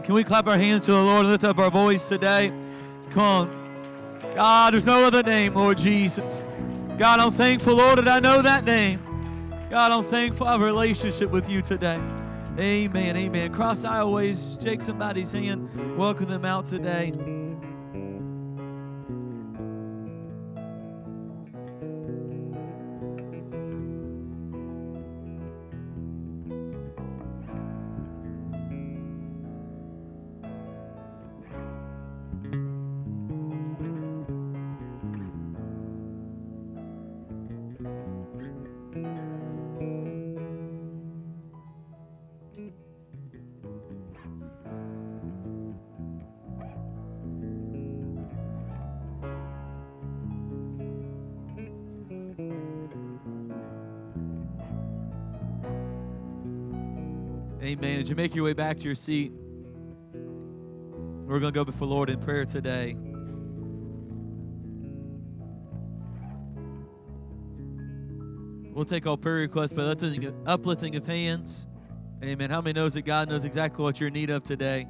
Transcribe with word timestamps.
Can 0.00 0.14
we 0.14 0.24
clap 0.24 0.46
our 0.46 0.56
hands 0.56 0.86
to 0.86 0.92
the 0.92 1.02
Lord 1.02 1.20
and 1.20 1.30
lift 1.30 1.44
up 1.44 1.58
our 1.58 1.70
voice 1.70 2.08
today? 2.08 2.52
Come 3.10 3.22
on. 3.22 4.32
God, 4.34 4.72
there's 4.72 4.86
no 4.86 5.04
other 5.04 5.22
name, 5.22 5.54
Lord 5.54 5.76
Jesus. 5.76 6.42
God, 6.96 7.20
I'm 7.20 7.32
thankful, 7.32 7.74
Lord, 7.74 7.98
that 7.98 8.08
I 8.08 8.20
know 8.20 8.40
that 8.40 8.64
name. 8.64 9.00
God, 9.70 9.92
I'm 9.92 10.04
thankful 10.04 10.46
I 10.46 10.52
have 10.52 10.62
a 10.62 10.64
relationship 10.64 11.30
with 11.30 11.48
you 11.48 11.60
today. 11.62 12.00
Amen. 12.58 13.16
Amen. 13.16 13.52
Cross 13.52 13.84
aisleways, 13.84 14.62
shake 14.62 14.82
somebody's 14.82 15.32
hand, 15.32 15.68
welcome 15.96 16.26
them 16.26 16.44
out 16.44 16.66
today. 16.66 17.41
You 58.12 58.16
make 58.16 58.34
your 58.34 58.44
way 58.44 58.52
back 58.52 58.76
to 58.76 58.82
your 58.82 58.94
seat, 58.94 59.32
we're 60.12 61.40
going 61.40 61.50
to 61.50 61.58
go 61.58 61.64
before 61.64 61.88
Lord 61.88 62.10
in 62.10 62.20
prayer 62.20 62.44
today. 62.44 62.94
We'll 68.70 68.84
take 68.84 69.06
all 69.06 69.16
prayer 69.16 69.36
requests 69.36 69.72
by 69.72 69.84
uplifting, 69.84 70.30
uplifting 70.44 70.94
of 70.96 71.06
hands. 71.06 71.66
Amen. 72.22 72.50
How 72.50 72.60
many 72.60 72.78
knows 72.78 72.92
that 72.92 73.06
God 73.06 73.30
knows 73.30 73.46
exactly 73.46 73.82
what 73.82 73.98
you're 73.98 74.08
in 74.08 74.12
need 74.12 74.28
of 74.28 74.44
today? 74.44 74.86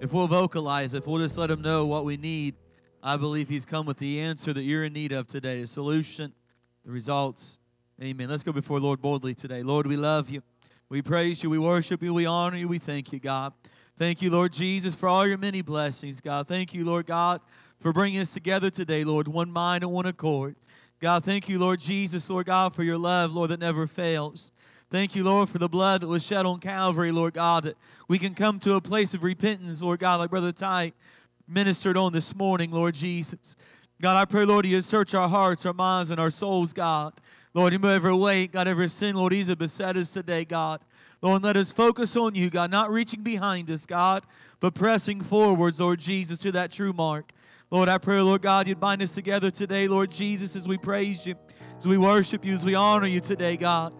If 0.00 0.14
we'll 0.14 0.26
vocalize, 0.26 0.94
if 0.94 1.06
we'll 1.06 1.20
just 1.20 1.36
let 1.36 1.50
Him 1.50 1.60
know 1.60 1.84
what 1.84 2.06
we 2.06 2.16
need, 2.16 2.54
I 3.02 3.18
believe 3.18 3.50
He's 3.50 3.66
come 3.66 3.84
with 3.84 3.98
the 3.98 4.20
answer 4.20 4.54
that 4.54 4.62
you're 4.62 4.84
in 4.84 4.94
need 4.94 5.12
of 5.12 5.26
today, 5.26 5.60
the 5.60 5.66
solution, 5.66 6.32
the 6.86 6.92
results. 6.92 7.58
Amen. 8.02 8.26
Let's 8.30 8.42
go 8.42 8.52
before 8.52 8.80
Lord 8.80 9.02
boldly 9.02 9.34
today. 9.34 9.62
Lord, 9.62 9.86
we 9.86 9.98
love 9.98 10.30
you. 10.30 10.42
We 10.90 11.02
praise 11.02 11.42
you. 11.42 11.50
We 11.50 11.58
worship 11.58 12.02
you. 12.02 12.14
We 12.14 12.24
honor 12.24 12.56
you. 12.56 12.66
We 12.66 12.78
thank 12.78 13.12
you, 13.12 13.18
God. 13.18 13.52
Thank 13.98 14.22
you, 14.22 14.30
Lord 14.30 14.52
Jesus, 14.54 14.94
for 14.94 15.08
all 15.08 15.26
your 15.26 15.36
many 15.36 15.60
blessings, 15.60 16.20
God. 16.20 16.48
Thank 16.48 16.72
you, 16.72 16.84
Lord 16.84 17.04
God, 17.04 17.42
for 17.78 17.92
bringing 17.92 18.20
us 18.20 18.30
together 18.30 18.70
today, 18.70 19.04
Lord, 19.04 19.28
one 19.28 19.50
mind 19.50 19.84
and 19.84 19.92
one 19.92 20.06
accord. 20.06 20.56
God, 21.00 21.24
thank 21.24 21.48
you, 21.48 21.58
Lord 21.58 21.80
Jesus, 21.80 22.30
Lord 22.30 22.46
God, 22.46 22.74
for 22.74 22.84
your 22.84 22.96
love, 22.96 23.34
Lord, 23.34 23.50
that 23.50 23.60
never 23.60 23.86
fails. 23.86 24.50
Thank 24.88 25.14
you, 25.14 25.24
Lord, 25.24 25.50
for 25.50 25.58
the 25.58 25.68
blood 25.68 26.00
that 26.00 26.08
was 26.08 26.24
shed 26.24 26.46
on 26.46 26.60
Calvary, 26.60 27.12
Lord 27.12 27.34
God, 27.34 27.64
that 27.64 27.76
we 28.08 28.18
can 28.18 28.34
come 28.34 28.58
to 28.60 28.76
a 28.76 28.80
place 28.80 29.12
of 29.12 29.22
repentance, 29.22 29.82
Lord 29.82 30.00
God, 30.00 30.20
like 30.20 30.30
Brother 30.30 30.52
Ty 30.52 30.92
ministered 31.46 31.98
on 31.98 32.12
this 32.12 32.34
morning, 32.34 32.70
Lord 32.70 32.94
Jesus. 32.94 33.56
God, 34.00 34.16
I 34.16 34.24
pray, 34.24 34.44
Lord, 34.44 34.64
you 34.64 34.80
search 34.80 35.12
our 35.12 35.28
hearts, 35.28 35.66
our 35.66 35.74
minds, 35.74 36.10
and 36.10 36.20
our 36.20 36.30
souls, 36.30 36.72
God. 36.72 37.14
Lord, 37.58 37.72
remove 37.72 37.90
every 37.90 38.14
weight, 38.14 38.52
God, 38.52 38.68
every 38.68 38.88
sin, 38.88 39.16
Lord, 39.16 39.32
easy 39.32 39.52
beset 39.56 39.96
us 39.96 40.12
today, 40.12 40.44
God. 40.44 40.80
Lord, 41.20 41.42
let 41.42 41.56
us 41.56 41.72
focus 41.72 42.14
on 42.14 42.36
you, 42.36 42.50
God, 42.50 42.70
not 42.70 42.88
reaching 42.88 43.24
behind 43.24 43.68
us, 43.68 43.84
God, 43.84 44.22
but 44.60 44.74
pressing 44.74 45.20
forwards, 45.22 45.80
Lord 45.80 45.98
Jesus, 45.98 46.38
to 46.38 46.52
that 46.52 46.70
true 46.70 46.92
mark. 46.92 47.32
Lord, 47.72 47.88
I 47.88 47.98
pray, 47.98 48.20
Lord 48.20 48.42
God, 48.42 48.68
you'd 48.68 48.78
bind 48.78 49.02
us 49.02 49.10
together 49.10 49.50
today, 49.50 49.88
Lord 49.88 50.12
Jesus, 50.12 50.54
as 50.54 50.68
we 50.68 50.78
praise 50.78 51.26
you, 51.26 51.34
as 51.76 51.88
we 51.88 51.98
worship 51.98 52.44
you, 52.44 52.54
as 52.54 52.64
we 52.64 52.76
honor 52.76 53.08
you 53.08 53.18
today, 53.18 53.56
God. 53.56 53.92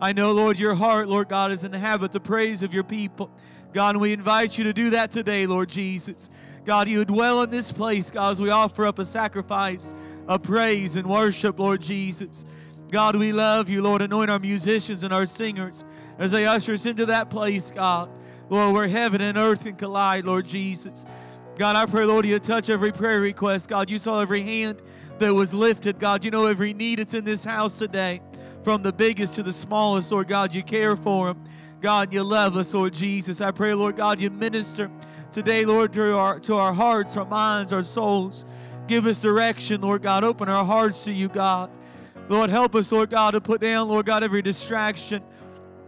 I 0.00 0.12
know, 0.12 0.32
Lord, 0.32 0.58
your 0.58 0.74
heart, 0.74 1.06
Lord 1.06 1.28
God, 1.28 1.52
is 1.52 1.62
in 1.62 1.70
the 1.70 1.78
habit 1.78 2.10
the 2.10 2.18
praise 2.18 2.64
of 2.64 2.74
your 2.74 2.82
people. 2.82 3.30
God, 3.72 3.94
and 3.94 4.00
we 4.02 4.14
invite 4.14 4.58
you 4.58 4.64
to 4.64 4.72
do 4.72 4.90
that 4.90 5.12
today, 5.12 5.46
Lord 5.46 5.68
Jesus. 5.68 6.28
God, 6.64 6.88
you 6.88 7.04
dwell 7.04 7.42
in 7.42 7.50
this 7.50 7.70
place, 7.70 8.10
God, 8.10 8.32
as 8.32 8.42
we 8.42 8.50
offer 8.50 8.84
up 8.84 8.98
a 8.98 9.06
sacrifice 9.06 9.94
of 10.26 10.42
praise 10.42 10.96
and 10.96 11.08
worship, 11.08 11.60
Lord 11.60 11.80
Jesus. 11.80 12.44
God, 12.90 13.16
we 13.16 13.32
love 13.32 13.68
you, 13.68 13.82
Lord. 13.82 14.02
Anoint 14.02 14.30
our 14.30 14.38
musicians 14.38 15.02
and 15.02 15.12
our 15.12 15.26
singers 15.26 15.84
as 16.18 16.30
they 16.30 16.46
usher 16.46 16.74
us 16.74 16.86
into 16.86 17.06
that 17.06 17.30
place, 17.30 17.70
God. 17.70 18.08
Lord, 18.48 18.74
where 18.74 18.88
heaven 18.88 19.20
and 19.20 19.36
earth 19.36 19.64
can 19.64 19.74
collide, 19.74 20.24
Lord 20.24 20.46
Jesus. 20.46 21.04
God, 21.58 21.74
I 21.74 21.86
pray, 21.86 22.04
Lord, 22.04 22.26
you 22.26 22.38
touch 22.38 22.70
every 22.70 22.92
prayer 22.92 23.20
request. 23.20 23.68
God, 23.68 23.90
you 23.90 23.98
saw 23.98 24.20
every 24.20 24.42
hand 24.42 24.82
that 25.18 25.34
was 25.34 25.52
lifted. 25.52 25.98
God, 25.98 26.24
you 26.24 26.30
know 26.30 26.46
every 26.46 26.72
need 26.72 26.98
that's 27.00 27.14
in 27.14 27.24
this 27.24 27.44
house 27.44 27.72
today, 27.78 28.20
from 28.62 28.82
the 28.82 28.92
biggest 28.92 29.34
to 29.34 29.42
the 29.42 29.52
smallest, 29.52 30.12
Lord 30.12 30.28
God, 30.28 30.54
you 30.54 30.62
care 30.62 30.96
for 30.96 31.28
them. 31.28 31.42
God, 31.80 32.12
you 32.12 32.22
love 32.22 32.56
us, 32.56 32.72
Lord 32.74 32.92
Jesus. 32.92 33.40
I 33.40 33.50
pray, 33.50 33.74
Lord 33.74 33.96
God, 33.96 34.20
you 34.20 34.30
minister 34.30 34.90
today, 35.30 35.64
Lord, 35.64 35.92
to 35.94 36.16
our, 36.16 36.40
to 36.40 36.54
our 36.54 36.72
hearts, 36.72 37.16
our 37.16 37.26
minds, 37.26 37.72
our 37.72 37.82
souls. 37.82 38.44
Give 38.86 39.06
us 39.06 39.20
direction, 39.20 39.80
Lord 39.80 40.02
God. 40.02 40.24
Open 40.24 40.48
our 40.48 40.64
hearts 40.64 41.04
to 41.04 41.12
you, 41.12 41.28
God. 41.28 41.70
Lord, 42.28 42.50
help 42.50 42.74
us, 42.74 42.90
Lord 42.90 43.10
God, 43.10 43.32
to 43.32 43.40
put 43.40 43.60
down, 43.60 43.88
Lord 43.88 44.06
God, 44.06 44.24
every 44.24 44.42
distraction, 44.42 45.22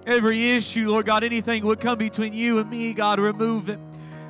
every 0.07 0.53
issue, 0.53 0.89
Lord 0.89 1.07
God, 1.07 1.25
anything 1.25 1.65
would 1.65 1.81
come 1.81 1.99
between 1.99 2.33
you 2.33 2.59
and 2.59 2.71
me, 2.71 2.93
God, 2.95 3.19
remove 3.19 3.69
it. 3.69 3.81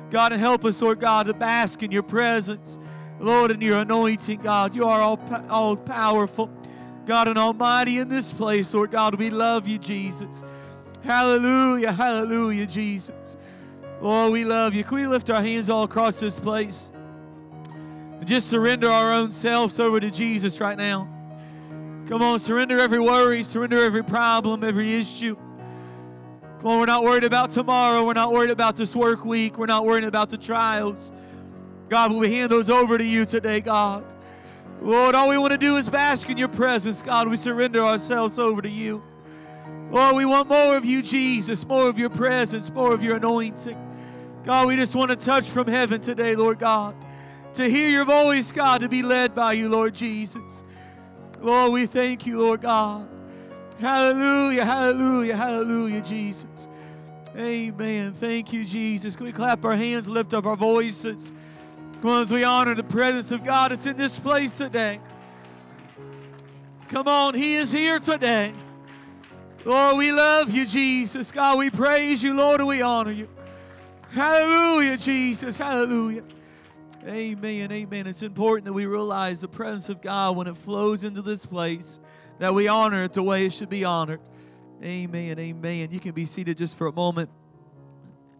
God, 0.09 0.33
and 0.33 0.41
help 0.41 0.65
us, 0.65 0.81
Lord 0.81 0.99
God, 0.99 1.27
to 1.27 1.33
bask 1.33 1.83
in 1.83 1.91
your 1.91 2.03
presence, 2.03 2.79
Lord, 3.19 3.51
in 3.51 3.61
your 3.61 3.79
anointing, 3.79 4.41
God. 4.41 4.73
You 4.73 4.85
are 4.85 5.01
all, 5.01 5.19
all 5.49 5.75
powerful, 5.75 6.49
God, 7.05 7.27
and 7.27 7.37
almighty 7.37 7.99
in 7.99 8.09
this 8.09 8.33
place, 8.33 8.73
Lord 8.73 8.89
God. 8.89 9.15
We 9.15 9.29
love 9.29 9.67
you, 9.67 9.77
Jesus. 9.77 10.43
Hallelujah, 11.03 11.91
hallelujah, 11.91 12.65
Jesus. 12.65 13.37
Lord, 14.01 14.33
we 14.33 14.45
love 14.45 14.73
you. 14.73 14.83
Can 14.83 14.97
we 14.97 15.07
lift 15.07 15.29
our 15.29 15.41
hands 15.41 15.69
all 15.69 15.83
across 15.83 16.19
this 16.19 16.39
place 16.39 16.91
and 17.67 18.27
just 18.27 18.47
surrender 18.47 18.89
our 18.89 19.13
own 19.13 19.31
selves 19.31 19.79
over 19.79 19.99
to 19.99 20.09
Jesus 20.09 20.59
right 20.59 20.77
now? 20.77 21.18
Come 22.09 22.23
on, 22.23 22.39
surrender 22.39 22.79
every 22.79 22.99
worry, 22.99 23.43
surrender 23.43 23.83
every 23.83 24.03
problem, 24.03 24.63
every 24.63 24.95
issue. 24.95 25.35
Come 26.57 26.65
on, 26.65 26.79
we're 26.79 26.87
not 26.87 27.03
worried 27.03 27.23
about 27.23 27.51
tomorrow. 27.51 28.03
We're 28.03 28.13
not 28.13 28.33
worried 28.33 28.49
about 28.49 28.75
this 28.75 28.95
work 28.95 29.23
week. 29.23 29.59
We're 29.59 29.67
not 29.67 29.85
worried 29.85 30.05
about 30.05 30.31
the 30.31 30.37
trials. 30.39 31.11
God, 31.87 32.11
we 32.11 32.33
hand 32.33 32.49
those 32.49 32.67
over 32.67 32.97
to 32.97 33.03
you 33.03 33.25
today, 33.25 33.61
God. 33.61 34.03
Lord, 34.81 35.13
all 35.13 35.29
we 35.29 35.37
want 35.37 35.51
to 35.51 35.57
do 35.59 35.75
is 35.75 35.87
bask 35.87 36.27
in 36.31 36.37
your 36.39 36.47
presence, 36.47 37.03
God. 37.03 37.27
We 37.27 37.37
surrender 37.37 37.83
ourselves 37.83 38.39
over 38.39 38.59
to 38.59 38.69
you. 38.69 39.03
Lord, 39.91 40.15
we 40.15 40.25
want 40.25 40.49
more 40.49 40.77
of 40.77 40.85
you, 40.85 41.03
Jesus, 41.03 41.63
more 41.63 41.87
of 41.89 41.99
your 41.99 42.09
presence, 42.09 42.71
more 42.71 42.91
of 42.91 43.03
your 43.03 43.17
anointing. 43.17 43.77
God, 44.45 44.67
we 44.67 44.77
just 44.77 44.95
want 44.95 45.11
to 45.11 45.15
touch 45.15 45.47
from 45.47 45.67
heaven 45.67 46.01
today, 46.01 46.35
Lord 46.35 46.57
God, 46.57 46.95
to 47.53 47.69
hear 47.69 47.89
your 47.89 48.05
voice, 48.05 48.51
God, 48.51 48.81
to 48.81 48.89
be 48.89 49.03
led 49.03 49.35
by 49.35 49.53
you, 49.53 49.69
Lord 49.69 49.93
Jesus. 49.93 50.63
Lord, 51.41 51.71
we 51.71 51.85
thank 51.85 52.25
you, 52.25 52.39
Lord 52.39 52.61
God. 52.61 53.07
Hallelujah, 53.79 54.65
hallelujah, 54.65 55.37
hallelujah, 55.37 56.01
Jesus. 56.01 56.67
Amen. 57.37 58.11
Thank 58.11 58.51
you, 58.51 58.65
Jesus. 58.65 59.15
Can 59.15 59.25
we 59.25 59.31
clap 59.31 59.63
our 59.63 59.75
hands, 59.75 60.07
lift 60.07 60.33
up 60.33 60.45
our 60.45 60.57
voices? 60.57 61.31
Come 62.01 62.11
on, 62.11 62.21
as 62.23 62.31
we 62.31 62.43
honor 62.43 62.75
the 62.75 62.83
presence 62.83 63.31
of 63.31 63.43
God, 63.43 63.71
it's 63.71 63.85
in 63.85 63.95
this 63.95 64.19
place 64.19 64.57
today. 64.57 64.99
Come 66.89 67.07
on, 67.07 67.35
He 67.35 67.55
is 67.55 67.71
here 67.71 67.99
today. 67.99 68.53
Lord, 69.63 69.97
we 69.97 70.11
love 70.11 70.49
you, 70.49 70.65
Jesus. 70.65 71.31
God, 71.31 71.57
we 71.57 71.69
praise 71.69 72.23
you, 72.23 72.33
Lord, 72.33 72.59
and 72.61 72.67
we 72.67 72.81
honor 72.81 73.11
you. 73.11 73.29
Hallelujah, 74.11 74.97
Jesus. 74.97 75.57
Hallelujah. 75.57 76.23
Amen. 77.07 77.71
Amen. 77.71 78.07
It's 78.07 78.23
important 78.23 78.65
that 78.65 78.73
we 78.73 78.85
realize 78.85 79.39
the 79.39 79.47
presence 79.47 79.87
of 79.87 80.01
God 80.01 80.35
when 80.35 80.47
it 80.47 80.57
flows 80.57 81.03
into 81.03 81.21
this 81.21 81.45
place, 81.45 81.99
that 82.39 82.53
we 82.53 82.67
honor 82.67 83.03
it 83.03 83.13
the 83.13 83.23
way 83.23 83.45
it 83.45 83.53
should 83.53 83.69
be 83.69 83.85
honored. 83.85 84.19
Amen. 84.83 85.39
Amen. 85.39 85.89
You 85.91 85.99
can 85.99 86.11
be 86.11 86.25
seated 86.25 86.57
just 86.57 86.77
for 86.77 86.87
a 86.87 86.91
moment. 86.91 87.29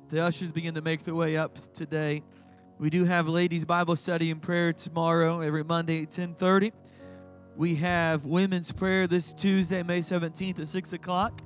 The 0.10 0.22
ushers 0.22 0.52
begin 0.52 0.74
to 0.76 0.82
make 0.82 1.04
their 1.04 1.16
way 1.16 1.38
up 1.38 1.58
today. 1.74 2.24
We 2.80 2.90
do 2.90 3.06
have 3.06 3.28
ladies 3.28 3.64
Bible 3.64 3.96
study 3.96 4.30
and 4.32 4.42
prayer 4.42 4.74
tomorrow, 4.74 5.40
every 5.40 5.64
Monday 5.64 5.98
at 5.98 6.10
1030. 6.10 6.74
We 7.56 7.76
have 7.76 8.26
women's 8.26 8.72
prayer 8.72 9.08
this 9.08 9.34
Tuesday, 9.34 9.84
May 9.84 10.00
17th 10.00 10.60
at 10.60 10.68
6 10.68 10.94
o'clock. 10.94 11.42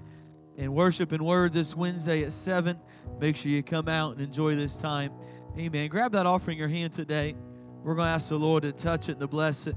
And 0.57 0.73
worship 0.73 1.11
and 1.11 1.25
word 1.25 1.53
this 1.53 1.75
Wednesday 1.75 2.23
at 2.23 2.31
7. 2.31 2.79
Make 3.19 3.35
sure 3.35 3.51
you 3.51 3.63
come 3.63 3.87
out 3.87 4.13
and 4.13 4.21
enjoy 4.21 4.55
this 4.55 4.77
time. 4.77 5.11
Amen. 5.57 5.87
Grab 5.89 6.11
that 6.13 6.25
offering 6.25 6.57
in 6.57 6.59
your 6.59 6.69
hand 6.69 6.93
today. 6.93 7.35
We're 7.83 7.95
going 7.95 8.07
to 8.07 8.11
ask 8.11 8.29
the 8.29 8.37
Lord 8.37 8.63
to 8.63 8.71
touch 8.71 9.09
it 9.09 9.13
and 9.13 9.21
to 9.21 9.27
bless 9.27 9.67
it. 9.67 9.75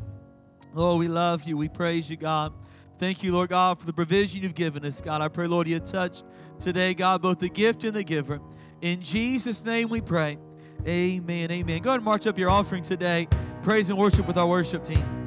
Lord, 0.72 1.00
we 1.00 1.08
love 1.08 1.44
you. 1.44 1.56
We 1.56 1.68
praise 1.68 2.08
you, 2.10 2.16
God. 2.16 2.52
Thank 2.98 3.22
you, 3.22 3.32
Lord 3.32 3.50
God, 3.50 3.78
for 3.78 3.84
the 3.84 3.92
provision 3.92 4.42
you've 4.42 4.54
given 4.54 4.84
us, 4.84 5.00
God. 5.02 5.20
I 5.20 5.28
pray, 5.28 5.46
Lord, 5.46 5.68
you 5.68 5.78
touch 5.80 6.22
today, 6.58 6.94
God, 6.94 7.20
both 7.20 7.40
the 7.40 7.50
gift 7.50 7.84
and 7.84 7.94
the 7.94 8.04
giver. 8.04 8.40
In 8.80 9.00
Jesus' 9.00 9.64
name 9.64 9.88
we 9.88 10.00
pray. 10.00 10.38
Amen. 10.86 11.50
Amen. 11.50 11.82
Go 11.82 11.90
ahead 11.90 11.98
and 11.98 12.04
march 12.04 12.26
up 12.26 12.38
your 12.38 12.50
offering 12.50 12.82
today. 12.82 13.28
Praise 13.62 13.90
and 13.90 13.98
worship 13.98 14.26
with 14.26 14.38
our 14.38 14.46
worship 14.46 14.84
team. 14.84 15.25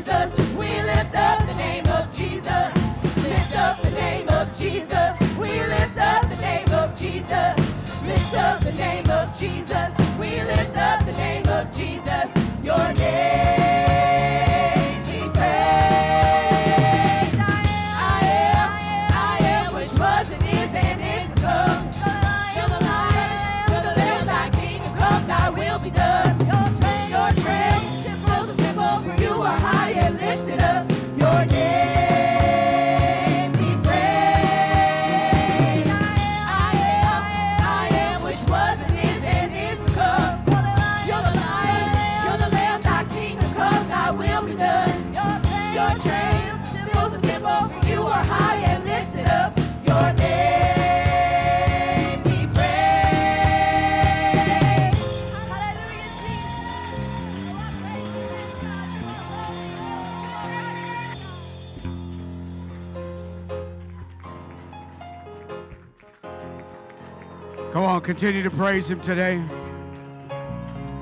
Jesus. 0.00 0.34
We 0.56 0.80
lift 0.82 1.14
up 1.14 1.46
the 1.46 1.54
name 1.56 1.86
of 1.88 2.10
Jesus. 2.10 2.72
Lift 3.22 3.56
up 3.56 3.78
the 3.82 3.90
name 3.90 4.28
of 4.30 4.58
Jesus. 4.58 5.20
We 5.38 5.50
lift 5.66 5.98
up 5.98 6.26
the 6.26 6.36
name 6.36 6.68
of 6.70 6.98
Jesus. 6.98 8.02
Lift 8.06 8.34
up 8.34 8.60
the 8.60 8.72
name 8.72 9.10
of 9.10 9.38
Jesus. 9.38 9.94
We 10.18 10.42
lift 10.42 10.76
up 10.78 11.04
the 11.04 11.12
name 11.12 11.46
of 11.48 11.70
Jesus. 11.76 12.39
continue 68.20 68.42
to 68.42 68.50
praise 68.50 68.90
Him 68.90 69.00
today? 69.00 69.42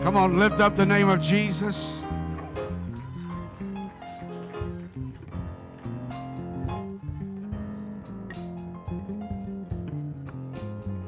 Come 0.04 0.16
on, 0.16 0.38
lift 0.38 0.61
up 0.61 0.76
the 0.76 0.87
name 0.87 1.09
of 1.09 1.20
Jesus. 1.20 2.04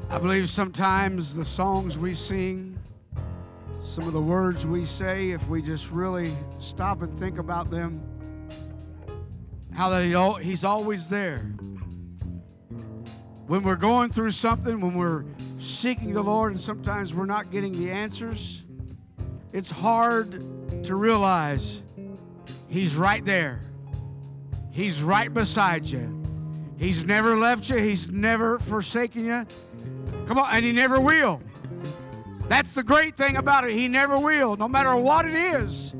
I 0.09 0.19
believe 0.19 0.49
sometimes 0.49 1.33
the 1.33 1.45
songs 1.45 1.97
we 1.97 2.13
sing, 2.13 2.77
some 3.81 4.05
of 4.05 4.11
the 4.11 4.19
words 4.19 4.67
we 4.67 4.83
say, 4.83 5.31
if 5.31 5.47
we 5.47 5.61
just 5.61 5.91
really 5.91 6.33
stop 6.59 7.03
and 7.03 7.17
think 7.17 7.37
about 7.37 7.71
them, 7.71 8.03
how 9.73 9.89
that 9.89 10.03
he, 10.03 10.43
He's 10.43 10.65
always 10.65 11.07
there. 11.07 11.37
When 13.47 13.63
we're 13.63 13.77
going 13.77 14.09
through 14.09 14.31
something, 14.31 14.81
when 14.81 14.95
we're 14.95 15.23
seeking 15.61 16.13
the 16.13 16.23
Lord, 16.23 16.51
and 16.51 16.59
sometimes 16.59 17.13
we're 17.13 17.25
not 17.25 17.51
getting 17.51 17.71
the 17.71 17.91
answers, 17.91 18.63
it's 19.53 19.71
hard 19.71 20.43
to 20.83 20.95
realize 20.95 21.81
He's 22.67 22.95
right 22.95 23.23
there. 23.25 23.59
He's 24.71 25.03
right 25.03 25.33
beside 25.33 25.85
you. 25.85 26.23
He's 26.77 27.05
never 27.05 27.35
left 27.35 27.69
you, 27.69 27.77
He's 27.77 28.09
never 28.09 28.59
forsaken 28.59 29.25
you. 29.25 29.45
Come 30.25 30.39
on, 30.39 30.47
and 30.51 30.65
He 30.65 30.71
never 30.71 30.99
will. 30.99 31.41
That's 32.47 32.73
the 32.73 32.83
great 32.83 33.15
thing 33.15 33.37
about 33.37 33.65
it. 33.65 33.73
He 33.73 33.87
never 33.87 34.17
will. 34.17 34.55
No 34.57 34.67
matter 34.67 34.95
what 34.95 35.25
it 35.25 35.35
is, 35.35 35.93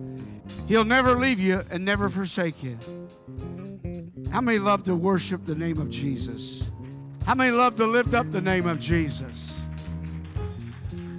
He'll 0.68 0.86
never 0.86 1.14
leave 1.14 1.40
you 1.40 1.62
and 1.70 1.84
never 1.84 2.10
forsake 2.10 2.64
you. 2.64 2.78
How 4.32 4.40
many 4.40 4.60
love 4.60 4.84
to 4.84 4.96
worship 4.96 5.44
the 5.44 5.56
name 5.56 5.80
of 5.80 5.90
Jesus? 5.90 6.71
How 7.26 7.36
many 7.36 7.52
love 7.52 7.76
to 7.76 7.86
lift 7.86 8.14
up 8.14 8.32
the 8.32 8.42
name 8.42 8.68
of 8.68 8.80
Jesus? 8.80 9.66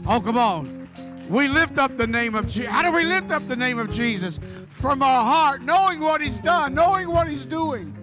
Oh, 0.06 0.20
come 0.20 0.36
on. 0.36 0.88
We 1.28 1.48
lift 1.48 1.78
up 1.78 1.96
the 1.96 2.06
name 2.06 2.34
of 2.34 2.48
Jesus. 2.48 2.70
How 2.70 2.82
do 2.82 2.92
we 2.92 3.04
lift 3.04 3.30
up 3.30 3.46
the 3.46 3.56
name 3.56 3.78
of 3.78 3.90
Jesus? 3.90 4.40
From 4.68 5.02
our 5.02 5.24
heart, 5.24 5.62
knowing 5.62 6.00
what 6.00 6.20
He's 6.20 6.40
done, 6.40 6.74
knowing 6.74 7.08
what 7.08 7.28
He's 7.28 7.46
doing. 7.46 7.96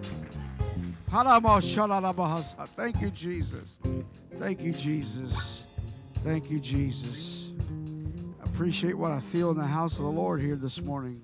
Thank 2.76 3.00
you, 3.02 3.10
Jesus. 3.10 3.78
Thank 4.34 4.62
you, 4.62 4.72
Jesus. 4.72 5.66
Thank 6.24 6.50
you, 6.50 6.60
Jesus. 6.60 7.52
I 8.40 8.44
appreciate 8.44 8.96
what 8.96 9.10
I 9.10 9.20
feel 9.20 9.50
in 9.50 9.58
the 9.58 9.66
house 9.66 9.98
of 9.98 10.04
the 10.04 10.10
Lord 10.10 10.40
here 10.40 10.56
this 10.56 10.80
morning. 10.80 11.22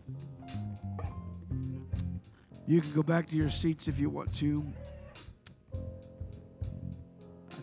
You 2.66 2.80
can 2.80 2.92
go 2.92 3.02
back 3.02 3.28
to 3.28 3.36
your 3.36 3.50
seats 3.50 3.88
if 3.88 3.98
you 3.98 4.10
want 4.10 4.34
to. 4.36 4.66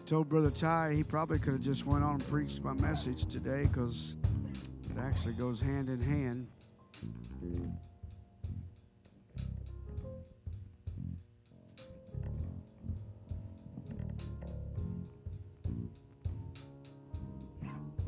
Told 0.06 0.28
Brother 0.28 0.52
Ty 0.52 0.94
he 0.94 1.04
probably 1.04 1.40
could 1.40 1.54
have 1.54 1.62
just 1.62 1.86
went 1.86 2.04
on 2.04 2.16
and 2.16 2.28
preached 2.28 2.62
my 2.62 2.74
message 2.74 3.26
today 3.26 3.64
because 3.64 4.18
it 4.90 5.00
actually 5.00 5.34
goes 5.34 5.62
hand 5.62 5.90
in 5.90 6.02
hand. 6.02 6.48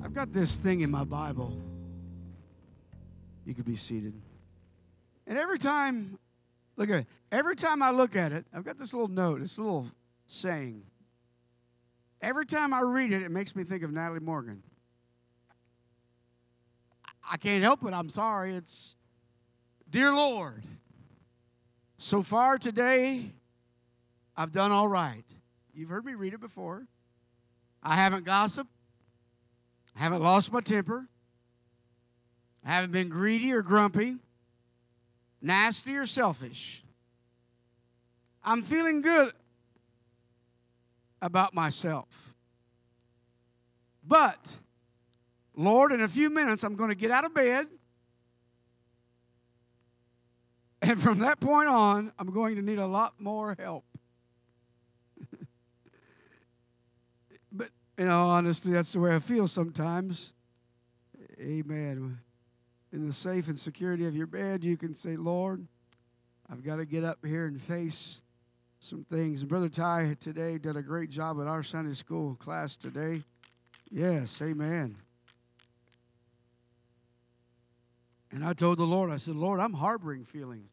I've 0.03 0.13
got 0.13 0.33
this 0.33 0.55
thing 0.55 0.81
in 0.81 0.91
my 0.91 1.05
Bible. 1.05 1.61
You 3.45 3.55
could 3.55 3.65
be 3.65 3.77
seated. 3.77 4.13
And 5.25 5.37
every 5.37 5.57
time, 5.57 6.19
look 6.75 6.89
at 6.89 6.99
it, 6.99 7.07
every 7.31 7.55
time 7.55 7.81
I 7.81 7.91
look 7.91 8.15
at 8.15 8.33
it, 8.33 8.45
I've 8.53 8.65
got 8.65 8.77
this 8.77 8.93
little 8.93 9.07
note, 9.07 9.39
this 9.39 9.57
little 9.57 9.87
saying. 10.27 10.83
Every 12.21 12.45
time 12.45 12.73
I 12.73 12.81
read 12.81 13.11
it, 13.11 13.21
it 13.21 13.31
makes 13.31 13.55
me 13.55 13.63
think 13.63 13.83
of 13.83 13.91
Natalie 13.91 14.19
Morgan. 14.19 14.63
I 17.29 17.37
can't 17.37 17.63
help 17.63 17.83
it. 17.83 17.93
I'm 17.93 18.09
sorry. 18.09 18.55
It's, 18.55 18.95
Dear 19.89 20.11
Lord, 20.11 20.63
so 21.97 22.21
far 22.21 22.57
today, 22.57 23.31
I've 24.35 24.51
done 24.51 24.71
all 24.71 24.87
right. 24.87 25.23
You've 25.73 25.89
heard 25.89 26.05
me 26.05 26.13
read 26.13 26.33
it 26.33 26.41
before. 26.41 26.87
I 27.81 27.95
haven't 27.95 28.25
gossiped. 28.25 28.69
I 29.95 29.99
haven't 29.99 30.21
lost 30.21 30.51
my 30.51 30.61
temper. 30.61 31.07
I 32.65 32.69
haven't 32.69 32.91
been 32.91 33.09
greedy 33.09 33.51
or 33.53 33.61
grumpy, 33.61 34.17
nasty 35.41 35.95
or 35.95 36.05
selfish. 36.05 36.83
I'm 38.43 38.63
feeling 38.63 39.01
good 39.01 39.33
about 41.25 41.53
myself. 41.55 42.35
But, 44.07 44.57
Lord, 45.55 45.91
in 45.91 46.01
a 46.01 46.07
few 46.07 46.29
minutes, 46.29 46.63
I'm 46.63 46.75
going 46.75 46.91
to 46.91 46.95
get 46.95 47.09
out 47.09 47.25
of 47.25 47.33
bed. 47.33 47.65
And 50.83 51.01
from 51.01 51.17
that 51.19 51.39
point 51.39 51.67
on, 51.67 52.13
I'm 52.19 52.31
going 52.31 52.57
to 52.57 52.61
need 52.61 52.77
a 52.77 52.85
lot 52.85 53.15
more 53.19 53.55
help. 53.57 53.85
but 57.51 57.69
in 57.97 58.07
all 58.07 58.29
honesty, 58.29 58.69
that's 58.69 58.93
the 58.93 58.99
way 58.99 59.15
I 59.15 59.19
feel 59.19 59.47
sometimes. 59.47 60.31
Amen. 61.41 62.19
In 62.93 63.07
the 63.07 63.13
safe 63.13 63.47
and 63.47 63.57
security 63.57 64.05
of 64.05 64.15
your 64.15 64.27
bed, 64.27 64.63
you 64.63 64.77
can 64.77 64.93
say, 64.93 65.15
Lord, 65.17 65.65
I've 66.51 66.63
got 66.63 66.75
to 66.75 66.85
get 66.85 67.03
up 67.03 67.25
here 67.25 67.47
and 67.47 67.59
face 67.59 68.21
some 68.85 69.03
things. 69.03 69.43
Brother 69.43 69.67
Ty 69.67 70.15
today 70.19 70.59
did 70.59 70.77
a 70.77 70.81
great 70.83 71.09
job 71.09 71.41
at 71.41 71.47
our 71.47 71.63
Sunday 71.63 71.95
school 71.95 72.35
class 72.35 72.77
today. 72.77 73.23
Yes, 73.89 74.39
amen. 74.43 74.97
And 78.31 78.45
I 78.45 78.53
told 78.53 78.77
the 78.77 78.83
Lord, 78.83 79.09
I 79.09 79.17
said, 79.17 79.35
Lord, 79.35 79.59
I'm 79.59 79.73
harboring 79.73 80.23
feelings. 80.23 80.71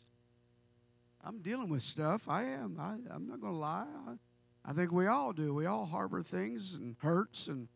I'm 1.25 1.39
dealing 1.39 1.71
with 1.71 1.81
stuff. 1.81 2.29
I 2.29 2.43
am. 2.43 2.77
I, 2.79 2.97
I'm 3.15 3.27
not 3.27 3.41
going 3.41 3.55
to 3.55 3.59
lie. 3.59 3.87
I, 4.07 4.71
I 4.71 4.75
think 4.75 4.93
we 4.93 5.07
all 5.07 5.33
do. 5.33 5.55
We 5.55 5.65
all 5.65 5.87
harbor 5.87 6.23
things 6.23 6.75
and 6.75 6.97
hurts, 7.01 7.49
and 7.49 7.69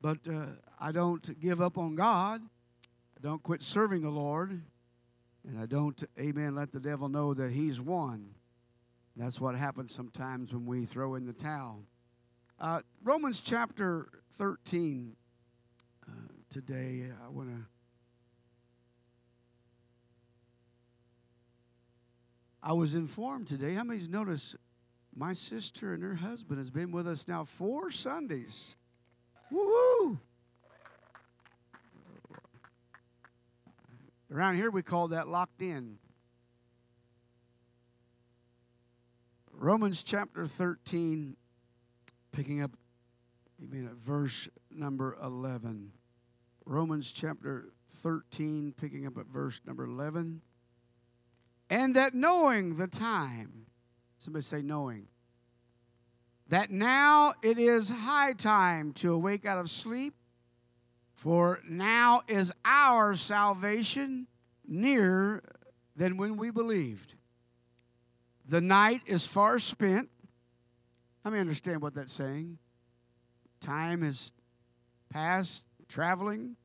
but 0.00 0.18
uh, 0.32 0.46
I 0.78 0.92
don't 0.92 1.40
give 1.40 1.60
up 1.60 1.76
on 1.76 1.96
God. 1.96 2.40
I 3.18 3.20
don't 3.20 3.42
quit 3.42 3.62
serving 3.62 4.02
the 4.02 4.10
Lord, 4.10 4.60
and 5.48 5.58
I 5.58 5.66
don't, 5.66 6.00
Amen. 6.20 6.54
Let 6.54 6.70
the 6.70 6.78
devil 6.78 7.08
know 7.08 7.34
that 7.34 7.50
He's 7.50 7.80
won. 7.80 8.35
That's 9.16 9.40
what 9.40 9.54
happens 9.54 9.94
sometimes 9.94 10.52
when 10.52 10.66
we 10.66 10.84
throw 10.84 11.14
in 11.14 11.24
the 11.24 11.32
towel. 11.32 11.84
Uh, 12.60 12.80
Romans 13.02 13.40
chapter 13.40 14.08
13 14.32 15.16
uh, 16.06 16.12
today. 16.50 17.06
I 17.24 17.28
want 17.30 17.48
to. 17.48 17.64
I 22.62 22.74
was 22.74 22.94
informed 22.94 23.48
today. 23.48 23.72
How 23.74 23.84
many's 23.84 24.08
noticed 24.08 24.56
my 25.14 25.32
sister 25.32 25.94
and 25.94 26.02
her 26.02 26.16
husband 26.16 26.58
has 26.58 26.68
been 26.68 26.90
with 26.90 27.08
us 27.08 27.26
now 27.26 27.44
four 27.44 27.90
Sundays? 27.90 28.76
Woo! 29.50 30.18
Around 34.30 34.56
here 34.56 34.70
we 34.70 34.82
call 34.82 35.08
that 35.08 35.28
locked 35.28 35.62
in. 35.62 35.98
Romans 39.58 40.02
chapter 40.02 40.46
13, 40.46 41.34
picking 42.30 42.62
up, 42.62 42.72
mean 43.58 43.86
at 43.86 43.94
verse 43.94 44.50
number 44.70 45.16
11. 45.22 45.92
Romans 46.66 47.10
chapter 47.10 47.70
13, 47.88 48.74
picking 48.78 49.06
up 49.06 49.16
at 49.16 49.26
verse 49.26 49.62
number 49.66 49.84
11. 49.84 50.42
And 51.70 51.96
that 51.96 52.14
knowing 52.14 52.76
the 52.76 52.86
time, 52.86 53.66
somebody 54.18 54.42
say 54.42 54.60
knowing, 54.60 55.06
that 56.48 56.70
now 56.70 57.32
it 57.42 57.58
is 57.58 57.88
high 57.88 58.34
time 58.34 58.92
to 58.94 59.14
awake 59.14 59.46
out 59.46 59.58
of 59.58 59.70
sleep, 59.70 60.14
for 61.14 61.60
now 61.66 62.20
is 62.28 62.52
our 62.66 63.16
salvation 63.16 64.26
nearer 64.68 65.42
than 65.96 66.18
when 66.18 66.36
we 66.36 66.50
believed. 66.50 67.15
The 68.48 68.60
night 68.60 69.02
is 69.06 69.26
far 69.26 69.58
spent. 69.58 70.08
Let 71.24 71.34
me 71.34 71.40
understand 71.40 71.82
what 71.82 71.94
that's 71.94 72.12
saying. 72.12 72.58
Time 73.60 74.04
is 74.04 74.30
past, 75.10 75.64
traveling. 75.88 76.56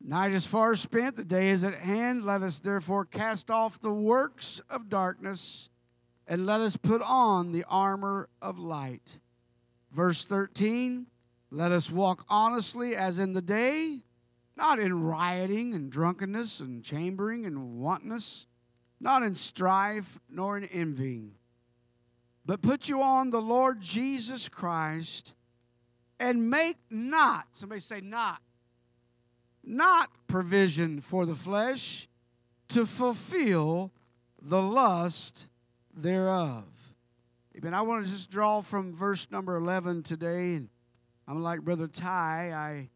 Night 0.00 0.32
is 0.32 0.46
far 0.46 0.74
spent, 0.74 1.16
the 1.16 1.24
day 1.24 1.48
is 1.48 1.64
at 1.64 1.74
hand. 1.74 2.24
Let 2.24 2.42
us 2.42 2.58
therefore 2.58 3.04
cast 3.04 3.50
off 3.50 3.80
the 3.80 3.92
works 3.92 4.60
of 4.70 4.88
darkness 4.88 5.70
and 6.26 6.46
let 6.46 6.60
us 6.60 6.76
put 6.76 7.02
on 7.02 7.52
the 7.52 7.64
armor 7.68 8.28
of 8.40 8.58
light. 8.58 9.18
Verse 9.92 10.24
13 10.24 11.06
Let 11.50 11.72
us 11.72 11.90
walk 11.90 12.24
honestly 12.28 12.94
as 12.94 13.18
in 13.18 13.32
the 13.32 13.42
day, 13.42 14.02
not 14.56 14.78
in 14.78 15.02
rioting 15.02 15.74
and 15.74 15.90
drunkenness 15.90 16.60
and 16.60 16.84
chambering 16.84 17.46
and 17.46 17.78
wantonness, 17.78 18.46
not 19.00 19.22
in 19.22 19.34
strife 19.34 20.18
nor 20.28 20.56
in 20.58 20.64
envying, 20.64 21.32
but 22.44 22.62
put 22.62 22.88
you 22.88 23.02
on 23.02 23.30
the 23.30 23.40
Lord 23.40 23.80
Jesus 23.80 24.48
Christ 24.48 25.34
and 26.18 26.50
make 26.50 26.76
not, 26.90 27.46
somebody 27.52 27.80
say, 27.80 28.00
not 28.00 28.40
not 29.68 30.10
provision 30.26 31.00
for 31.00 31.26
the 31.26 31.34
flesh 31.34 32.08
to 32.68 32.86
fulfill 32.86 33.92
the 34.40 34.62
lust 34.62 35.46
thereof. 35.94 36.64
Amen. 37.56 37.74
I 37.74 37.82
want 37.82 38.04
to 38.04 38.10
just 38.10 38.30
draw 38.30 38.60
from 38.60 38.94
verse 38.94 39.30
number 39.30 39.56
11 39.56 40.04
today. 40.04 40.60
I'm 41.26 41.42
like 41.42 41.60
Brother 41.60 41.86
Ty. 41.86 42.52
I 42.54 42.90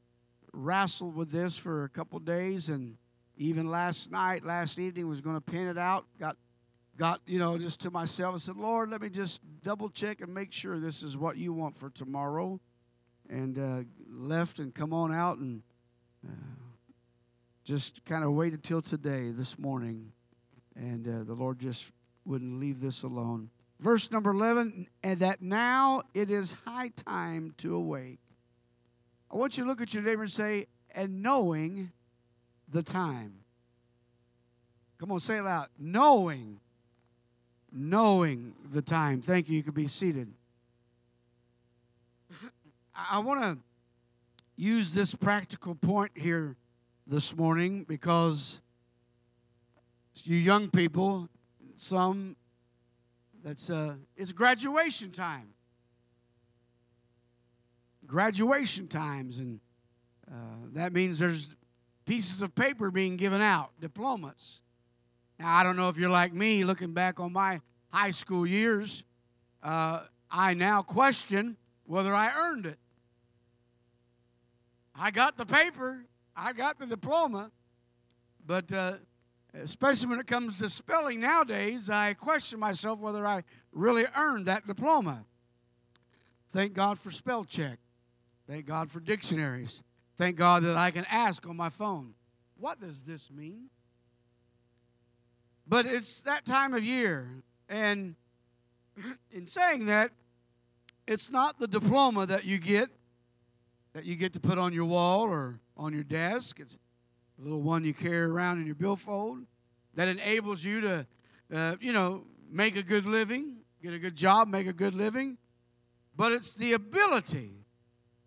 wrestled 0.52 1.14
with 1.14 1.30
this 1.30 1.58
for 1.58 1.84
a 1.84 1.88
couple 1.88 2.18
days, 2.20 2.68
and 2.68 2.96
even 3.36 3.68
last 3.68 4.10
night, 4.10 4.44
last 4.44 4.78
evening, 4.78 5.08
was 5.08 5.20
going 5.20 5.36
to 5.36 5.40
pin 5.40 5.68
it 5.68 5.78
out. 5.78 6.04
Got, 6.18 6.36
got 6.96 7.20
you 7.26 7.38
know, 7.38 7.58
just 7.58 7.80
to 7.80 7.90
myself. 7.90 8.34
I 8.34 8.38
said, 8.38 8.56
Lord, 8.56 8.90
let 8.90 9.00
me 9.00 9.08
just 9.08 9.40
double 9.62 9.88
check 9.88 10.20
and 10.20 10.32
make 10.32 10.52
sure 10.52 10.78
this 10.78 11.02
is 11.02 11.16
what 11.16 11.36
you 11.36 11.52
want 11.52 11.76
for 11.76 11.90
tomorrow. 11.90 12.60
And 13.28 13.58
uh, 13.58 13.84
left 14.08 14.58
and 14.58 14.74
come 14.74 14.92
on 14.92 15.12
out 15.12 15.38
and 15.38 15.62
uh, 16.26 16.32
just 17.64 18.04
kind 18.04 18.24
of 18.24 18.32
waited 18.32 18.62
till 18.62 18.82
today, 18.82 19.30
this 19.30 19.58
morning, 19.58 20.12
and 20.74 21.06
uh, 21.06 21.24
the 21.24 21.34
Lord 21.34 21.58
just 21.58 21.92
wouldn't 22.24 22.60
leave 22.60 22.80
this 22.80 23.02
alone. 23.02 23.50
Verse 23.78 24.10
number 24.10 24.30
11, 24.30 24.88
and 25.02 25.18
that 25.20 25.42
now 25.42 26.02
it 26.14 26.30
is 26.30 26.56
high 26.66 26.88
time 26.88 27.54
to 27.58 27.74
awake. 27.74 28.20
I 29.30 29.36
want 29.36 29.56
you 29.56 29.64
to 29.64 29.70
look 29.70 29.80
at 29.80 29.94
your 29.94 30.02
neighbor 30.02 30.22
and 30.22 30.30
say, 30.30 30.66
and 30.94 31.22
knowing 31.22 31.90
the 32.72 32.82
time. 32.82 33.34
Come 34.98 35.12
on, 35.12 35.20
say 35.20 35.38
it 35.38 35.42
loud. 35.42 35.68
Knowing, 35.78 36.60
knowing 37.72 38.54
the 38.72 38.82
time. 38.82 39.20
Thank 39.20 39.48
you. 39.48 39.56
You 39.56 39.62
can 39.62 39.74
be 39.74 39.86
seated. 39.86 40.32
I 42.94 43.18
want 43.20 43.40
to 43.42 43.58
use 44.56 44.92
this 44.92 45.14
practical 45.14 45.74
point 45.74 46.12
here 46.14 46.56
this 47.06 47.36
morning 47.36 47.84
because 47.88 48.60
you 50.24 50.36
young 50.36 50.70
people, 50.70 51.28
some 51.76 52.36
that's 53.42 53.70
uh, 53.70 53.94
it's 54.16 54.30
graduation 54.32 55.10
time. 55.10 55.48
Graduation 58.06 58.88
times, 58.88 59.38
and 59.38 59.58
uh, 60.30 60.34
that 60.74 60.92
means 60.92 61.18
there's 61.18 61.48
pieces 62.04 62.42
of 62.42 62.54
paper 62.54 62.90
being 62.90 63.16
given 63.16 63.40
out, 63.40 63.70
diplomas. 63.80 64.60
Now, 65.38 65.54
I 65.54 65.62
don't 65.62 65.76
know 65.76 65.88
if 65.88 65.96
you're 65.96 66.10
like 66.10 66.32
me, 66.32 66.64
looking 66.64 66.92
back 66.92 67.20
on 67.20 67.32
my 67.32 67.60
high 67.90 68.10
school 68.10 68.46
years, 68.46 69.04
uh, 69.62 70.02
I 70.30 70.54
now 70.54 70.82
question 70.82 71.56
whether 71.84 72.14
I 72.14 72.32
earned 72.34 72.66
it. 72.66 72.78
I 74.94 75.10
got 75.10 75.36
the 75.36 75.46
paper, 75.46 76.04
I 76.36 76.52
got 76.52 76.78
the 76.78 76.86
diploma, 76.86 77.50
but 78.46 78.72
uh, 78.72 78.94
especially 79.54 80.08
when 80.08 80.20
it 80.20 80.26
comes 80.26 80.58
to 80.58 80.68
spelling 80.68 81.20
nowadays, 81.20 81.90
I 81.90 82.14
question 82.14 82.58
myself 82.58 82.98
whether 83.00 83.26
I 83.26 83.42
really 83.72 84.04
earned 84.16 84.46
that 84.46 84.66
diploma. 84.66 85.24
Thank 86.52 86.74
God 86.74 86.98
for 86.98 87.10
spell 87.10 87.44
check. 87.44 87.78
Thank 88.46 88.66
God 88.66 88.90
for 88.90 89.00
dictionaries. 89.00 89.82
Thank 90.22 90.36
God 90.36 90.62
that 90.62 90.76
I 90.76 90.92
can 90.92 91.04
ask 91.10 91.48
on 91.48 91.56
my 91.56 91.68
phone, 91.68 92.14
what 92.56 92.78
does 92.78 93.02
this 93.02 93.28
mean? 93.28 93.64
But 95.66 95.84
it's 95.84 96.20
that 96.20 96.44
time 96.44 96.74
of 96.74 96.84
year. 96.84 97.42
And 97.68 98.14
in 99.32 99.48
saying 99.48 99.86
that, 99.86 100.12
it's 101.08 101.32
not 101.32 101.58
the 101.58 101.66
diploma 101.66 102.26
that 102.26 102.44
you 102.44 102.58
get 102.58 102.88
that 103.94 104.04
you 104.04 104.14
get 104.14 104.32
to 104.34 104.38
put 104.38 104.58
on 104.58 104.72
your 104.72 104.84
wall 104.84 105.22
or 105.24 105.58
on 105.76 105.92
your 105.92 106.04
desk. 106.04 106.60
It's 106.60 106.78
the 107.36 107.42
little 107.42 107.62
one 107.62 107.82
you 107.82 107.92
carry 107.92 108.20
around 108.20 108.60
in 108.60 108.66
your 108.66 108.76
billfold 108.76 109.40
that 109.96 110.06
enables 110.06 110.62
you 110.62 110.82
to, 110.82 111.06
uh, 111.52 111.74
you 111.80 111.92
know, 111.92 112.22
make 112.48 112.76
a 112.76 112.82
good 112.84 113.06
living, 113.06 113.56
get 113.82 113.92
a 113.92 113.98
good 113.98 114.14
job, 114.14 114.46
make 114.46 114.68
a 114.68 114.72
good 114.72 114.94
living. 114.94 115.36
But 116.14 116.30
it's 116.30 116.54
the 116.54 116.74
ability. 116.74 117.61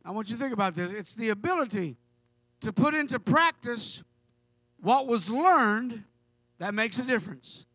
I 0.05 0.11
want 0.11 0.29
you 0.29 0.35
to 0.35 0.41
think 0.41 0.53
about 0.53 0.75
this. 0.75 0.91
It's 0.91 1.15
the 1.15 1.29
ability 1.29 1.97
to 2.61 2.71
put 2.71 2.93
into 2.93 3.19
practice 3.19 4.03
what 4.79 5.07
was 5.07 5.31
learned 5.31 6.03
that 6.59 6.75
makes 6.75 6.99
a 6.99 7.03
difference. 7.03 7.65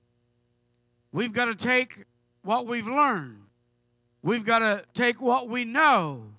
We've 1.12 1.32
got 1.32 1.46
to 1.46 1.56
take 1.56 2.04
what 2.42 2.66
we've 2.66 2.86
learned. 2.86 3.42
We've 4.22 4.44
got 4.44 4.60
to 4.60 4.84
take 4.94 5.20
what 5.20 5.48
we 5.48 5.64
know 5.64 6.34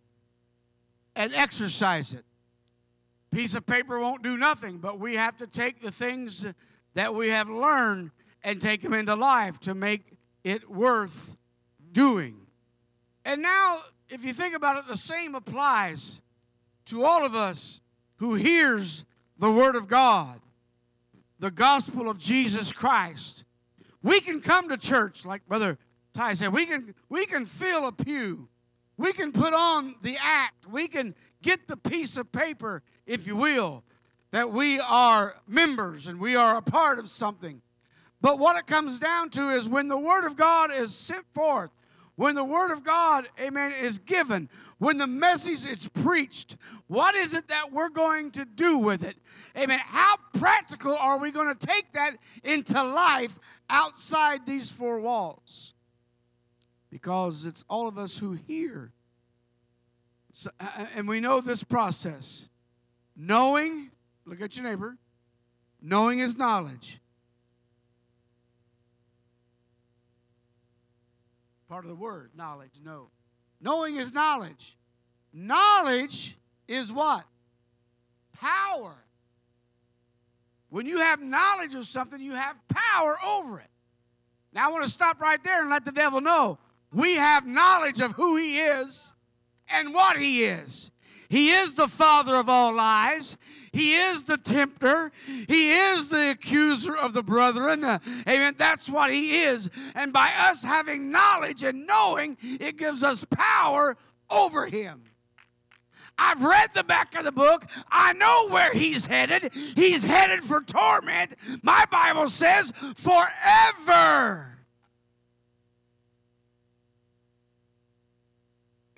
and 1.16 1.34
exercise 1.34 2.14
it. 2.14 2.24
Piece 3.32 3.54
of 3.56 3.66
paper 3.66 4.00
won't 4.00 4.24
do 4.24 4.38
nothing, 4.38 4.78
but 4.78 4.98
we 5.00 5.16
have 5.16 5.36
to 5.38 5.48
take 5.48 5.82
the 5.82 5.92
things 5.92 6.46
that 6.94 7.14
we 7.14 7.30
have 7.30 7.50
learned 7.50 8.12
and 8.44 8.62
take 8.62 8.82
them 8.82 8.94
into 8.94 9.16
life 9.16 9.60
to 9.62 9.74
make 9.74 10.14
it 10.44 10.70
worth 10.70 11.36
doing. 11.92 12.36
And 13.26 13.42
now, 13.42 13.80
if 14.12 14.26
you 14.26 14.34
think 14.34 14.54
about 14.54 14.78
it, 14.78 14.88
the 14.88 14.98
same 14.98 15.34
applies 15.36 16.22
to 16.86 17.06
all 17.06 17.26
of 17.26 17.34
us 17.34 17.80
who 18.18 18.36
hears 18.36 19.06
the 19.38 19.50
word 19.50 19.76
of 19.76 19.88
God, 19.88 20.40
the 21.40 21.50
gospel 21.50 22.10
of 22.10 22.20
Jesus 22.20 22.74
Christ. 22.74 23.46
We 24.04 24.20
can 24.20 24.42
come 24.42 24.68
to 24.70 24.78
church, 24.78 25.26
like 25.26 25.48
Brother 25.48 25.80
Ty 26.14 26.34
said, 26.34 26.52
we 26.52 26.66
can, 26.66 26.94
we 27.08 27.26
can 27.26 27.46
fill 27.46 27.88
a 27.88 27.92
pew. 27.94 28.50
We 28.98 29.14
can 29.14 29.32
put 29.32 29.54
on 29.54 29.96
the 30.02 30.18
act. 30.22 30.68
We 30.68 30.90
can 30.90 31.16
get 31.42 31.68
the 31.68 31.78
piece 31.78 32.18
of 32.18 32.32
paper, 32.32 32.84
if 33.08 33.26
you 33.26 33.38
will, 33.38 33.84
that 34.32 34.52
we 34.52 34.80
are 34.82 35.36
members 35.48 36.08
and 36.08 36.20
we 36.20 36.36
are 36.36 36.58
a 36.58 36.62
part 36.62 37.00
of 37.00 37.08
something. 37.08 37.62
But 38.20 38.38
what 38.38 38.58
it 38.58 38.68
comes 38.68 39.00
down 39.00 39.30
to 39.32 39.50
is 39.50 39.70
when 39.70 39.88
the 39.88 39.98
Word 39.98 40.26
of 40.26 40.36
God 40.36 40.72
is 40.72 40.94
sent 40.94 41.26
forth, 41.34 41.72
when 42.16 42.36
the 42.36 42.44
Word 42.44 42.72
of 42.72 42.84
God, 42.84 43.28
amen, 43.40 43.74
is 43.74 43.98
given, 43.98 44.50
when 44.78 44.98
the 44.98 45.08
message 45.08 45.66
is 45.66 45.88
preached, 45.88 46.58
what 46.88 47.16
is 47.16 47.34
it 47.34 47.48
that 47.48 47.72
we're 47.72 47.90
going 47.90 48.32
to 48.32 48.46
do 48.46 48.78
with 48.78 49.04
it? 49.04 49.18
Amen. 49.58 49.80
How 49.84 50.16
practical 50.34 50.96
are 50.96 51.18
we 51.18 51.32
going 51.32 51.48
to 51.48 51.68
take 51.68 51.92
that 51.94 52.18
into 52.44 52.82
life 52.82 53.40
outside 53.70 54.46
these 54.46 54.70
four 54.70 55.00
walls? 55.00 55.74
Because 56.90 57.46
it's 57.46 57.64
all 57.70 57.88
of 57.88 57.98
us 57.98 58.18
who 58.18 58.34
hear. 58.34 58.92
So, 60.34 60.50
and 60.96 61.08
we 61.08 61.20
know 61.20 61.42
this 61.42 61.64
process. 61.64 62.48
Knowing, 63.16 63.92
look 64.26 64.42
at 64.42 64.56
your 64.56 64.66
neighbor, 64.66 64.98
knowing 65.82 66.20
is 66.20 66.38
knowledge. 66.38 67.01
Part 71.72 71.86
of 71.86 71.90
the 71.90 71.96
word, 71.96 72.32
knowledge, 72.36 72.82
know. 72.84 73.08
Knowing 73.62 73.96
is 73.96 74.12
knowledge. 74.12 74.78
Knowledge 75.32 76.36
is 76.68 76.92
what? 76.92 77.24
Power. 78.42 78.94
When 80.68 80.86
you 80.86 80.98
have 80.98 81.22
knowledge 81.22 81.74
of 81.76 81.86
something, 81.86 82.20
you 82.20 82.34
have 82.34 82.58
power 82.68 83.16
over 83.26 83.62
it. 83.62 83.70
Now, 84.52 84.68
I 84.68 84.72
want 84.74 84.84
to 84.84 84.92
stop 84.92 85.22
right 85.22 85.42
there 85.46 85.62
and 85.62 85.70
let 85.70 85.86
the 85.86 85.94
devil 85.94 86.20
know 86.20 86.60
we 86.92 87.16
have 87.16 87.48
knowledge 87.48 88.02
of 88.02 88.12
who 88.12 88.36
he 88.36 88.60
is 88.60 89.14
and 89.70 89.94
what 89.94 90.18
he 90.18 90.44
is. 90.44 90.91
He 91.32 91.52
is 91.52 91.76
the 91.76 91.88
father 91.88 92.36
of 92.36 92.50
all 92.50 92.74
lies. 92.74 93.38
He 93.72 93.94
is 93.94 94.24
the 94.24 94.36
tempter. 94.36 95.14
He 95.48 95.72
is 95.72 96.10
the 96.10 96.32
accuser 96.32 96.94
of 96.98 97.14
the 97.14 97.24
brethren. 97.24 97.86
Uh, 97.86 98.00
amen. 98.28 98.56
That's 98.58 98.90
what 98.90 99.14
he 99.14 99.44
is. 99.44 99.70
And 99.96 100.12
by 100.12 100.30
us 100.38 100.62
having 100.62 101.10
knowledge 101.10 101.64
and 101.64 101.88
knowing, 101.88 102.36
it 102.42 102.76
gives 102.76 103.02
us 103.02 103.24
power 103.24 103.96
over 104.30 104.66
him. 104.66 105.04
I've 106.18 106.44
read 106.44 106.74
the 106.74 106.84
back 106.84 107.16
of 107.16 107.24
the 107.24 107.32
book. 107.32 107.66
I 107.90 108.12
know 108.12 108.50
where 108.50 108.74
he's 108.74 109.06
headed. 109.06 109.54
He's 109.54 110.04
headed 110.04 110.44
for 110.44 110.60
torment. 110.60 111.36
My 111.64 111.86
Bible 111.90 112.28
says 112.28 112.74
forever. 112.98 114.58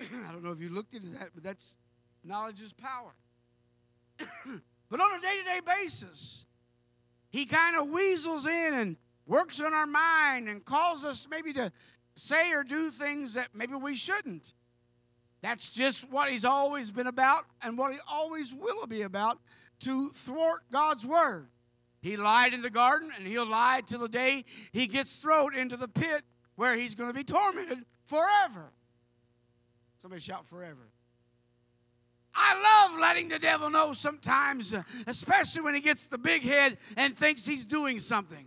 I 0.00 0.32
don't 0.32 0.42
know 0.42 0.50
if 0.50 0.58
you 0.60 0.70
looked 0.70 0.94
into 0.94 1.10
that, 1.10 1.28
but 1.32 1.44
that's 1.44 1.78
knowledge 2.24 2.60
is 2.60 2.72
power. 2.72 3.14
but 4.90 5.00
on 5.00 5.18
a 5.18 5.20
day 5.20 5.38
to 5.38 5.44
day 5.44 5.60
basis, 5.64 6.46
he 7.30 7.46
kind 7.46 7.76
of 7.76 7.88
weasels 7.88 8.46
in 8.46 8.74
and 8.74 8.96
works 9.26 9.60
on 9.60 9.74
our 9.74 9.86
mind 9.86 10.48
and 10.48 10.64
calls 10.64 11.04
us 11.04 11.26
maybe 11.30 11.52
to 11.54 11.72
say 12.14 12.52
or 12.52 12.62
do 12.62 12.90
things 12.90 13.34
that 13.34 13.48
maybe 13.54 13.74
we 13.74 13.94
shouldn't. 13.94 14.54
That's 15.42 15.72
just 15.72 16.10
what 16.10 16.30
he's 16.30 16.44
always 16.44 16.90
been 16.90 17.06
about 17.06 17.42
and 17.62 17.76
what 17.76 17.92
he 17.92 17.98
always 18.08 18.54
will 18.54 18.86
be 18.86 19.02
about 19.02 19.38
to 19.80 20.08
thwart 20.10 20.60
God's 20.70 21.04
word. 21.04 21.48
He 22.00 22.16
lied 22.16 22.54
in 22.54 22.62
the 22.62 22.70
garden 22.70 23.10
and 23.16 23.26
he'll 23.26 23.46
lie 23.46 23.82
till 23.84 24.00
the 24.00 24.08
day 24.08 24.44
he 24.72 24.86
gets 24.86 25.16
thrown 25.16 25.54
into 25.54 25.76
the 25.76 25.88
pit 25.88 26.22
where 26.56 26.76
he's 26.76 26.94
going 26.94 27.10
to 27.10 27.14
be 27.14 27.24
tormented 27.24 27.84
forever. 28.04 28.72
Somebody 30.00 30.20
shout 30.20 30.46
forever. 30.46 30.88
I 32.34 32.88
love 32.90 33.00
letting 33.00 33.28
the 33.28 33.38
devil 33.38 33.70
know 33.70 33.92
sometimes, 33.92 34.74
uh, 34.74 34.82
especially 35.06 35.62
when 35.62 35.74
he 35.74 35.80
gets 35.80 36.06
the 36.06 36.18
big 36.18 36.42
head 36.42 36.78
and 36.96 37.16
thinks 37.16 37.46
he's 37.46 37.64
doing 37.64 37.98
something. 37.98 38.46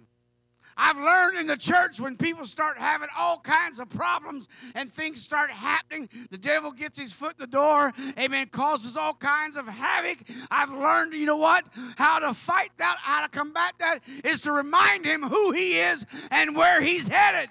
I've 0.77 0.97
learned 0.97 1.39
in 1.39 1.47
the 1.47 1.57
church 1.57 1.99
when 1.99 2.17
people 2.17 2.45
start 2.45 2.77
having 2.77 3.09
all 3.17 3.39
kinds 3.39 3.79
of 3.79 3.89
problems 3.89 4.47
and 4.75 4.91
things 4.91 5.21
start 5.23 5.49
happening, 5.49 6.07
the 6.29 6.38
devil 6.38 6.71
gets 6.71 6.99
his 6.99 7.11
foot 7.11 7.33
in 7.33 7.39
the 7.39 7.47
door, 7.47 7.91
amen, 8.19 8.49
causes 8.51 8.95
all 8.95 9.15
kinds 9.15 9.57
of 9.57 9.67
havoc. 9.67 10.19
I've 10.51 10.71
learned, 10.71 11.13
you 11.13 11.25
know 11.25 11.38
what, 11.38 11.65
how 11.97 12.19
to 12.19 12.33
fight 12.33 12.69
that, 12.77 12.97
how 13.01 13.23
to 13.25 13.29
combat 13.29 13.73
that 13.79 13.99
is 14.23 14.41
to 14.41 14.51
remind 14.51 15.03
him 15.03 15.23
who 15.23 15.51
he 15.51 15.79
is 15.79 16.05
and 16.29 16.55
where 16.55 16.79
he's 16.79 17.07
headed. 17.07 17.49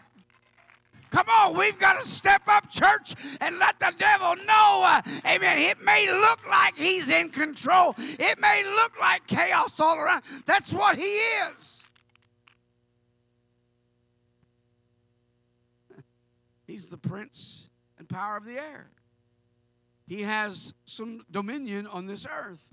Come 1.16 1.30
on, 1.30 1.56
we've 1.56 1.78
got 1.78 1.98
to 1.98 2.06
step 2.06 2.42
up, 2.46 2.70
church, 2.70 3.14
and 3.40 3.58
let 3.58 3.80
the 3.80 3.90
devil 3.96 4.36
know. 4.36 4.82
Uh, 4.84 5.00
amen. 5.26 5.56
It 5.56 5.82
may 5.82 6.12
look 6.12 6.46
like 6.46 6.76
he's 6.76 7.08
in 7.08 7.30
control, 7.30 7.94
it 7.96 8.38
may 8.38 8.62
look 8.66 9.00
like 9.00 9.26
chaos 9.26 9.80
all 9.80 9.96
around. 9.96 10.24
That's 10.44 10.74
what 10.74 10.98
he 10.98 11.04
is. 11.04 11.86
He's 16.66 16.88
the 16.88 16.98
prince 16.98 17.70
and 17.96 18.06
power 18.06 18.36
of 18.36 18.44
the 18.44 18.58
air. 18.58 18.90
He 20.06 20.20
has 20.20 20.74
some 20.84 21.24
dominion 21.30 21.86
on 21.86 22.04
this 22.04 22.26
earth, 22.26 22.68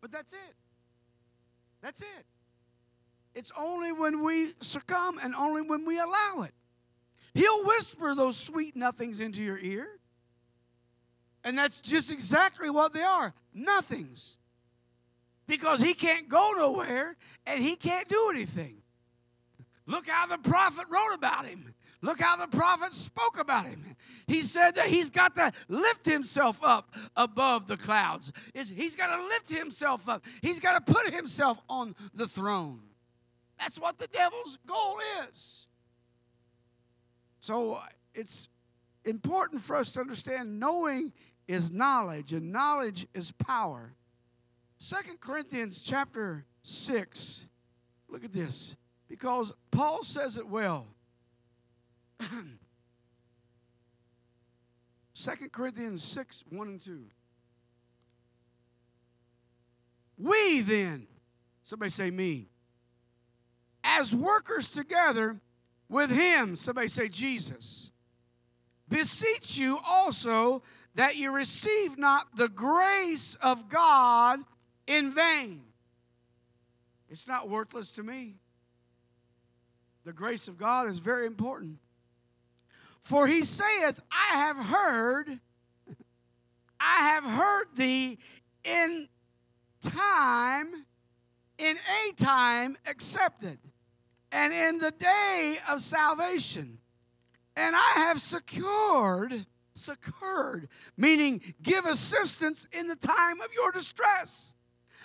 but 0.00 0.12
that's 0.12 0.32
it. 0.32 0.54
That's 1.80 2.00
it. 2.02 2.26
It's 3.34 3.50
only 3.58 3.90
when 3.90 4.22
we 4.22 4.50
succumb 4.60 5.18
and 5.20 5.34
only 5.34 5.62
when 5.62 5.84
we 5.84 5.98
allow 5.98 6.42
it. 6.42 6.54
He'll 7.38 7.64
whisper 7.66 8.16
those 8.16 8.36
sweet 8.36 8.74
nothings 8.74 9.20
into 9.20 9.44
your 9.44 9.60
ear. 9.60 9.86
And 11.44 11.56
that's 11.56 11.80
just 11.80 12.10
exactly 12.10 12.68
what 12.68 12.92
they 12.92 13.02
are 13.02 13.32
nothings. 13.54 14.38
Because 15.46 15.80
he 15.80 15.94
can't 15.94 16.28
go 16.28 16.54
nowhere 16.56 17.16
and 17.46 17.62
he 17.62 17.76
can't 17.76 18.08
do 18.08 18.32
anything. 18.34 18.78
Look 19.86 20.08
how 20.08 20.26
the 20.26 20.38
prophet 20.38 20.86
wrote 20.90 21.14
about 21.14 21.46
him. 21.46 21.76
Look 22.02 22.20
how 22.20 22.34
the 22.34 22.48
prophet 22.48 22.92
spoke 22.92 23.38
about 23.38 23.66
him. 23.66 23.84
He 24.26 24.40
said 24.40 24.74
that 24.74 24.88
he's 24.88 25.08
got 25.08 25.36
to 25.36 25.52
lift 25.68 26.04
himself 26.06 26.58
up 26.64 26.92
above 27.16 27.68
the 27.68 27.76
clouds. 27.76 28.32
He's 28.52 28.96
got 28.96 29.14
to 29.14 29.22
lift 29.22 29.48
himself 29.48 30.08
up. 30.08 30.24
He's 30.42 30.58
got 30.58 30.84
to 30.84 30.92
put 30.92 31.14
himself 31.14 31.62
on 31.68 31.94
the 32.14 32.26
throne. 32.26 32.80
That's 33.60 33.78
what 33.78 33.96
the 33.96 34.08
devil's 34.08 34.58
goal 34.66 34.98
is. 35.28 35.67
So 37.40 37.74
uh, 37.74 37.84
it's 38.14 38.48
important 39.04 39.60
for 39.60 39.76
us 39.76 39.92
to 39.92 40.00
understand 40.00 40.58
knowing 40.58 41.12
is 41.46 41.70
knowledge 41.70 42.32
and 42.32 42.52
knowledge 42.52 43.06
is 43.14 43.32
power. 43.32 43.94
Second 44.78 45.20
Corinthians 45.20 45.80
chapter 45.80 46.44
6. 46.62 47.46
Look 48.08 48.24
at 48.24 48.32
this. 48.32 48.76
Because 49.08 49.52
Paul 49.70 50.02
says 50.02 50.36
it 50.36 50.46
well. 50.46 50.86
2 55.14 55.30
Corinthians 55.50 56.02
6, 56.04 56.44
1 56.50 56.68
and 56.68 56.80
2. 56.80 57.04
We 60.18 60.60
then, 60.60 61.06
somebody 61.62 61.90
say 61.90 62.10
me, 62.10 62.48
as 63.82 64.14
workers 64.14 64.70
together 64.70 65.40
with 65.88 66.10
him, 66.10 66.56
somebody 66.56 66.88
say 66.88 67.08
Jesus, 67.08 67.90
beseech 68.88 69.56
you 69.58 69.78
also 69.86 70.62
that 70.94 71.16
you 71.16 71.30
receive 71.30 71.98
not 71.98 72.36
the 72.36 72.48
grace 72.48 73.36
of 73.40 73.68
God 73.68 74.40
in 74.86 75.10
vain. 75.12 75.62
It's 77.08 77.28
not 77.28 77.48
worthless 77.48 77.92
to 77.92 78.02
me. 78.02 78.36
The 80.04 80.12
grace 80.12 80.48
of 80.48 80.58
God 80.58 80.88
is 80.88 80.98
very 80.98 81.26
important. 81.26 81.78
For 83.00 83.26
he 83.26 83.42
saith, 83.42 84.00
I 84.10 84.36
have 84.38 84.56
heard, 84.56 85.40
I 86.80 87.08
have 87.14 87.24
heard 87.24 87.66
thee 87.76 88.18
in 88.64 89.08
time, 89.80 90.72
in 91.58 91.76
a 91.76 92.12
time 92.22 92.76
accepted, 92.86 93.58
and 94.32 94.52
in 94.52 94.78
the 94.78 94.90
day 94.90 95.56
of 95.70 95.80
salvation. 95.80 96.78
And 97.56 97.74
I 97.74 97.92
have 97.96 98.20
secured, 98.20 99.46
secured, 99.74 100.68
meaning 100.96 101.54
give 101.62 101.86
assistance 101.86 102.68
in 102.72 102.88
the 102.88 102.96
time 102.96 103.40
of 103.40 103.52
your 103.52 103.72
distress. 103.72 104.54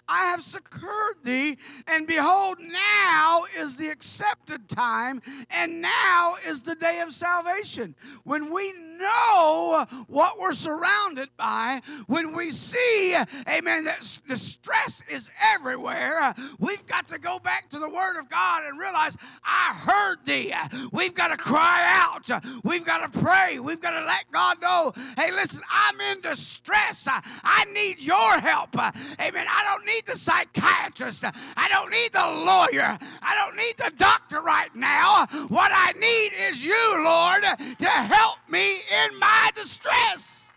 I 0.08 0.26
have 0.26 0.42
secured 0.42 1.24
thee, 1.24 1.58
and 1.88 2.06
behold, 2.06 2.58
now 2.60 3.44
is 3.58 3.76
the 3.76 3.90
accepted 3.90 4.68
time, 4.68 5.22
and 5.50 5.82
now 5.82 6.34
is 6.46 6.62
the 6.62 6.76
day 6.76 7.00
of 7.00 7.14
salvation. 7.14 7.96
When 8.24 8.54
we 8.54 8.74
know 9.00 9.86
what 10.08 10.40
we're 10.40 10.54
surrounded 10.54 11.30
by, 11.38 11.82
when 12.08 12.34
we 12.36 12.52
see, 12.52 13.16
amen, 13.48 13.86
that 13.86 14.20
the 14.28 14.36
stress 14.36 15.02
is 15.10 15.30
everywhere, 15.42 16.34
we've 16.60 16.86
got 16.86 17.08
to 17.08 17.18
go 17.18 17.40
back 17.40 17.70
to 17.70 17.80
the 17.80 17.90
Word 17.90 18.20
of 18.20 18.30
God 18.30 18.64
and 18.66 18.80
realize, 18.80 19.16
I 19.44 19.74
heard 19.74 20.26
thee. 20.26 20.54
We've 20.92 21.14
got 21.14 21.30
to 21.30 21.38
cry 21.38 21.86
out. 21.88 22.30
We've 22.64 22.86
got 22.86 23.12
to 23.12 23.20
pray. 23.20 23.60
We've 23.60 23.80
got 23.80 24.00
to 24.00 24.06
let 24.06 24.26
God 24.32 24.62
know, 24.62 24.92
hey, 25.18 25.32
listen, 25.32 25.62
I'm 25.72 26.00
in 26.02 26.22
distress. 26.22 27.08
I 27.10 27.66
need 27.74 28.00
your 28.00 28.40
help. 28.40 28.76
Amen. 28.76 29.48
I 29.50 29.64
don't 29.64 29.86
need 29.86 29.93
the 30.06 30.16
psychiatrist. 30.16 31.24
I 31.26 31.68
don't 31.70 31.92
need 31.92 32.12
the 32.12 32.20
lawyer. 32.20 32.98
I 33.22 33.36
don't 33.36 33.56
need 33.56 33.76
the 33.78 33.92
doctor 33.98 34.42
right 34.42 34.74
now. 34.76 35.26
What 35.48 35.72
I 35.74 35.92
need 36.00 36.32
is 36.50 36.66
you, 36.66 37.04
Lord, 37.04 37.44
to 37.80 37.90
help 37.90 38.38
me 38.50 38.76
in 38.76 39.20
my 39.20 39.50
distress. 39.56 40.48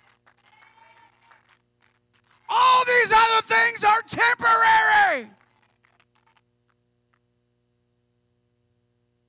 All 2.48 2.84
these 2.84 3.12
other 3.12 3.42
things 3.42 3.84
are 3.84 4.02
temporary. 4.02 5.30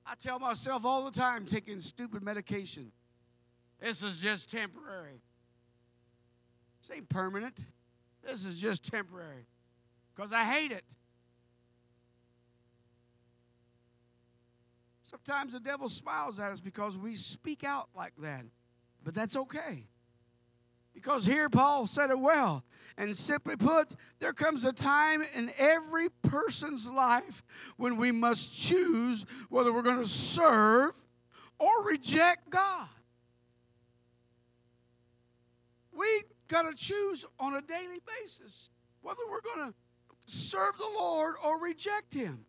I 0.06 0.14
tell 0.18 0.38
myself 0.38 0.84
all 0.84 1.04
the 1.04 1.10
time 1.10 1.44
taking 1.44 1.80
stupid 1.80 2.22
medication. 2.22 2.92
This 3.80 4.02
is 4.02 4.20
just 4.20 4.50
temporary. 4.50 5.20
This 6.80 6.96
ain't 6.96 7.08
permanent. 7.08 7.64
This 8.24 8.44
is 8.44 8.60
just 8.60 8.90
temporary. 8.90 9.46
Because 10.18 10.32
I 10.32 10.42
hate 10.42 10.72
it. 10.72 10.82
Sometimes 15.00 15.52
the 15.52 15.60
devil 15.60 15.88
smiles 15.88 16.40
at 16.40 16.50
us 16.50 16.58
because 16.58 16.98
we 16.98 17.14
speak 17.14 17.62
out 17.62 17.88
like 17.94 18.14
that. 18.18 18.44
But 19.04 19.14
that's 19.14 19.36
okay. 19.36 19.86
Because 20.92 21.24
here 21.24 21.48
Paul 21.48 21.86
said 21.86 22.10
it 22.10 22.18
well. 22.18 22.64
And 22.96 23.16
simply 23.16 23.54
put, 23.54 23.94
there 24.18 24.32
comes 24.32 24.64
a 24.64 24.72
time 24.72 25.22
in 25.36 25.52
every 25.56 26.08
person's 26.22 26.90
life 26.90 27.44
when 27.76 27.96
we 27.96 28.10
must 28.10 28.58
choose 28.58 29.24
whether 29.50 29.72
we're 29.72 29.82
going 29.82 30.02
to 30.02 30.08
serve 30.08 31.00
or 31.60 31.84
reject 31.84 32.50
God. 32.50 32.88
We 35.92 36.24
got 36.48 36.62
to 36.62 36.74
choose 36.74 37.24
on 37.38 37.54
a 37.54 37.62
daily 37.62 38.00
basis 38.20 38.70
whether 39.00 39.20
we're 39.30 39.42
going 39.42 39.68
to 39.68 39.74
serve 40.30 40.76
the 40.78 40.90
Lord 40.98 41.34
or 41.44 41.60
reject 41.60 42.14
Him. 42.14 42.44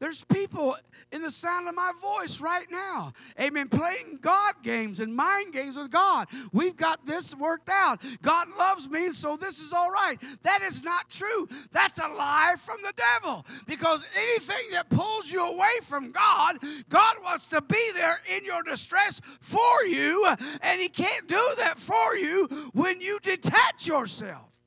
There's 0.00 0.22
people 0.24 0.76
in 1.10 1.22
the 1.22 1.30
sound 1.30 1.66
of 1.68 1.74
my 1.74 1.92
voice 2.00 2.40
right 2.40 2.66
now, 2.70 3.12
amen, 3.40 3.68
playing 3.68 4.18
God 4.20 4.54
games 4.62 5.00
and 5.00 5.14
mind 5.14 5.52
games 5.52 5.76
with 5.76 5.90
God. 5.90 6.28
We've 6.52 6.76
got 6.76 7.04
this 7.04 7.34
worked 7.34 7.68
out. 7.68 8.00
God 8.22 8.46
loves 8.56 8.88
me, 8.88 9.10
so 9.10 9.36
this 9.36 9.60
is 9.60 9.72
all 9.72 9.90
right. 9.90 10.16
That 10.42 10.62
is 10.62 10.84
not 10.84 11.10
true. 11.10 11.48
That's 11.72 11.98
a 11.98 12.08
lie 12.08 12.54
from 12.58 12.76
the 12.82 12.92
devil 12.96 13.44
because 13.66 14.06
anything 14.16 14.70
that 14.72 14.88
pulls 14.88 15.32
you 15.32 15.44
away 15.44 15.78
from 15.82 16.12
God, 16.12 16.58
God 16.88 17.16
wants 17.24 17.48
to 17.48 17.60
be 17.62 17.90
there 17.94 18.20
in 18.36 18.44
your 18.44 18.62
distress 18.62 19.20
for 19.40 19.84
you, 19.84 20.24
and 20.62 20.80
He 20.80 20.88
can't 20.88 21.26
do 21.26 21.44
that 21.56 21.76
for 21.76 22.14
you 22.14 22.70
when 22.72 23.00
you 23.00 23.18
detach 23.20 23.88
yourself. 23.88 24.57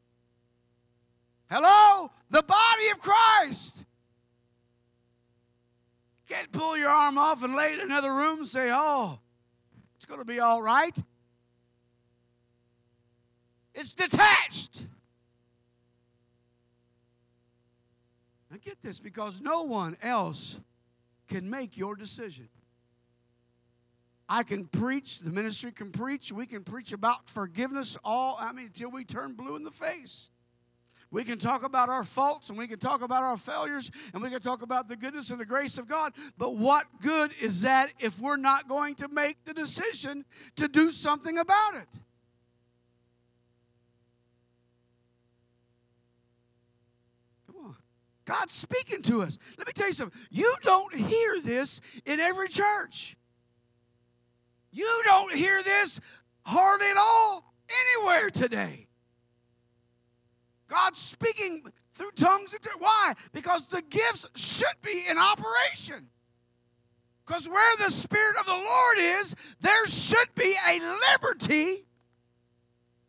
Hello? 1.52 2.10
The 2.30 2.42
body 2.44 2.90
of 2.94 3.00
Christ. 3.00 3.86
Can't 6.30 6.50
pull 6.54 6.78
your 6.78 6.90
arm 6.90 7.18
off 7.18 7.44
and 7.44 7.56
lay 7.56 7.74
in 7.74 7.82
another 7.82 8.16
room 8.16 8.40
and 8.40 8.48
say, 8.48 8.70
oh, 8.72 9.20
it's 9.98 10.06
going 10.06 10.22
to 10.22 10.26
be 10.26 10.40
all 10.40 10.64
right. 10.64 10.98
It's 13.76 13.94
detached. 13.94 14.88
Now 18.50 18.58
get 18.62 18.82
this 18.82 19.02
because 19.02 19.42
no 19.42 19.64
one 19.64 19.98
else 20.02 20.58
can 21.28 21.50
make 21.50 21.78
your 21.78 21.98
decision. 21.98 22.48
I 24.30 24.44
can 24.44 24.68
preach, 24.68 25.20
the 25.20 25.32
ministry 25.32 25.74
can 25.74 25.92
preach, 25.92 26.32
we 26.32 26.46
can 26.46 26.64
preach 26.64 26.94
about 26.94 27.30
forgiveness 27.30 27.98
all, 28.06 28.38
I 28.40 28.54
mean, 28.54 28.68
until 28.68 28.92
we 28.92 29.04
turn 29.04 29.34
blue 29.34 29.58
in 29.58 29.66
the 29.66 29.72
face. 29.72 30.30
We 31.12 31.26
can 31.26 31.38
talk 31.38 31.64
about 31.64 31.90
our 31.90 32.06
faults 32.06 32.50
and 32.50 32.58
we 32.58 32.68
can 32.68 32.80
talk 32.80 33.02
about 33.02 33.24
our 33.24 33.36
failures 33.36 33.92
and 34.14 34.24
we 34.24 34.30
can 34.30 34.40
talk 34.40 34.62
about 34.62 34.88
the 34.88 34.96
goodness 34.96 35.30
and 35.30 35.40
the 35.40 35.46
grace 35.46 35.78
of 35.78 35.86
God. 35.88 36.14
But 36.38 36.56
what 36.56 36.86
good 37.02 37.34
is 37.42 37.64
that 37.64 37.92
if 38.00 38.22
we're 38.22 38.38
not 38.38 38.70
going 38.70 38.96
to 38.96 39.10
make 39.10 39.44
the 39.44 39.54
decision 39.54 40.24
to 40.56 40.70
do 40.70 40.90
something 40.90 41.38
about 41.38 41.76
it? 41.76 41.90
Come 47.48 47.66
on. 47.66 47.76
God's 48.24 48.54
speaking 48.54 49.02
to 49.04 49.22
us. 49.22 49.38
Let 49.58 49.68
me 49.68 49.74
tell 49.74 49.88
you 49.88 49.94
something. 49.94 50.18
You 50.30 50.56
don't 50.62 50.96
hear 50.96 51.42
this 51.42 51.82
in 52.06 52.22
every 52.22 52.48
church. 52.48 53.18
You 54.72 55.02
don't 55.04 55.36
hear 55.36 55.62
this 55.62 56.00
hardly 56.46 56.88
at 56.88 56.98
all 56.98 57.54
anywhere 57.98 58.30
today. 58.30 58.88
God's 60.72 61.00
speaking 61.00 61.64
through 61.92 62.12
tongues. 62.16 62.56
Why? 62.80 63.14
Because 63.34 63.68
the 63.68 63.82
gifts 63.82 64.26
should 64.36 64.82
be 64.82 65.04
in 65.10 65.18
operation. 65.18 66.08
Because 67.26 67.50
where 67.50 67.78
the 67.78 67.90
Spirit 67.90 68.38
of 68.40 68.46
the 68.46 68.54
Lord 68.54 68.98
is, 68.98 69.36
there 69.60 69.88
should 69.88 70.34
be 70.34 70.56
a 70.70 70.80
liberty 71.12 71.86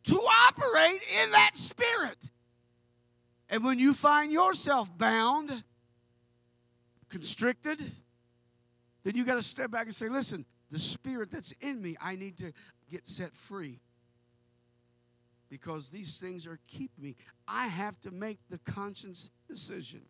to 0.05 0.15
operate 0.49 1.01
in 1.23 1.31
that 1.31 1.53
Spirit. 1.55 2.31
And 3.49 3.63
when 3.63 3.79
you 3.79 3.95
find 3.95 4.33
yourself 4.33 4.97
bound, 4.99 5.63
constricted, 7.11 7.79
then 9.05 9.15
you 9.15 9.25
got 9.25 9.35
to 9.35 9.43
step 9.43 9.71
back 9.71 9.87
and 9.87 9.95
say, 9.95 10.09
listen, 10.09 10.47
the 10.71 10.81
Spirit 10.81 11.31
that's 11.31 11.53
in 11.61 11.81
me, 11.81 11.97
I 12.01 12.17
need 12.17 12.39
to 12.39 12.53
get 12.91 13.07
set 13.07 13.37
free. 13.37 13.81
Because 15.53 15.91
these 15.91 16.17
things 16.17 16.47
are 16.47 16.59
keeping 16.67 17.05
me. 17.05 17.15
I 17.47 17.67
have 17.67 18.01
to 18.01 18.11
make 18.11 18.39
the 18.49 18.57
conscious 18.61 19.29
decision. 19.47 20.01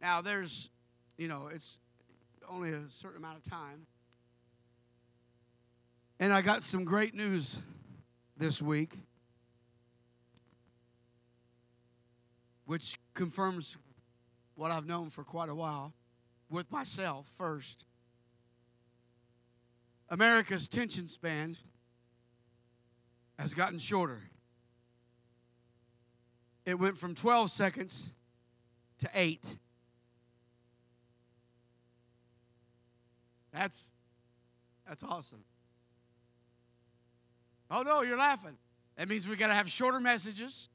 Now, 0.00 0.22
there's, 0.22 0.70
you 1.18 1.28
know, 1.28 1.50
it's 1.52 1.78
only 2.48 2.70
a 2.70 2.88
certain 2.88 3.18
amount 3.18 3.36
of 3.36 3.42
time. 3.42 3.86
And 6.18 6.32
I 6.32 6.40
got 6.40 6.62
some 6.62 6.84
great 6.84 7.14
news 7.14 7.60
this 8.34 8.62
week, 8.62 8.94
which 12.64 12.96
confirms 13.12 13.76
what 14.54 14.70
I've 14.70 14.86
known 14.86 15.10
for 15.10 15.22
quite 15.22 15.50
a 15.50 15.54
while 15.54 15.92
with 16.48 16.72
myself 16.72 17.30
first. 17.36 17.84
America's 20.08 20.66
tension 20.66 21.08
span 21.08 21.58
has 23.38 23.54
gotten 23.54 23.78
shorter. 23.78 24.22
It 26.64 26.78
went 26.78 26.96
from 26.96 27.14
12 27.14 27.50
seconds 27.50 28.10
to 28.98 29.10
8. 29.14 29.58
That's 33.52 33.92
that's 34.86 35.02
awesome. 35.02 35.44
Oh 37.70 37.82
no, 37.82 38.02
you're 38.02 38.18
laughing. 38.18 38.56
That 38.96 39.08
means 39.08 39.28
we 39.28 39.36
got 39.36 39.46
to 39.48 39.54
have 39.54 39.70
shorter 39.70 40.00
messages. 40.00 40.68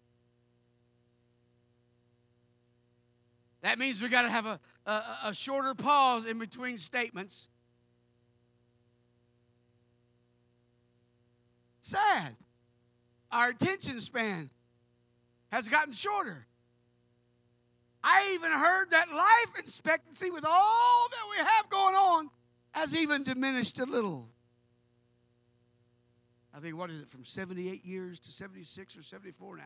That 3.61 3.77
means 3.77 4.01
we 4.01 4.07
got 4.07 4.21
to 4.21 4.29
have 4.29 4.45
a, 4.45 4.59
a, 4.85 5.03
a 5.25 5.33
shorter 5.33 5.73
pause 5.73 6.25
in 6.25 6.39
between 6.39 6.77
statements. 6.77 7.49
Sad. 11.81 12.35
Our 13.31 13.49
attention 13.49 13.99
span 14.01 14.49
has 15.51 15.67
gotten 15.67 15.93
shorter. 15.93 16.45
I 18.03 18.31
even 18.33 18.51
heard 18.51 18.91
that 18.91 19.13
life 19.13 19.59
expectancy, 19.59 20.31
with 20.31 20.45
all 20.47 21.07
that 21.09 21.37
we 21.37 21.45
have 21.45 21.69
going 21.69 21.95
on, 21.95 22.29
has 22.71 22.95
even 22.95 23.23
diminished 23.23 23.79
a 23.79 23.85
little. 23.85 24.29
I 26.55 26.59
think, 26.59 26.77
what 26.77 26.89
is 26.89 27.01
it, 27.01 27.09
from 27.09 27.25
78 27.25 27.85
years 27.85 28.19
to 28.19 28.31
76 28.31 28.97
or 28.97 29.03
74 29.03 29.57
now? 29.57 29.63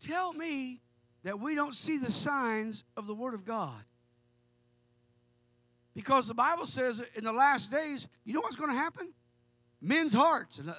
Tell 0.00 0.32
me 0.32 0.80
that 1.22 1.38
we 1.38 1.54
don't 1.54 1.74
see 1.74 1.98
the 1.98 2.10
signs 2.10 2.84
of 2.96 3.06
the 3.06 3.14
Word 3.14 3.34
of 3.34 3.44
God. 3.44 3.84
Because 5.94 6.26
the 6.26 6.34
Bible 6.34 6.66
says 6.66 7.02
in 7.14 7.24
the 7.24 7.32
last 7.32 7.70
days, 7.70 8.08
you 8.24 8.32
know 8.32 8.40
what's 8.40 8.56
going 8.56 8.70
to 8.70 8.76
happen? 8.76 9.12
Men's 9.80 10.12
hearts, 10.12 10.58
and 10.58 10.68
uh, 10.68 10.74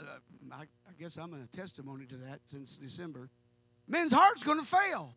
I, 0.51 0.61
I 0.61 0.93
guess 0.99 1.17
I'm 1.17 1.33
a 1.33 1.55
testimony 1.55 2.05
to 2.05 2.17
that 2.17 2.41
since 2.45 2.77
December. 2.77 3.29
Men's 3.87 4.13
hearts 4.13 4.43
going 4.43 4.59
to 4.59 4.65
fail. 4.65 5.15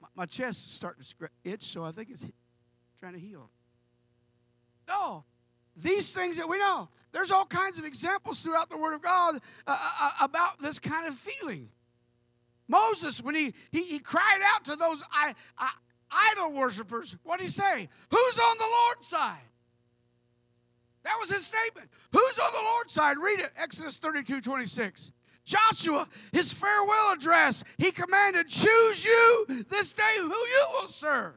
My, 0.00 0.08
my 0.16 0.26
chest 0.26 0.66
is 0.66 0.72
starting 0.72 1.04
to 1.04 1.28
itch, 1.44 1.62
so 1.62 1.84
I 1.84 1.92
think 1.92 2.10
it's 2.10 2.26
trying 2.98 3.12
to 3.12 3.20
heal. 3.20 3.50
No, 4.88 5.24
these 5.76 6.14
things 6.14 6.36
that 6.38 6.48
we 6.48 6.58
know. 6.58 6.88
There's 7.12 7.30
all 7.30 7.46
kinds 7.46 7.78
of 7.78 7.84
examples 7.84 8.40
throughout 8.40 8.68
the 8.68 8.76
Word 8.76 8.94
of 8.94 9.02
God 9.02 9.36
uh, 9.66 9.76
uh, 10.00 10.10
about 10.20 10.58
this 10.58 10.78
kind 10.78 11.06
of 11.06 11.14
feeling. 11.14 11.68
Moses, 12.68 13.22
when 13.22 13.34
he, 13.34 13.54
he, 13.70 13.84
he 13.84 13.98
cried 13.98 14.40
out 14.44 14.64
to 14.64 14.76
those 14.76 15.02
I, 15.12 15.32
I, 15.56 15.70
idol 16.10 16.52
worshippers, 16.52 17.16
what 17.22 17.38
did 17.38 17.44
he 17.44 17.50
say? 17.50 17.88
Who's 18.10 18.38
on 18.38 18.58
the 18.58 18.64
Lord's 18.64 19.06
side? 19.06 19.38
That 21.04 21.14
was 21.20 21.30
his 21.30 21.46
statement. 21.46 21.88
Who's 22.12 22.38
on 22.38 22.52
the 22.52 22.68
Lord's 22.72 22.92
side? 22.92 23.16
Read 23.18 23.38
it, 23.38 23.50
Exodus 23.56 23.98
32 23.98 24.40
26. 24.40 25.12
Joshua, 25.44 26.08
his 26.32 26.52
farewell 26.52 27.12
address, 27.12 27.62
he 27.78 27.92
commanded, 27.92 28.48
Choose 28.48 29.04
you 29.04 29.46
this 29.68 29.92
day 29.92 30.16
who 30.16 30.26
you 30.26 30.66
will 30.72 30.88
serve. 30.88 31.34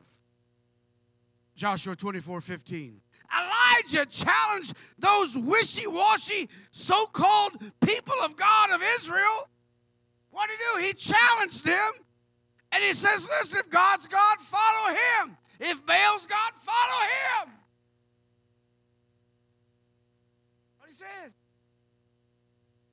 Joshua 1.56 1.96
24 1.96 2.42
15. 2.42 3.02
Elijah 3.38 4.06
challenged 4.08 4.74
those 4.98 5.38
wishy 5.38 5.86
washy 5.86 6.50
so 6.72 7.06
called 7.06 7.54
people 7.82 8.16
of 8.24 8.36
God 8.36 8.72
of 8.72 8.82
Israel. 8.98 9.50
What 10.32 10.50
did 10.50 10.58
he 10.58 10.82
do? 10.82 10.88
He 10.88 10.94
challenged 10.94 11.66
them 11.66 11.92
and 12.72 12.84
he 12.84 12.94
says, 12.94 13.28
Listen, 13.28 13.60
if 13.60 13.70
God's 13.70 14.08
God, 14.08 14.38
follow 14.40 14.90
him. 14.90 15.38
If 15.60 15.86
Baal's 15.86 16.26
God, 16.26 16.54
follow 16.56 17.02
him. 17.02 17.54
What 20.78 20.90
he 20.90 20.96
said. 20.96 21.34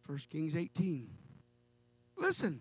1 0.06 0.18
Kings 0.30 0.56
18. 0.56 1.08
Listen, 2.16 2.60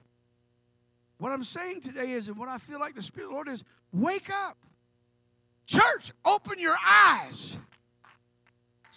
what 1.17 1.31
I'm 1.31 1.43
saying 1.43 1.81
today 1.81 2.11
is, 2.11 2.27
and 2.27 2.37
what 2.37 2.49
I 2.49 2.57
feel 2.57 2.79
like 2.79 2.95
the 2.95 3.01
Spirit 3.01 3.27
of 3.27 3.29
the 3.31 3.35
Lord 3.35 3.47
is, 3.47 3.63
wake 3.93 4.29
up. 4.29 4.57
Church, 5.65 6.11
open 6.25 6.59
your 6.59 6.75
eyes. 6.85 7.57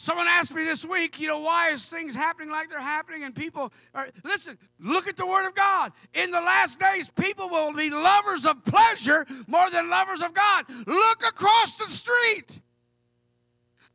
Someone 0.00 0.28
asked 0.28 0.54
me 0.54 0.62
this 0.62 0.86
week, 0.86 1.18
you 1.18 1.26
know, 1.26 1.40
why 1.40 1.70
is 1.70 1.88
things 1.88 2.14
happening 2.14 2.50
like 2.50 2.70
they're 2.70 2.78
happening? 2.78 3.24
And 3.24 3.34
people 3.34 3.72
are, 3.96 4.06
listen, 4.22 4.56
look 4.78 5.08
at 5.08 5.16
the 5.16 5.26
Word 5.26 5.44
of 5.44 5.56
God. 5.56 5.90
In 6.14 6.30
the 6.30 6.40
last 6.40 6.78
days, 6.78 7.10
people 7.10 7.48
will 7.48 7.72
be 7.72 7.90
lovers 7.90 8.46
of 8.46 8.64
pleasure 8.64 9.26
more 9.48 9.68
than 9.70 9.90
lovers 9.90 10.22
of 10.22 10.32
God. 10.32 10.66
Look 10.86 11.24
across 11.28 11.74
the 11.74 11.86
street. 11.86 12.60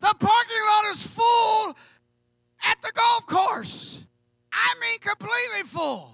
The 0.01 0.13
parking 0.19 0.63
lot 0.67 0.91
is 0.91 1.07
full 1.07 1.69
at 2.65 2.81
the 2.81 2.91
golf 2.93 3.25
course. 3.25 4.05
I 4.51 4.73
mean, 4.81 4.99
completely 4.99 5.63
full. 5.63 6.13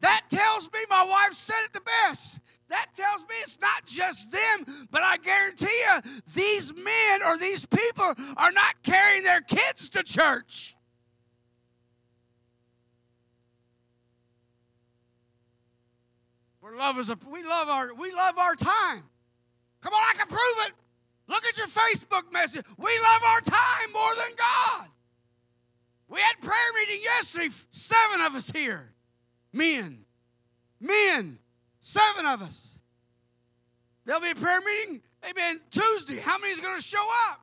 That 0.00 0.22
tells 0.30 0.72
me, 0.72 0.78
my 0.88 1.04
wife 1.04 1.34
said 1.34 1.66
it 1.66 1.74
the 1.74 1.82
best. 1.82 2.40
That 2.70 2.86
tells 2.94 3.22
me 3.22 3.34
it's 3.42 3.60
not 3.60 3.84
just 3.84 4.30
them, 4.30 4.86
but 4.92 5.02
I 5.02 5.16
guarantee 5.16 5.66
you, 5.66 6.12
these 6.34 6.72
men 6.72 7.22
or 7.26 7.36
these 7.36 7.66
people 7.66 8.14
are 8.36 8.52
not 8.52 8.80
carrying 8.84 9.24
their 9.24 9.40
kids 9.40 9.88
to 9.90 10.04
church. 10.04 10.76
We're 16.62 16.76
lovers 16.76 17.08
of 17.08 17.26
we 17.26 17.42
love 17.42 17.68
our 17.68 17.92
we 17.92 18.12
love 18.12 18.38
our 18.38 18.54
time. 18.54 19.02
Come 19.80 19.92
on, 19.92 20.00
I 20.00 20.14
can 20.16 20.28
prove 20.28 20.66
it. 20.66 20.72
Look 21.26 21.44
at 21.44 21.58
your 21.58 21.66
Facebook 21.66 22.32
message. 22.32 22.64
We 22.78 23.00
love 23.02 23.22
our 23.24 23.40
time 23.40 23.92
more 23.92 24.14
than 24.14 24.36
God. 24.36 24.86
We 26.08 26.20
had 26.20 26.40
prayer 26.40 26.72
meeting 26.78 27.02
yesterday, 27.02 27.48
seven 27.70 28.20
of 28.20 28.36
us 28.36 28.50
here. 28.52 28.92
Men. 29.52 30.04
Men. 30.80 31.38
Seven 31.80 32.26
of 32.26 32.42
us. 32.42 32.80
There'll 34.04 34.20
be 34.20 34.30
a 34.30 34.34
prayer 34.34 34.60
meeting, 34.60 35.02
amen, 35.28 35.60
Tuesday. 35.70 36.18
How 36.18 36.38
many's 36.38 36.60
going 36.60 36.76
to 36.76 36.82
show 36.82 37.06
up? 37.30 37.40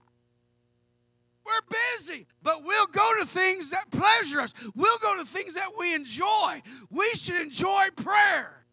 We're 1.46 1.78
busy, 1.96 2.28
but 2.44 2.64
we'll 2.64 2.88
go 2.88 3.20
to 3.20 3.26
things 3.26 3.70
that 3.70 3.90
pleasure 3.90 4.42
us. 4.42 4.54
We'll 4.76 4.98
go 5.00 5.18
to 5.18 5.26
things 5.26 5.54
that 5.54 5.70
we 5.80 5.96
enjoy. 5.96 6.62
We 6.92 7.10
should 7.12 7.42
enjoy 7.42 7.88
prayer. 7.96 8.66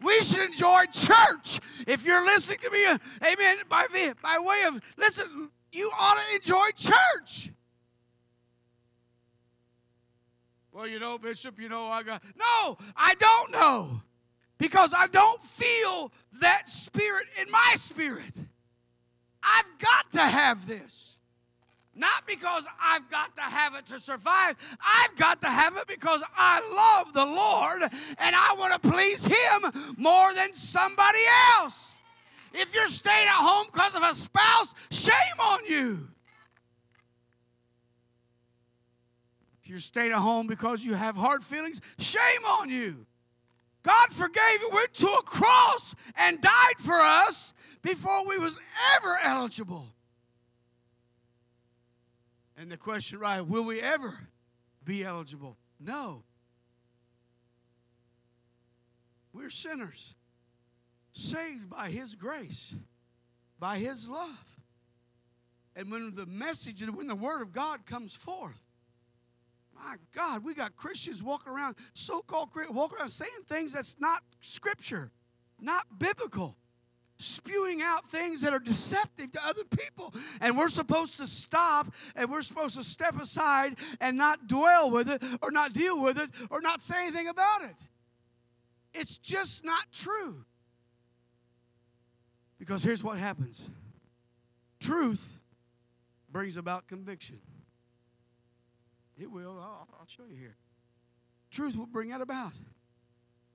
We 0.00 0.20
should 0.20 0.40
enjoy 0.48 0.84
church. 0.92 1.60
If 1.86 2.04
you're 2.06 2.24
listening 2.24 2.60
to 2.60 2.70
me, 2.70 2.86
uh, 2.86 2.98
amen, 3.22 3.58
by, 3.68 3.86
by 4.22 4.38
way 4.40 4.62
of, 4.66 4.80
listen, 4.96 5.50
you 5.72 5.90
ought 5.98 6.16
to 6.16 6.36
enjoy 6.36 6.68
church. 6.74 7.50
Well, 10.72 10.88
you 10.88 10.98
know, 10.98 11.18
Bishop, 11.18 11.60
you 11.60 11.68
know, 11.68 11.84
I 11.84 12.02
got. 12.02 12.22
No, 12.34 12.78
I 12.96 13.14
don't 13.14 13.52
know. 13.52 14.00
Because 14.62 14.94
I 14.96 15.08
don't 15.08 15.42
feel 15.42 16.12
that 16.40 16.68
spirit 16.68 17.26
in 17.40 17.50
my 17.50 17.72
spirit. 17.74 18.38
I've 19.42 19.68
got 19.78 20.12
to 20.12 20.20
have 20.20 20.68
this. 20.68 21.18
Not 21.96 22.28
because 22.28 22.64
I've 22.80 23.10
got 23.10 23.34
to 23.34 23.42
have 23.42 23.74
it 23.74 23.86
to 23.86 23.98
survive. 23.98 24.54
I've 24.80 25.16
got 25.16 25.40
to 25.40 25.48
have 25.48 25.76
it 25.78 25.88
because 25.88 26.22
I 26.36 26.60
love 26.72 27.12
the 27.12 27.26
Lord 27.26 27.82
and 27.82 28.36
I 28.36 28.54
want 28.56 28.80
to 28.80 28.88
please 28.88 29.26
Him 29.26 29.94
more 29.96 30.32
than 30.32 30.54
somebody 30.54 31.18
else. 31.56 31.98
If 32.54 32.72
you're 32.72 32.86
staying 32.86 33.26
at 33.26 33.34
home 33.34 33.66
because 33.66 33.96
of 33.96 34.04
a 34.04 34.14
spouse, 34.14 34.76
shame 34.92 35.40
on 35.40 35.58
you. 35.68 35.98
If 39.60 39.68
you're 39.68 39.78
staying 39.80 40.12
at 40.12 40.18
home 40.18 40.46
because 40.46 40.84
you 40.84 40.94
have 40.94 41.16
hard 41.16 41.42
feelings, 41.42 41.80
shame 41.98 42.44
on 42.46 42.70
you. 42.70 43.06
God 43.82 44.12
forgave 44.12 44.62
it, 44.62 44.72
went 44.72 44.94
to 44.94 45.08
a 45.08 45.22
cross 45.22 45.94
and 46.16 46.40
died 46.40 46.78
for 46.78 47.00
us 47.00 47.52
before 47.82 48.26
we 48.28 48.38
was 48.38 48.58
ever 48.96 49.18
eligible. 49.22 49.86
And 52.56 52.70
the 52.70 52.76
question, 52.76 53.18
right, 53.18 53.40
will 53.40 53.64
we 53.64 53.80
ever 53.80 54.16
be 54.84 55.04
eligible? 55.04 55.56
No. 55.80 56.22
We're 59.32 59.50
sinners, 59.50 60.14
saved 61.10 61.68
by 61.68 61.90
His 61.90 62.14
grace, 62.14 62.74
by 63.58 63.78
His 63.78 64.08
love. 64.08 64.60
And 65.74 65.90
when 65.90 66.14
the 66.14 66.26
message 66.26 66.82
when 66.86 67.06
the 67.06 67.14
word 67.14 67.42
of 67.42 67.52
God 67.52 67.86
comes 67.86 68.14
forth, 68.14 68.62
my 69.82 69.96
God, 70.14 70.44
we 70.44 70.54
got 70.54 70.76
Christians 70.76 71.22
walking 71.22 71.52
around, 71.52 71.76
so-called 71.94 72.52
Christians, 72.52 72.76
walking 72.76 72.98
around 72.98 73.08
saying 73.08 73.30
things 73.46 73.72
that's 73.72 73.96
not 74.00 74.22
scripture, 74.40 75.10
not 75.60 75.84
biblical, 75.98 76.56
spewing 77.18 77.82
out 77.82 78.06
things 78.06 78.40
that 78.42 78.52
are 78.52 78.58
deceptive 78.58 79.30
to 79.32 79.40
other 79.46 79.64
people. 79.64 80.14
And 80.40 80.56
we're 80.56 80.68
supposed 80.68 81.16
to 81.18 81.26
stop 81.26 81.92
and 82.16 82.30
we're 82.30 82.42
supposed 82.42 82.76
to 82.76 82.84
step 82.84 83.20
aside 83.20 83.76
and 84.00 84.16
not 84.16 84.46
dwell 84.46 84.90
with 84.90 85.08
it 85.08 85.22
or 85.42 85.50
not 85.50 85.72
deal 85.72 86.02
with 86.02 86.18
it 86.18 86.30
or 86.50 86.60
not 86.60 86.82
say 86.82 87.06
anything 87.06 87.28
about 87.28 87.62
it. 87.62 87.76
It's 88.94 89.18
just 89.18 89.64
not 89.64 89.90
true. 89.92 90.44
Because 92.58 92.84
here's 92.84 93.02
what 93.02 93.18
happens 93.18 93.68
truth 94.78 95.40
brings 96.30 96.56
about 96.56 96.86
conviction. 96.88 97.38
It 99.22 99.30
will. 99.30 99.56
I'll, 99.60 100.06
show 100.08 100.24
you 100.28 100.34
here. 100.36 100.56
Truth 101.52 101.76
will 101.76 101.86
bring 101.86 102.08
that 102.08 102.20
about. 102.20 102.52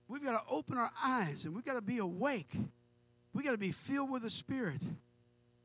We've 0.08 0.24
got 0.24 0.32
to 0.32 0.50
open 0.50 0.78
our 0.78 0.90
eyes 1.04 1.44
and 1.44 1.54
we've 1.54 1.66
got 1.66 1.74
to 1.74 1.82
be 1.82 1.98
awake. 1.98 2.50
We've 3.34 3.44
got 3.44 3.52
to 3.52 3.58
be 3.58 3.74
filled 3.74 4.10
with 4.10 4.22
the 4.22 4.30
Spirit. 4.30 4.82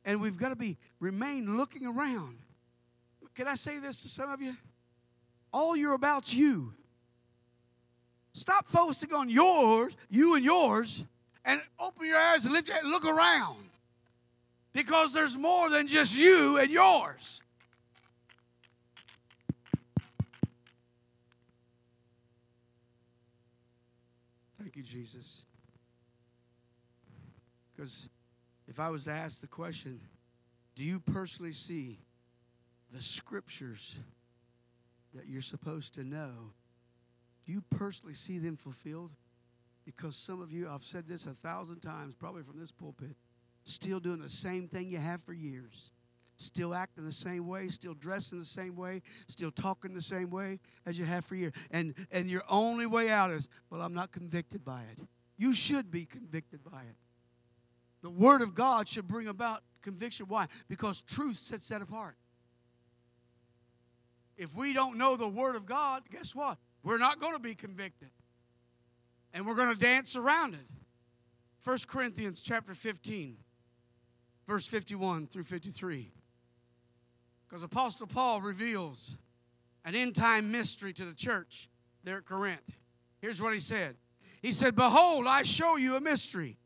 And 0.04 0.20
we've 0.20 0.36
got 0.36 0.48
to 0.48 0.56
be 0.56 0.76
remain 0.98 1.56
looking 1.56 1.86
around. 1.86 2.38
Can 3.36 3.46
I 3.46 3.54
say 3.54 3.78
this 3.78 4.02
to 4.02 4.08
some 4.08 4.28
of 4.28 4.42
you? 4.42 4.54
All 5.52 5.76
you're 5.76 5.94
about 5.94 6.34
you. 6.34 6.74
Stop 8.32 8.66
focusing 8.66 9.14
on 9.14 9.30
yours, 9.30 9.96
you 10.10 10.34
and 10.34 10.44
yours, 10.44 11.04
and 11.44 11.60
open 11.78 12.06
your 12.06 12.18
eyes 12.18 12.44
and 12.44 12.52
lift 12.52 12.66
your 12.66 12.74
head 12.74 12.84
and 12.84 12.92
look 12.92 13.04
around. 13.04 13.58
Because 14.72 15.12
there's 15.12 15.36
more 15.36 15.70
than 15.70 15.86
just 15.86 16.18
you 16.18 16.58
and 16.58 16.70
yours. 16.70 17.41
Thank 24.72 24.86
you, 24.86 25.00
Jesus. 25.00 25.44
Because 27.74 28.08
if 28.66 28.80
I 28.80 28.88
was 28.88 29.04
to 29.04 29.10
ask 29.10 29.42
the 29.42 29.46
question, 29.46 30.00
do 30.74 30.82
you 30.82 30.98
personally 30.98 31.52
see 31.52 31.98
the 32.90 33.02
scriptures 33.02 33.96
that 35.14 35.26
you're 35.26 35.42
supposed 35.42 35.94
to 35.96 36.04
know? 36.04 36.30
Do 37.44 37.52
you 37.52 37.62
personally 37.68 38.14
see 38.14 38.38
them 38.38 38.56
fulfilled? 38.56 39.10
Because 39.84 40.16
some 40.16 40.40
of 40.40 40.52
you, 40.52 40.70
I've 40.70 40.84
said 40.84 41.06
this 41.06 41.26
a 41.26 41.34
thousand 41.34 41.80
times, 41.80 42.14
probably 42.14 42.42
from 42.42 42.58
this 42.58 42.72
pulpit, 42.72 43.14
still 43.64 44.00
doing 44.00 44.22
the 44.22 44.28
same 44.30 44.68
thing 44.68 44.88
you 44.88 44.98
have 44.98 45.22
for 45.22 45.34
years. 45.34 45.90
Still 46.36 46.74
acting 46.74 47.04
the 47.04 47.12
same 47.12 47.46
way, 47.46 47.68
still 47.68 47.94
dressing 47.94 48.38
the 48.38 48.44
same 48.44 48.74
way, 48.74 49.02
still 49.28 49.50
talking 49.50 49.94
the 49.94 50.02
same 50.02 50.30
way 50.30 50.58
as 50.86 50.98
you 50.98 51.04
have 51.04 51.24
for 51.24 51.36
years. 51.36 51.52
And 51.70 51.94
and 52.10 52.28
your 52.28 52.42
only 52.48 52.86
way 52.86 53.10
out 53.10 53.30
is, 53.30 53.48
well, 53.70 53.82
I'm 53.82 53.94
not 53.94 54.10
convicted 54.12 54.64
by 54.64 54.82
it. 54.92 55.04
You 55.36 55.52
should 55.52 55.90
be 55.90 56.04
convicted 56.04 56.64
by 56.64 56.80
it. 56.80 56.96
The 58.02 58.10
Word 58.10 58.42
of 58.42 58.54
God 58.54 58.88
should 58.88 59.06
bring 59.06 59.28
about 59.28 59.62
conviction. 59.80 60.26
Why? 60.26 60.46
Because 60.68 61.02
truth 61.02 61.36
sets 61.36 61.68
that 61.68 61.82
apart. 61.82 62.16
If 64.36 64.56
we 64.56 64.72
don't 64.72 64.98
know 64.98 65.16
the 65.16 65.28
Word 65.28 65.56
of 65.56 65.66
God, 65.66 66.02
guess 66.10 66.34
what? 66.34 66.58
We're 66.82 66.98
not 66.98 67.20
going 67.20 67.34
to 67.34 67.38
be 67.38 67.54
convicted. 67.54 68.10
And 69.32 69.46
we're 69.46 69.54
going 69.54 69.72
to 69.72 69.78
dance 69.78 70.16
around 70.16 70.54
it. 70.54 70.66
1 71.64 71.78
Corinthians 71.86 72.42
chapter 72.42 72.74
15, 72.74 73.36
verse 74.48 74.66
51 74.66 75.28
through 75.28 75.44
53. 75.44 76.12
Because 77.52 77.64
Apostle 77.64 78.06
Paul 78.06 78.40
reveals 78.40 79.18
an 79.84 79.94
end 79.94 80.14
time 80.14 80.50
mystery 80.50 80.94
to 80.94 81.04
the 81.04 81.12
church 81.12 81.68
there 82.02 82.16
at 82.16 82.24
Corinth. 82.24 82.78
Here's 83.20 83.42
what 83.42 83.52
he 83.52 83.58
said 83.58 83.96
He 84.40 84.52
said, 84.52 84.74
Behold, 84.74 85.26
I 85.26 85.42
show 85.42 85.76
you 85.76 85.96
a 85.96 86.00
mystery. 86.00 86.56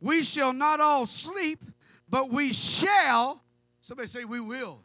We 0.00 0.22
shall 0.22 0.52
not 0.52 0.78
all 0.78 1.04
sleep, 1.04 1.64
but 2.08 2.30
we 2.30 2.52
shall, 2.52 3.42
somebody 3.80 4.06
say, 4.06 4.24
we 4.24 4.38
will. 4.38 4.84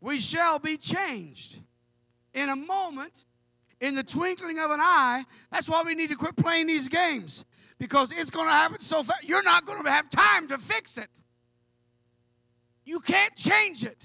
We 0.00 0.18
shall 0.18 0.60
be 0.60 0.76
changed 0.76 1.58
in 2.32 2.48
a 2.48 2.54
moment, 2.54 3.24
in 3.80 3.96
the 3.96 4.04
twinkling 4.04 4.60
of 4.60 4.70
an 4.70 4.78
eye. 4.80 5.24
That's 5.50 5.68
why 5.68 5.82
we 5.82 5.96
need 5.96 6.10
to 6.10 6.16
quit 6.16 6.36
playing 6.36 6.68
these 6.68 6.88
games 6.88 7.44
because 7.80 8.12
it's 8.12 8.30
going 8.30 8.46
to 8.46 8.52
happen 8.52 8.78
so 8.78 9.02
fast. 9.02 9.24
You're 9.24 9.42
not 9.42 9.66
going 9.66 9.82
to 9.82 9.90
have 9.90 10.08
time 10.08 10.46
to 10.46 10.58
fix 10.58 10.98
it. 10.98 11.10
You 12.84 13.00
can't 13.00 13.34
change 13.34 13.82
it. 13.82 13.98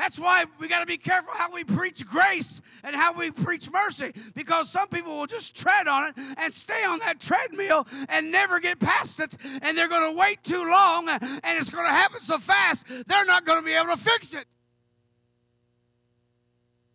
That's 0.00 0.18
why 0.18 0.46
we 0.58 0.66
got 0.66 0.78
to 0.78 0.86
be 0.86 0.96
careful 0.96 1.34
how 1.34 1.52
we 1.52 1.62
preach 1.62 2.06
grace 2.06 2.62
and 2.84 2.96
how 2.96 3.12
we 3.12 3.30
preach 3.30 3.70
mercy 3.70 4.14
because 4.34 4.70
some 4.70 4.88
people 4.88 5.14
will 5.14 5.26
just 5.26 5.54
tread 5.54 5.86
on 5.88 6.08
it 6.08 6.14
and 6.38 6.54
stay 6.54 6.84
on 6.84 7.00
that 7.00 7.20
treadmill 7.20 7.86
and 8.08 8.32
never 8.32 8.60
get 8.60 8.80
past 8.80 9.20
it. 9.20 9.36
And 9.60 9.76
they're 9.76 9.90
going 9.90 10.10
to 10.10 10.18
wait 10.18 10.42
too 10.42 10.64
long 10.64 11.06
and 11.06 11.58
it's 11.58 11.68
going 11.68 11.84
to 11.84 11.92
happen 11.92 12.18
so 12.18 12.38
fast, 12.38 12.86
they're 13.08 13.26
not 13.26 13.44
going 13.44 13.58
to 13.58 13.64
be 13.64 13.74
able 13.74 13.90
to 13.90 13.98
fix 13.98 14.32
it. 14.32 14.46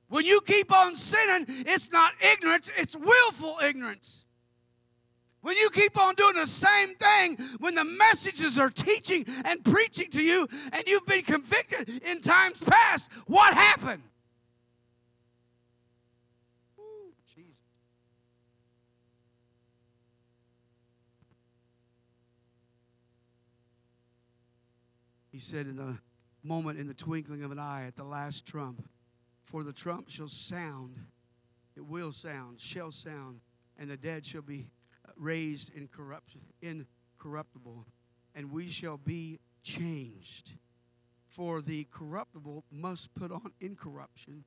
When 0.08 0.26
you 0.26 0.41
keep 0.41 0.74
on 0.74 0.95
sinning, 0.95 1.45
it's 1.47 1.91
not 1.91 2.14
ignorance, 2.20 2.72
it's 2.76 2.97
willful 2.97 3.60
ignorance. 3.64 4.24
When 5.45 5.57
you 5.57 5.69
keep 5.69 5.95
on 6.01 6.15
doing 6.15 6.37
the 6.37 6.47
same 6.47 6.95
thing, 6.95 7.37
when 7.59 7.75
the 7.75 7.83
messages 7.83 8.57
are 8.57 8.71
teaching 8.71 9.27
and 9.45 9.63
preaching 9.63 10.09
to 10.09 10.23
you, 10.23 10.47
and 10.73 10.83
you've 10.87 11.05
been 11.05 11.21
convicted 11.21 12.01
in 12.03 12.19
times 12.19 12.63
past, 12.63 13.11
what 13.27 13.53
happened? 13.53 14.01
He 25.31 25.37
said, 25.37 25.67
in 25.67 25.77
a 25.77 25.99
moment, 26.41 26.79
in 26.79 26.87
the 26.87 26.95
twinkling 26.95 27.43
of 27.43 27.51
an 27.51 27.59
eye, 27.59 27.83
at 27.85 27.95
the 27.95 28.03
last 28.03 28.47
trump, 28.47 28.83
for 29.43 29.61
the 29.61 29.73
trump 29.73 30.09
shall 30.09 30.27
sound, 30.27 30.95
it 31.77 31.85
will 31.85 32.13
sound, 32.13 32.59
shall 32.59 32.89
sound, 32.89 33.41
and 33.77 33.91
the 33.91 33.97
dead 33.97 34.25
shall 34.25 34.41
be 34.41 34.71
raised 35.18 35.72
in 35.76 35.89
incorruptible, 36.61 37.86
and 38.36 38.51
we 38.51 38.68
shall 38.68 38.97
be 38.97 39.39
changed. 39.63 40.53
For 41.28 41.61
the 41.61 41.86
corruptible 41.91 42.63
must 42.72 43.13
put 43.16 43.32
on 43.32 43.51
incorruption, 43.59 44.45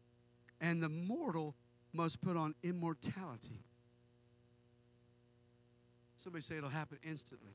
and 0.60 0.82
the 0.82 0.88
mortal 0.88 1.54
must 1.92 2.20
put 2.20 2.36
on 2.36 2.54
immortality. 2.62 3.64
Somebody 6.16 6.42
say 6.42 6.56
it'll 6.56 6.70
happen 6.70 6.98
instantly. 7.02 7.52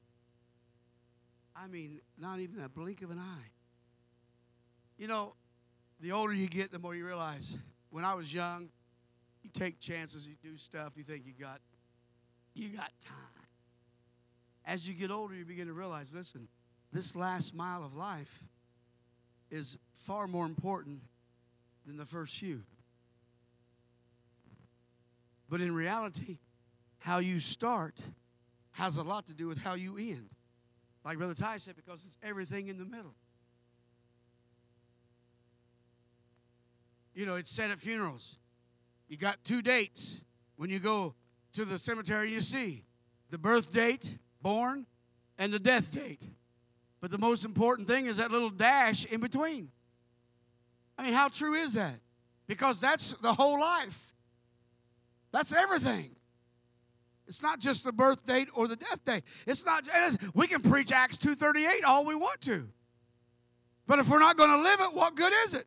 I 1.55 1.68
mean, 1.68 1.99
not 2.18 2.39
even 2.39 2.64
a 2.64 2.70
blink 2.70 3.01
of 3.01 3.11
an 3.11 3.20
eye. 3.20 3.49
You 4.97 5.07
know, 5.07 5.34
the 5.99 6.11
older 6.11 6.34
you 6.34 6.47
get, 6.47 6.72
the 6.72 6.80
more 6.80 6.95
you 6.95 7.05
realize. 7.05 7.57
When 7.89 8.05
I 8.05 8.14
was 8.14 8.34
young, 8.34 8.70
you 9.43 9.49
take 9.51 9.80
chances, 9.80 10.28
you 10.28 10.36
do 10.41 10.57
stuff, 10.57 10.93
you 10.95 11.03
think 11.03 11.24
you 11.26 11.34
got 11.39 11.59
you 12.54 12.70
got 12.70 12.91
time. 13.06 13.18
As 14.66 14.88
you 14.88 14.93
get 14.93 15.12
older, 15.12 15.36
you 15.36 15.45
begin 15.45 15.68
to 15.68 15.74
realize 15.74 16.14
listen, 16.14 16.47
this 16.91 17.16
last 17.16 17.54
mile 17.54 17.84
of 17.84 17.93
life 17.93 18.43
is 19.51 19.78
far 19.93 20.28
more 20.28 20.45
important 20.45 21.01
than 21.86 21.97
the 21.97 22.06
first 22.06 22.38
few. 22.38 22.64
But 25.49 25.62
in 25.62 25.74
reality, 25.74 26.39
how 26.99 27.20
you 27.20 27.39
start 27.39 27.99
has 28.72 28.97
a 28.97 29.04
lot 29.04 29.28
to 29.28 29.34
do 29.34 29.47
with 29.47 29.58
how 29.58 29.76
you 29.76 29.97
end. 29.97 30.30
Like 31.04 31.18
Brother 31.18 31.36
Ty 31.36 31.58
said, 31.58 31.76
because 31.76 32.06
it's 32.06 32.18
everything 32.24 32.68
in 32.68 32.78
the 32.78 32.86
middle. 32.86 33.14
You 37.14 37.26
know, 37.26 37.36
it's 37.36 37.51
said 37.51 37.70
at 37.70 37.80
funerals. 37.80 38.39
You 39.08 39.18
got 39.18 39.43
two 39.43 39.62
dates 39.62 40.24
when 40.56 40.70
you 40.70 40.80
go 40.80 41.14
to 41.54 41.66
the 41.66 41.78
cemetery 41.78 42.32
you 42.32 42.41
see 42.41 42.86
the 43.30 43.38
birth 43.38 43.74
date, 43.74 44.18
born, 44.41 44.86
and 45.38 45.51
the 45.51 45.60
death 45.60 45.91
date. 45.91 46.22
But 47.01 47.12
the 47.12 47.18
most 47.18 47.45
important 47.45 47.88
thing 47.88 48.06
is 48.06 48.18
that 48.18 48.32
little 48.32 48.49
dash 48.49 49.06
in 49.06 49.20
between. 49.20 49.72
I 50.97 51.04
mean, 51.04 51.14
how 51.14 51.30
true 51.30 51.56
is 51.56 51.74
that? 51.74 51.95
Because 52.47 52.80
that's 52.80 53.14
the 53.22 53.34
whole 53.34 53.60
life. 53.60 54.14
That's 55.32 55.54
everything. 55.54 56.16
It's 57.28 57.41
not 57.41 57.60
just 57.60 57.84
the 57.84 57.91
birth 57.91 58.26
date 58.26 58.49
or 58.54 58.68
the 58.68 58.76
death 58.76 59.04
date. 59.04 59.24
It's 59.47 59.66
not. 59.66 59.88
We 60.36 60.45
can 60.45 60.62
preach 60.62 60.91
Acts 60.91 61.18
two 61.18 61.36
thirty 61.36 61.66
eight 61.66 61.84
all 61.84 62.06
we 62.06 62.16
want 62.16 62.41
to, 62.41 62.68
but 63.88 63.97
if 63.97 64.10
we're 64.10 64.20
not 64.20 64.38
going 64.38 64.51
to 64.51 64.58
live 64.58 64.82
it, 64.82 64.93
what 64.93 65.16
good 65.16 65.34
is 65.45 65.54
it? 65.56 65.66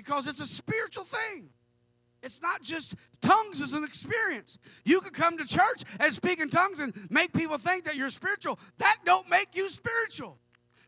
Because 0.00 0.26
it's 0.26 0.40
a 0.40 0.46
spiritual 0.46 1.04
thing. 1.04 1.50
It's 2.22 2.40
not 2.40 2.62
just 2.62 2.94
tongues 3.20 3.60
as 3.60 3.74
an 3.74 3.84
experience. 3.84 4.58
You 4.82 5.02
can 5.02 5.12
come 5.12 5.36
to 5.36 5.44
church 5.44 5.84
and 5.98 6.10
speak 6.10 6.40
in 6.40 6.48
tongues 6.48 6.78
and 6.78 6.94
make 7.10 7.34
people 7.34 7.58
think 7.58 7.84
that 7.84 7.96
you're 7.96 8.08
spiritual. 8.08 8.58
That 8.78 8.96
don't 9.04 9.28
make 9.28 9.54
you 9.54 9.68
spiritual. 9.68 10.38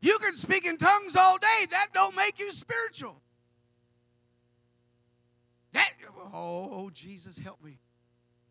You 0.01 0.19
can 0.19 0.33
speak 0.33 0.65
in 0.65 0.79
tongues 0.79 1.15
all 1.15 1.37
day. 1.37 1.67
That 1.73 1.89
don't 1.93 2.17
make 2.17 2.39
you 2.39 2.53
spiritual. 2.53 3.21
That 5.73 5.91
oh 6.33 6.89
Jesus 6.95 7.39
help 7.39 7.63
me. 7.63 7.81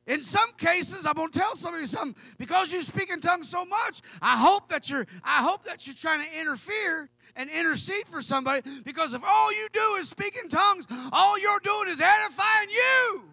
In 0.06 0.22
some 0.22 0.52
cases, 0.58 1.08
I'm 1.08 1.16
to 1.16 1.28
tell 1.40 1.56
somebody 1.56 1.88
something 1.88 2.22
because 2.38 2.72
you 2.72 2.84
speak 2.84 3.10
in 3.10 3.20
tongues 3.20 3.50
so 3.50 3.66
much. 3.66 4.02
I 4.22 4.38
hope 4.38 4.70
that 4.70 4.92
you're 4.92 5.08
I 5.24 5.42
hope 5.42 5.64
that 5.64 5.88
you're 5.88 5.96
trying 5.96 6.24
to 6.24 6.40
interfere 6.40 7.10
and 7.36 7.50
intercede 7.50 8.08
for 8.08 8.22
somebody 8.22 8.62
because 8.84 9.14
if 9.14 9.24
all 9.24 9.52
you 9.52 9.68
do 9.74 9.96
is 10.00 10.10
speak 10.10 10.38
in 10.42 10.50
tongues, 10.50 10.88
all 11.12 11.40
you're 11.40 11.60
doing 11.60 11.88
is 11.90 12.02
edifying 12.02 12.70
you. 12.70 13.24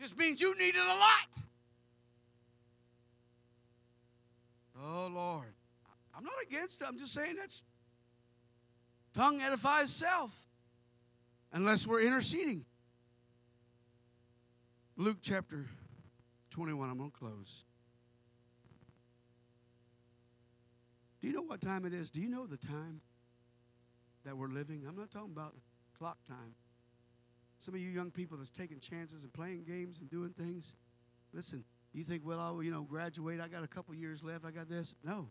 Just 0.00 0.18
means 0.18 0.40
you 0.40 0.56
need 0.58 0.74
it 0.74 0.84
a 0.84 0.86
lot. 0.86 1.42
Oh 4.82 5.10
Lord. 5.12 5.52
I'm 6.16 6.24
not 6.24 6.34
against 6.46 6.80
it. 6.80 6.86
I'm 6.88 6.98
just 6.98 7.12
saying 7.12 7.36
that's 7.38 7.62
tongue 9.12 9.40
edifies 9.40 9.90
self 9.90 10.32
unless 11.52 11.86
we're 11.86 12.02
interceding. 12.02 12.64
Luke 14.96 15.18
chapter 15.20 15.66
21, 16.50 16.88
I'm 16.88 16.96
going 16.96 17.10
to 17.10 17.16
close. 17.18 17.65
Do 21.26 21.30
you 21.30 21.36
know 21.38 21.42
what 21.42 21.60
time 21.60 21.84
it 21.84 21.92
is? 21.92 22.08
Do 22.12 22.20
you 22.20 22.28
know 22.28 22.46
the 22.46 22.56
time 22.56 23.00
that 24.24 24.36
we're 24.36 24.46
living? 24.46 24.84
I'm 24.88 24.94
not 24.94 25.10
talking 25.10 25.32
about 25.32 25.56
clock 25.98 26.18
time. 26.24 26.54
Some 27.58 27.74
of 27.74 27.80
you 27.80 27.88
young 27.88 28.12
people 28.12 28.38
that's 28.38 28.48
taking 28.48 28.78
chances 28.78 29.24
and 29.24 29.32
playing 29.32 29.64
games 29.64 29.98
and 29.98 30.08
doing 30.08 30.30
things. 30.38 30.76
Listen, 31.32 31.64
you 31.92 32.04
think, 32.04 32.24
well, 32.24 32.38
I'll, 32.38 32.62
you 32.62 32.70
know, 32.70 32.82
graduate. 32.82 33.40
I 33.40 33.48
got 33.48 33.64
a 33.64 33.66
couple 33.66 33.92
years 33.92 34.22
left. 34.22 34.44
I 34.44 34.52
got 34.52 34.68
this. 34.68 34.94
No. 35.02 35.28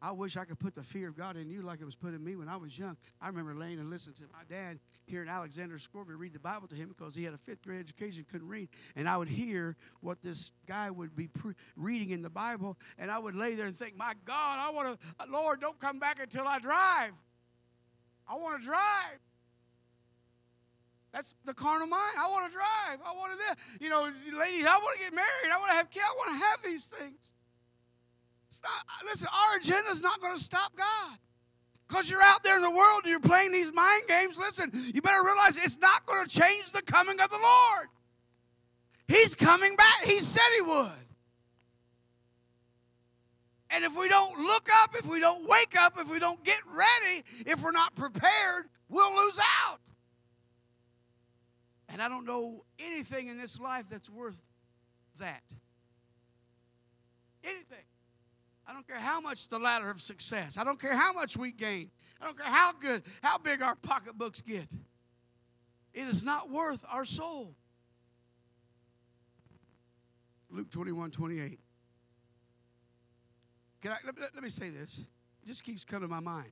I 0.00 0.12
wish 0.12 0.36
I 0.36 0.44
could 0.44 0.60
put 0.60 0.74
the 0.74 0.82
fear 0.82 1.08
of 1.08 1.16
God 1.16 1.36
in 1.36 1.50
you 1.50 1.62
like 1.62 1.80
it 1.80 1.84
was 1.84 1.96
put 1.96 2.14
in 2.14 2.22
me 2.22 2.36
when 2.36 2.48
I 2.48 2.56
was 2.56 2.78
young. 2.78 2.96
I 3.20 3.26
remember 3.26 3.54
laying 3.54 3.80
and 3.80 3.90
listening 3.90 4.14
to 4.16 4.24
my 4.32 4.44
dad 4.48 4.78
hearing 5.06 5.28
Alexander 5.28 5.76
Scourby 5.78 6.14
read 6.14 6.32
the 6.32 6.38
Bible 6.38 6.68
to 6.68 6.74
him 6.76 6.88
because 6.88 7.16
he 7.16 7.24
had 7.24 7.34
a 7.34 7.38
fifth 7.38 7.62
grade 7.62 7.80
education, 7.80 8.24
couldn't 8.30 8.46
read. 8.46 8.68
And 8.94 9.08
I 9.08 9.16
would 9.16 9.28
hear 9.28 9.76
what 10.00 10.22
this 10.22 10.52
guy 10.66 10.88
would 10.88 11.16
be 11.16 11.26
pre- 11.26 11.54
reading 11.76 12.10
in 12.10 12.22
the 12.22 12.30
Bible, 12.30 12.78
and 12.96 13.10
I 13.10 13.18
would 13.18 13.34
lay 13.34 13.56
there 13.56 13.66
and 13.66 13.76
think, 13.76 13.96
my 13.96 14.14
God, 14.24 14.58
I 14.60 14.70
want 14.70 15.00
to, 15.00 15.30
Lord, 15.30 15.60
don't 15.60 15.78
come 15.80 15.98
back 15.98 16.20
until 16.22 16.46
I 16.46 16.60
drive. 16.60 17.12
I 18.28 18.36
want 18.36 18.60
to 18.60 18.66
drive. 18.66 19.18
That's 21.12 21.34
the 21.44 21.54
carnal 21.54 21.88
mind. 21.88 22.16
I 22.20 22.28
want 22.30 22.46
to 22.46 22.52
drive. 22.52 23.00
I 23.04 23.16
want 23.16 23.32
to, 23.32 23.56
you 23.82 23.90
know, 23.90 24.02
ladies, 24.02 24.66
I 24.66 24.78
want 24.78 24.96
to 24.98 25.04
get 25.04 25.14
married. 25.14 25.50
I 25.52 25.58
want 25.58 25.70
to 25.70 25.76
have 25.76 25.90
kids. 25.90 26.04
I 26.06 26.14
want 26.16 26.38
to 26.38 26.46
have 26.46 26.62
these 26.62 26.84
things. 26.84 27.32
Not, 28.50 29.04
listen, 29.04 29.28
our 29.32 29.58
agenda 29.58 29.90
is 29.90 30.02
not 30.02 30.20
going 30.20 30.34
to 30.34 30.42
stop 30.42 30.74
God. 30.76 31.18
Because 31.86 32.10
you're 32.10 32.22
out 32.22 32.42
there 32.42 32.56
in 32.56 32.62
the 32.62 32.70
world 32.70 33.00
and 33.04 33.10
you're 33.10 33.20
playing 33.20 33.52
these 33.52 33.72
mind 33.72 34.02
games, 34.08 34.38
listen, 34.38 34.70
you 34.94 35.00
better 35.00 35.24
realize 35.24 35.56
it's 35.56 35.78
not 35.78 36.04
going 36.06 36.26
to 36.26 36.28
change 36.28 36.70
the 36.72 36.82
coming 36.82 37.18
of 37.20 37.30
the 37.30 37.38
Lord. 37.38 37.86
He's 39.06 39.34
coming 39.34 39.74
back. 39.74 40.02
He 40.04 40.18
said 40.18 40.42
he 40.56 40.62
would. 40.62 40.92
And 43.70 43.84
if 43.84 43.98
we 43.98 44.08
don't 44.08 44.38
look 44.38 44.68
up, 44.82 44.94
if 44.94 45.06
we 45.06 45.20
don't 45.20 45.48
wake 45.48 45.78
up, 45.78 45.94
if 45.98 46.10
we 46.10 46.18
don't 46.18 46.42
get 46.44 46.60
ready, 46.66 47.24
if 47.46 47.62
we're 47.62 47.70
not 47.70 47.94
prepared, 47.94 48.64
we'll 48.88 49.14
lose 49.14 49.38
out. 49.38 49.80
And 51.90 52.02
I 52.02 52.08
don't 52.08 52.26
know 52.26 52.64
anything 52.78 53.28
in 53.28 53.38
this 53.38 53.58
life 53.58 53.84
that's 53.90 54.10
worth 54.10 54.42
that. 55.18 55.42
Anything. 57.44 57.87
I 58.68 58.74
don't 58.74 58.86
care 58.86 58.98
how 58.98 59.20
much 59.20 59.48
the 59.48 59.58
ladder 59.58 59.90
of 59.90 60.02
success. 60.02 60.58
I 60.58 60.64
don't 60.64 60.78
care 60.78 60.94
how 60.94 61.14
much 61.14 61.38
we 61.38 61.52
gain. 61.52 61.90
I 62.20 62.26
don't 62.26 62.36
care 62.36 62.46
how 62.46 62.72
good, 62.72 63.02
how 63.22 63.38
big 63.38 63.62
our 63.62 63.74
pocketbooks 63.76 64.42
get. 64.42 64.68
It 65.94 66.06
is 66.06 66.22
not 66.22 66.50
worth 66.50 66.84
our 66.90 67.06
soul. 67.06 67.56
Luke 70.50 70.70
21, 70.70 71.10
28. 71.10 71.58
Can 73.80 73.92
I, 73.92 73.96
let, 74.04 74.18
let 74.34 74.42
me 74.42 74.50
say 74.50 74.68
this. 74.68 74.98
It 75.42 75.46
just 75.46 75.64
keeps 75.64 75.84
coming 75.84 76.08
to 76.08 76.14
my 76.14 76.20
mind. 76.20 76.50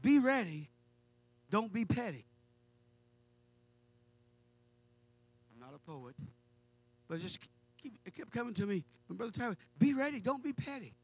Be 0.00 0.18
ready. 0.18 0.70
Don't 1.50 1.72
be 1.72 1.84
petty. 1.84 2.26
I'm 5.52 5.60
not 5.60 5.74
a 5.74 5.78
poet, 5.78 6.14
but 7.08 7.20
just 7.20 7.40
keep, 7.82 7.94
it 8.04 8.14
kept 8.14 8.30
coming 8.30 8.54
to 8.54 8.66
me 8.66 8.84
My 9.08 9.16
Brother 9.16 9.32
Tyler, 9.32 9.56
be 9.78 9.94
ready, 9.94 10.20
don't 10.20 10.42
be 10.42 10.52
petty. 10.52 10.94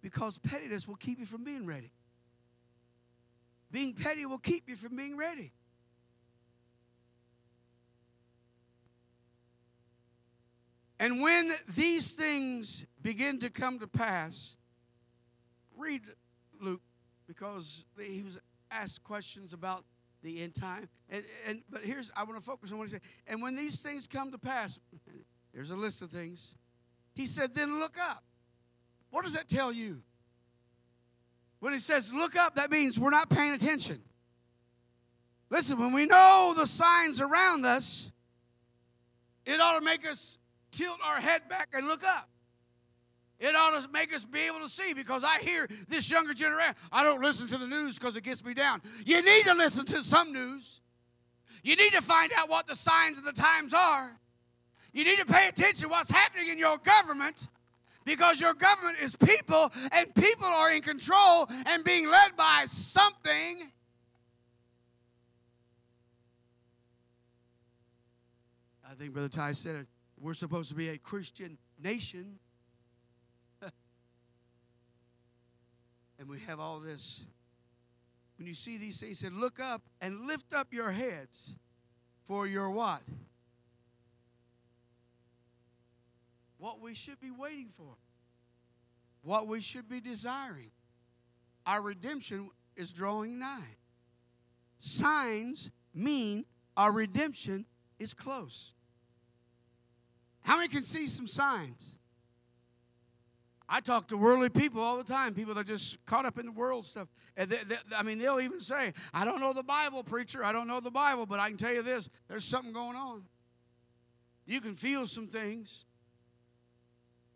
Because 0.00 0.38
pettiness 0.38 0.86
will 0.86 0.96
keep 0.96 1.18
you 1.18 1.24
from 1.24 1.42
being 1.42 1.66
ready. 1.66 1.90
Being 3.72 3.94
petty 3.94 4.24
will 4.26 4.38
keep 4.38 4.68
you 4.68 4.76
from 4.76 4.96
being 4.96 5.16
ready. 5.16 5.52
And 11.00 11.20
when 11.20 11.52
these 11.76 12.12
things 12.12 12.86
begin 13.02 13.38
to 13.40 13.50
come 13.50 13.78
to 13.78 13.86
pass, 13.86 14.56
read 15.76 16.02
Luke 16.60 16.80
because 17.26 17.84
he 17.98 18.22
was 18.22 18.38
asked 18.70 19.04
questions 19.04 19.52
about 19.52 19.84
the 20.22 20.42
end 20.42 20.54
time. 20.54 20.88
And, 21.08 21.24
and 21.46 21.62
but 21.70 21.82
here's 21.82 22.10
I 22.16 22.24
want 22.24 22.36
to 22.36 22.44
focus 22.44 22.72
on 22.72 22.78
what 22.78 22.88
he 22.88 22.90
said. 22.90 23.02
And 23.26 23.40
when 23.40 23.54
these 23.54 23.80
things 23.80 24.06
come 24.06 24.32
to 24.32 24.38
pass, 24.38 24.80
there's 25.58 25.72
a 25.72 25.76
list 25.76 26.02
of 26.02 26.10
things. 26.10 26.54
He 27.16 27.26
said, 27.26 27.52
then 27.52 27.80
look 27.80 27.96
up. 28.00 28.22
What 29.10 29.24
does 29.24 29.32
that 29.32 29.48
tell 29.48 29.72
you? 29.72 30.00
When 31.58 31.72
he 31.72 31.80
says 31.80 32.14
look 32.14 32.36
up, 32.36 32.54
that 32.54 32.70
means 32.70 32.96
we're 32.96 33.10
not 33.10 33.28
paying 33.28 33.54
attention. 33.54 34.00
Listen, 35.50 35.80
when 35.80 35.92
we 35.92 36.06
know 36.06 36.54
the 36.56 36.64
signs 36.64 37.20
around 37.20 37.66
us, 37.66 38.12
it 39.44 39.60
ought 39.60 39.76
to 39.80 39.84
make 39.84 40.08
us 40.08 40.38
tilt 40.70 40.98
our 41.04 41.16
head 41.16 41.48
back 41.48 41.70
and 41.72 41.88
look 41.88 42.04
up. 42.04 42.28
It 43.40 43.56
ought 43.56 43.82
to 43.82 43.88
make 43.90 44.14
us 44.14 44.24
be 44.24 44.42
able 44.42 44.60
to 44.60 44.68
see 44.68 44.94
because 44.94 45.24
I 45.24 45.40
hear 45.40 45.66
this 45.88 46.08
younger 46.08 46.34
generation. 46.34 46.76
I 46.92 47.02
don't 47.02 47.20
listen 47.20 47.48
to 47.48 47.58
the 47.58 47.66
news 47.66 47.98
because 47.98 48.16
it 48.16 48.22
gets 48.22 48.44
me 48.44 48.54
down. 48.54 48.80
You 49.04 49.24
need 49.24 49.42
to 49.46 49.54
listen 49.54 49.84
to 49.86 50.04
some 50.04 50.32
news. 50.32 50.82
You 51.64 51.74
need 51.74 51.94
to 51.94 52.00
find 52.00 52.30
out 52.36 52.48
what 52.48 52.68
the 52.68 52.76
signs 52.76 53.18
of 53.18 53.24
the 53.24 53.32
times 53.32 53.74
are. 53.74 54.20
You 54.92 55.04
need 55.04 55.18
to 55.18 55.26
pay 55.26 55.48
attention 55.48 55.82
to 55.82 55.88
what's 55.88 56.10
happening 56.10 56.48
in 56.48 56.58
your 56.58 56.78
government 56.78 57.48
because 58.04 58.40
your 58.40 58.54
government 58.54 58.96
is 59.02 59.16
people 59.16 59.70
and 59.92 60.14
people 60.14 60.46
are 60.46 60.72
in 60.72 60.80
control 60.80 61.46
and 61.66 61.84
being 61.84 62.08
led 62.08 62.36
by 62.36 62.64
something. 62.66 63.70
I 68.90 68.94
think 68.94 69.12
Brother 69.12 69.28
Ty 69.28 69.52
said 69.52 69.76
it. 69.76 69.86
We're 70.18 70.34
supposed 70.34 70.70
to 70.70 70.74
be 70.74 70.88
a 70.88 70.98
Christian 70.98 71.58
nation. 71.82 72.38
and 73.62 73.70
we 76.26 76.40
have 76.40 76.58
all 76.58 76.80
this. 76.80 77.26
When 78.38 78.48
you 78.48 78.54
see 78.54 78.78
these 78.78 78.98
things, 78.98 79.20
he 79.20 79.26
said, 79.26 79.34
Look 79.34 79.60
up 79.60 79.82
and 80.00 80.26
lift 80.26 80.54
up 80.54 80.72
your 80.72 80.90
heads 80.90 81.54
for 82.24 82.46
your 82.46 82.70
what? 82.70 83.02
What 86.58 86.80
we 86.80 86.94
should 86.94 87.20
be 87.20 87.30
waiting 87.30 87.70
for. 87.70 87.96
What 89.22 89.46
we 89.46 89.60
should 89.60 89.88
be 89.88 90.00
desiring. 90.00 90.70
Our 91.66 91.82
redemption 91.82 92.50
is 92.76 92.92
drawing 92.92 93.38
nigh. 93.38 93.76
Signs 94.78 95.70
mean 95.94 96.44
our 96.76 96.92
redemption 96.92 97.66
is 97.98 98.14
close. 98.14 98.74
How 100.40 100.56
many 100.56 100.68
can 100.68 100.82
see 100.82 101.08
some 101.08 101.26
signs? 101.26 101.98
I 103.68 103.80
talk 103.80 104.08
to 104.08 104.16
worldly 104.16 104.48
people 104.48 104.80
all 104.80 104.96
the 104.96 105.04
time, 105.04 105.34
people 105.34 105.52
that 105.54 105.60
are 105.60 105.64
just 105.64 106.04
caught 106.06 106.24
up 106.24 106.38
in 106.38 106.46
the 106.46 106.52
world 106.52 106.86
stuff. 106.86 107.08
And 107.36 107.50
they, 107.50 107.58
they, 107.66 107.76
I 107.94 108.02
mean, 108.02 108.18
they'll 108.18 108.40
even 108.40 108.60
say, 108.60 108.94
I 109.12 109.26
don't 109.26 109.40
know 109.40 109.52
the 109.52 109.62
Bible, 109.62 110.02
preacher. 110.02 110.42
I 110.42 110.52
don't 110.52 110.66
know 110.66 110.80
the 110.80 110.90
Bible, 110.90 111.26
but 111.26 111.38
I 111.38 111.48
can 111.48 111.58
tell 111.58 111.74
you 111.74 111.82
this 111.82 112.08
there's 112.28 112.46
something 112.46 112.72
going 112.72 112.96
on. 112.96 113.24
You 114.46 114.62
can 114.62 114.74
feel 114.74 115.06
some 115.06 115.26
things. 115.26 115.84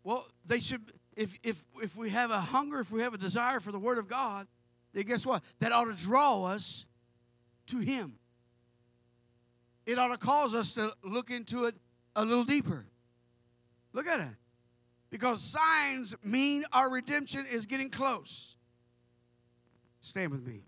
Well, 0.03 0.25
they 0.45 0.59
should, 0.59 0.91
if, 1.15 1.37
if, 1.43 1.65
if 1.81 1.95
we 1.95 2.09
have 2.09 2.31
a 2.31 2.39
hunger, 2.39 2.79
if 2.79 2.91
we 2.91 3.01
have 3.01 3.13
a 3.13 3.17
desire 3.17 3.59
for 3.59 3.71
the 3.71 3.79
Word 3.79 3.97
of 3.97 4.07
God, 4.07 4.47
then 4.93 5.05
guess 5.05 5.25
what? 5.25 5.43
That 5.59 5.71
ought 5.71 5.85
to 5.85 5.93
draw 5.93 6.45
us 6.45 6.85
to 7.67 7.77
Him. 7.79 8.15
It 9.85 9.97
ought 9.97 10.09
to 10.09 10.17
cause 10.17 10.53
us 10.53 10.75
to 10.75 10.93
look 11.03 11.29
into 11.29 11.65
it 11.65 11.75
a 12.15 12.23
little 12.23 12.43
deeper. 12.43 12.85
Look 13.91 14.07
at 14.07 14.19
it. 14.19 14.27
Because 15.09 15.41
signs 15.41 16.15
mean 16.23 16.63
our 16.73 16.89
redemption 16.89 17.45
is 17.49 17.65
getting 17.65 17.89
close. 17.89 18.57
Stand 20.01 20.31
with 20.31 20.45
me. 20.45 20.61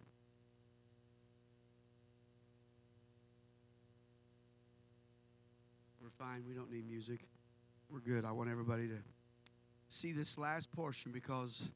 We're 6.02 6.10
fine. 6.18 6.44
We 6.48 6.54
don't 6.54 6.72
need 6.72 6.88
music. 6.88 7.22
We're 7.90 8.00
good. 8.00 8.24
I 8.24 8.32
want 8.32 8.50
everybody 8.50 8.88
to 8.88 8.98
see 9.96 10.12
this 10.12 10.38
last 10.38 10.72
portion 10.74 11.12
because, 11.12 11.72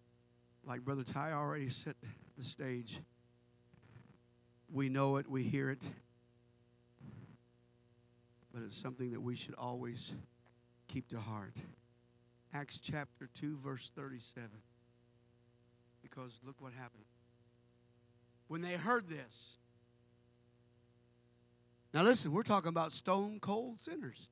like 0.65 0.81
Brother 0.81 1.03
Ty 1.03 1.31
already 1.31 1.69
set 1.69 1.95
the 2.37 2.43
stage, 2.43 2.99
we 4.71 4.89
know 4.89 5.15
it, 5.17 5.29
we 5.29 5.41
hear 5.41 5.69
it, 5.69 5.87
but 8.53 8.61
it's 8.61 8.75
something 8.75 9.11
that 9.11 9.21
we 9.21 9.35
should 9.35 9.55
always 9.55 10.13
keep 10.87 11.07
to 11.09 11.19
heart. 11.19 11.55
Acts 12.53 12.79
chapter 12.79 13.29
2, 13.39 13.57
verse 13.63 13.91
37. 13.95 14.49
Because 16.01 16.41
look 16.45 16.55
what 16.59 16.73
happened. 16.73 17.05
When 18.47 18.61
they 18.61 18.73
heard 18.73 19.07
this, 19.07 19.57
now 21.93 22.03
listen, 22.03 22.31
we're 22.31 22.43
talking 22.43 22.69
about 22.69 22.91
stone 22.91 23.39
cold 23.39 23.77
sinners. 23.77 24.27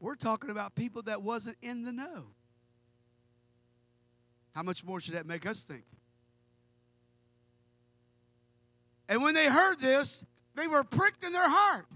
We're 0.00 0.14
talking 0.14 0.50
about 0.50 0.74
people 0.74 1.02
that 1.02 1.22
wasn't 1.22 1.56
in 1.62 1.82
the 1.82 1.92
know. 1.92 2.26
How 4.54 4.62
much 4.62 4.84
more 4.84 5.00
should 5.00 5.14
that 5.14 5.26
make 5.26 5.46
us 5.46 5.62
think? 5.62 5.84
And 9.08 9.22
when 9.22 9.34
they 9.34 9.46
heard 9.46 9.80
this, 9.80 10.24
they 10.54 10.66
were 10.66 10.84
pricked 10.84 11.24
in 11.24 11.32
their 11.32 11.48
heart. 11.48 11.86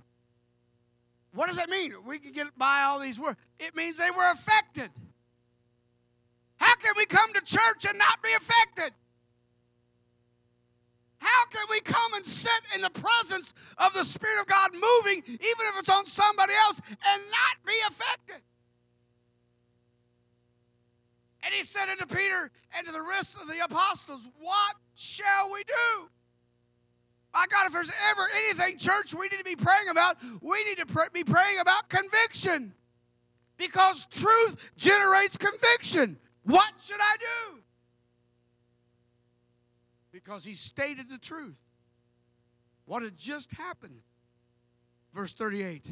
What 1.35 1.49
does 1.49 1.57
that 1.57 1.69
mean? 1.71 1.93
We 2.07 2.19
can 2.19 2.33
get 2.33 2.57
by 2.59 2.83
all 2.83 2.99
these 2.99 3.19
words. 3.19 3.37
It 3.59 3.75
means 3.75 3.97
they 3.97 4.11
were 4.11 4.31
affected. 4.31 4.91
How 6.57 6.75
can 6.77 6.95
we 6.97 7.07
come 7.07 7.33
to 7.33 7.41
church 7.41 7.87
and 7.89 7.99
not 7.99 8.23
be 8.23 8.29
affected? 8.37 8.93
How 11.23 11.47
can 11.47 11.65
we 11.71 11.81
come 11.81 12.15
and 12.15 12.27
sit 12.27 12.51
in 12.75 12.81
the 12.81 12.91
presence 12.91 13.55
of 13.79 13.93
the 13.95 14.03
Spirit 14.03 14.41
of 14.41 14.47
God 14.47 14.73
moving, 14.73 15.23
even 15.27 15.39
if 15.39 15.79
it's 15.79 15.89
on 15.89 16.05
somebody 16.05 16.53
else, 16.67 16.81
and 16.91 17.23
not 17.31 17.65
be 17.65 17.75
affected? 17.87 18.43
And 21.45 21.55
he 21.55 21.63
said 21.63 21.89
unto 21.89 22.07
Peter 22.07 22.51
and 22.77 22.87
to 22.87 22.93
the 22.93 23.03
rest 23.03 23.41
of 23.41 23.47
the 23.47 23.65
apostles, 23.65 24.27
What 24.41 24.75
shall 24.95 25.53
we 25.53 25.63
do? 25.63 26.11
My 27.33 27.47
God, 27.49 27.67
if 27.67 27.73
there's 27.73 27.93
ever 28.11 28.23
anything, 28.37 28.79
church, 28.79 29.15
we 29.15 29.29
need 29.29 29.39
to 29.39 29.45
be 29.45 29.57
praying 29.57 29.89
about, 29.91 30.17
we 30.41 30.65
need 30.65 30.79
to 30.79 30.87
pr- 30.87 31.11
be 31.13 31.23
praying 31.23 31.61
about 31.61 31.89
conviction. 31.89 32.75
Because 33.57 34.07
truth 34.07 34.73
generates 34.77 35.37
conviction. 35.37 36.19
What 36.43 36.73
should 36.85 37.01
I 37.01 37.17
do? 37.19 37.62
Because 40.13 40.45
he 40.45 40.55
stated 40.55 41.09
the 41.09 41.19
truth. 41.19 41.61
What 42.85 43.03
had 43.03 43.17
just 43.17 43.53
happened. 43.53 44.03
Verse 45.13 45.33
38. 45.33 45.87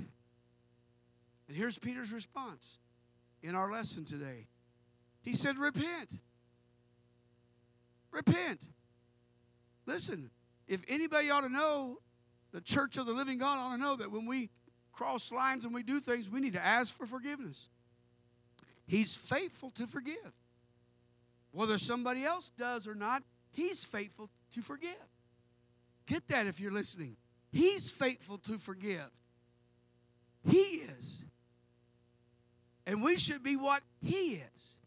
And 1.48 1.56
here's 1.56 1.78
Peter's 1.78 2.12
response 2.12 2.78
in 3.42 3.54
our 3.54 3.72
lesson 3.72 4.04
today. 4.04 4.46
He 5.22 5.34
said, 5.34 5.58
Repent. 5.58 6.20
Repent. 8.12 8.68
Listen, 9.86 10.30
if 10.68 10.82
anybody 10.88 11.30
ought 11.30 11.42
to 11.42 11.48
know, 11.48 11.98
the 12.52 12.60
church 12.60 12.96
of 12.96 13.06
the 13.06 13.12
living 13.12 13.38
God 13.38 13.58
ought 13.58 13.76
to 13.76 13.80
know 13.80 13.96
that 13.96 14.10
when 14.10 14.26
we 14.26 14.50
cross 14.92 15.32
lines 15.32 15.64
and 15.64 15.74
we 15.74 15.82
do 15.82 16.00
things, 16.00 16.28
we 16.28 16.40
need 16.40 16.54
to 16.54 16.64
ask 16.64 16.94
for 16.94 17.06
forgiveness. 17.06 17.68
He's 18.86 19.16
faithful 19.16 19.70
to 19.72 19.86
forgive. 19.86 20.32
Whether 21.52 21.78
somebody 21.78 22.24
else 22.24 22.50
does 22.56 22.86
or 22.86 22.94
not, 22.94 23.22
He's 23.52 23.84
faithful 23.84 24.30
to 24.54 24.62
forgive. 24.62 24.90
Get 26.06 26.26
that 26.28 26.46
if 26.46 26.60
you're 26.60 26.72
listening. 26.72 27.16
He's 27.52 27.90
faithful 27.90 28.38
to 28.38 28.58
forgive. 28.58 29.10
He 30.48 30.58
is. 30.58 31.24
And 32.86 33.02
we 33.02 33.16
should 33.16 33.42
be 33.42 33.56
what 33.56 33.82
He 34.02 34.40
is. 34.54 34.78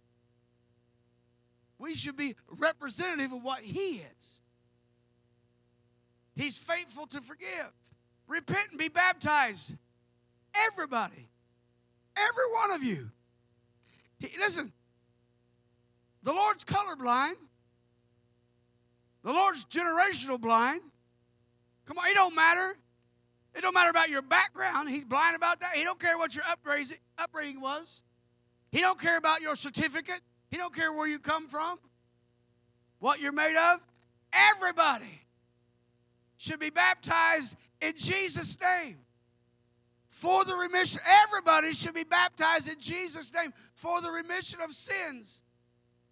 We 1.78 1.96
should 1.96 2.18
be 2.18 2.36
representative 2.58 3.34
of 3.34 3.44
what 3.44 3.62
He 3.62 4.02
is. 4.18 4.42
He's 6.36 6.58
faithful 6.58 7.08
to 7.08 7.22
forgive. 7.22 7.72
Repent 8.28 8.70
and 8.72 8.80
be 8.80 8.88
baptized. 8.88 9.76
Everybody. 10.56 11.30
Every 12.16 12.52
one 12.54 12.72
of 12.72 12.84
you. 12.84 13.10
He, 14.18 14.30
listen, 14.40 14.72
the 16.24 16.34
Lord's 16.34 16.64
colorblind. 16.64 17.36
The 19.24 19.32
Lord's 19.32 19.66
generational 19.66 20.40
blind. 20.40 20.82
Come 21.86 21.98
on, 21.98 22.08
it 22.08 22.14
don't 22.14 22.36
matter. 22.36 22.76
It 23.56 23.62
don't 23.62 23.74
matter 23.74 23.90
about 23.90 24.10
your 24.10 24.22
background. 24.22 24.90
He's 24.90 25.06
blind 25.06 25.36
about 25.36 25.60
that. 25.60 25.76
He 25.76 25.84
don't 25.84 26.00
care 26.00 26.18
what 26.18 26.36
your 26.36 26.44
upbringing, 27.18 27.62
was. 27.62 28.02
He 28.72 28.80
don't 28.80 29.00
care 29.00 29.18
about 29.18 29.42
your 29.42 29.56
certificate. 29.56 30.22
He 30.50 30.58
don't 30.58 30.74
care 30.74 30.92
where 30.92 31.08
you 31.08 31.20
come 31.20 31.48
from, 31.48 31.78
what 33.00 33.20
you're 33.20 33.32
made 33.32 33.56
of. 33.56 33.80
Everybody 34.32 35.22
should 36.38 36.60
be 36.60 36.70
baptized 36.70 37.56
in 37.82 37.94
Jesus' 37.96 38.60
name 38.60 38.98
for 40.08 40.44
the 40.46 40.56
remission. 40.56 41.02
Everybody 41.06 41.74
should 41.74 41.94
be 41.94 42.04
baptized 42.04 42.68
in 42.68 42.80
Jesus' 42.80 43.34
name 43.34 43.54
for 43.74 44.02
the 44.02 44.12
remission 44.12 44.62
of 44.62 44.72
sins. 44.72 45.44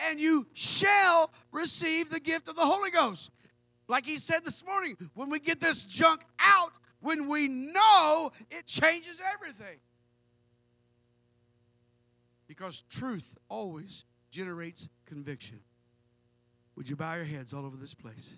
And 0.07 0.19
you 0.19 0.47
shall 0.53 1.31
receive 1.51 2.09
the 2.09 2.19
gift 2.19 2.47
of 2.47 2.55
the 2.55 2.65
Holy 2.65 2.91
Ghost. 2.91 3.31
Like 3.87 4.05
he 4.05 4.17
said 4.17 4.43
this 4.43 4.65
morning, 4.65 4.97
when 5.13 5.29
we 5.29 5.39
get 5.39 5.59
this 5.59 5.83
junk 5.83 6.23
out, 6.39 6.71
when 7.01 7.27
we 7.27 7.47
know, 7.47 8.31
it 8.49 8.65
changes 8.65 9.19
everything. 9.33 9.79
Because 12.47 12.83
truth 12.89 13.37
always 13.49 14.05
generates 14.29 14.87
conviction. 15.05 15.59
Would 16.75 16.89
you 16.89 16.95
bow 16.95 17.15
your 17.15 17.25
heads 17.25 17.53
all 17.53 17.65
over 17.65 17.75
this 17.75 17.93
place? 17.93 18.35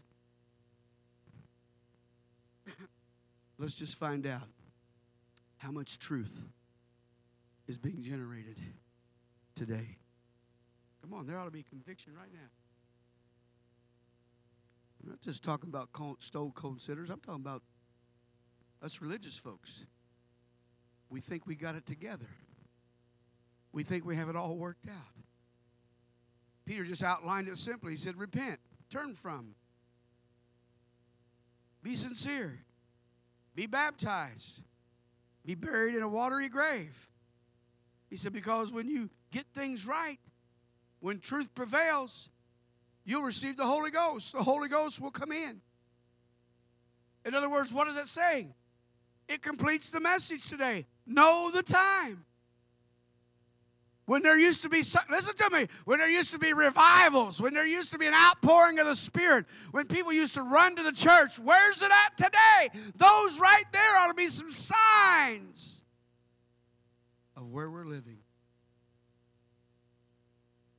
Let's 3.58 3.76
just 3.76 3.98
find 3.98 4.26
out 4.26 4.48
how 5.58 5.72
much 5.72 6.00
truth 6.00 6.36
is 7.68 7.78
being 7.78 8.02
generated 8.02 8.60
today. 9.56 9.98
Come 11.04 11.14
on, 11.20 11.28
there 11.28 11.38
ought 11.38 11.46
to 11.46 11.52
be 11.52 11.64
conviction 11.64 12.14
right 12.16 12.32
now. 12.32 12.50
I'm 15.04 15.10
not 15.10 15.22
just 15.22 15.44
talking 15.44 15.70
about 15.70 15.90
stone 16.20 16.54
cold 16.56 16.82
sinners, 16.82 17.10
I'm 17.10 17.20
talking 17.20 17.42
about 17.42 17.62
us 18.82 19.02
religious 19.02 19.38
folks. 19.38 19.86
We 21.10 21.20
think 21.20 21.46
we 21.46 21.56
got 21.56 21.76
it 21.76 21.86
together, 21.86 22.30
we 23.74 23.84
think 23.84 24.06
we 24.06 24.16
have 24.16 24.30
it 24.30 24.36
all 24.38 24.56
worked 24.56 24.88
out. 24.88 24.94
Peter 26.66 26.86
just 26.86 27.04
outlined 27.04 27.50
it 27.50 27.58
simply. 27.58 27.92
He 27.92 27.98
said, 27.98 28.16
Repent, 28.16 28.58
turn 28.90 29.14
from, 29.14 29.56
be 31.84 31.98
sincere, 31.98 32.60
be 33.56 33.66
baptized, 33.66 34.64
be 35.46 35.56
buried 35.56 35.96
in 35.96 36.02
a 36.02 36.08
watery 36.08 36.48
grave. 36.48 37.10
He 38.10 38.16
said, 38.16 38.32
Because 38.32 38.72
when 38.72 38.88
you 38.88 39.10
get 39.32 39.46
things 39.54 39.86
right, 39.86 40.20
when 41.04 41.20
truth 41.20 41.54
prevails, 41.54 42.30
you'll 43.04 43.24
receive 43.24 43.58
the 43.58 43.66
Holy 43.66 43.92
Ghost. 43.92 44.32
The 44.32 44.42
Holy 44.42 44.70
Ghost 44.70 45.02
will 45.02 45.12
come 45.12 45.34
in. 45.34 45.60
In 47.26 47.36
other 47.36 47.50
words, 47.50 47.74
what 47.74 47.90
is 47.90 47.98
it 47.98 48.08
saying? 48.08 48.54
It 49.28 49.42
completes 49.42 49.92
the 49.92 50.00
message 50.00 50.50
today. 50.50 50.86
Know 51.06 51.52
the 51.54 51.62
time. 51.62 52.24
When 54.06 54.22
there 54.22 54.40
used 54.40 54.62
to 54.64 54.70
be, 54.70 54.78
listen 54.78 55.36
to 55.36 55.50
me, 55.52 55.68
when 55.84 56.00
there 56.00 56.10
used 56.10 56.32
to 56.32 56.40
be 56.40 56.54
revivals, 56.54 57.42
when 57.42 57.54
there 57.54 57.68
used 57.68 57.92
to 57.92 57.98
be 57.98 58.08
an 58.08 58.14
outpouring 58.14 58.80
of 58.80 58.88
the 58.88 58.96
Spirit, 58.96 59.46
when 59.72 59.88
people 59.88 60.14
used 60.14 60.36
to 60.36 60.42
run 60.42 60.78
to 60.78 60.84
the 60.84 60.94
church, 60.94 61.38
where's 61.38 61.82
it 61.82 61.92
at 61.92 62.16
today? 62.16 62.80
Those 62.96 63.42
right 63.42 63.66
there 63.74 63.98
ought 64.00 64.08
to 64.08 64.14
be 64.14 64.28
some 64.28 64.50
signs 64.50 65.84
of 67.36 67.50
where 67.50 67.70
we're 67.70 67.86
living. 67.86 68.23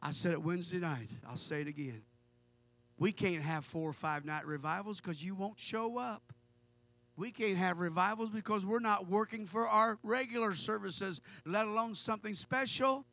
I 0.05 0.11
said 0.11 0.32
it 0.32 0.42
Wednesday 0.42 0.78
night, 0.78 1.11
I'll 1.26 1.36
say 1.36 1.62
it 1.62 1.66
again. 1.66 2.02
We 2.98 3.11
can't 3.11 3.42
have 3.42 3.64
four 3.64 3.88
or 3.88 3.94
five 3.94 4.26
night 4.26 4.46
revivals 4.46 5.00
because 5.00 5.24
you 5.24 5.34
won't 5.34 5.59
show 5.59 5.96
up. 5.96 6.22
We 7.16 7.30
can't 7.30 7.57
have 7.57 7.78
revivals 7.78 8.28
because 8.28 8.66
we're 8.66 8.80
not 8.80 9.09
working 9.09 9.46
for 9.46 9.66
our 9.66 9.98
regular 10.02 10.55
services, 10.55 11.22
let 11.46 11.66
alone 11.66 11.94
something 11.94 12.34
special. 12.34 13.07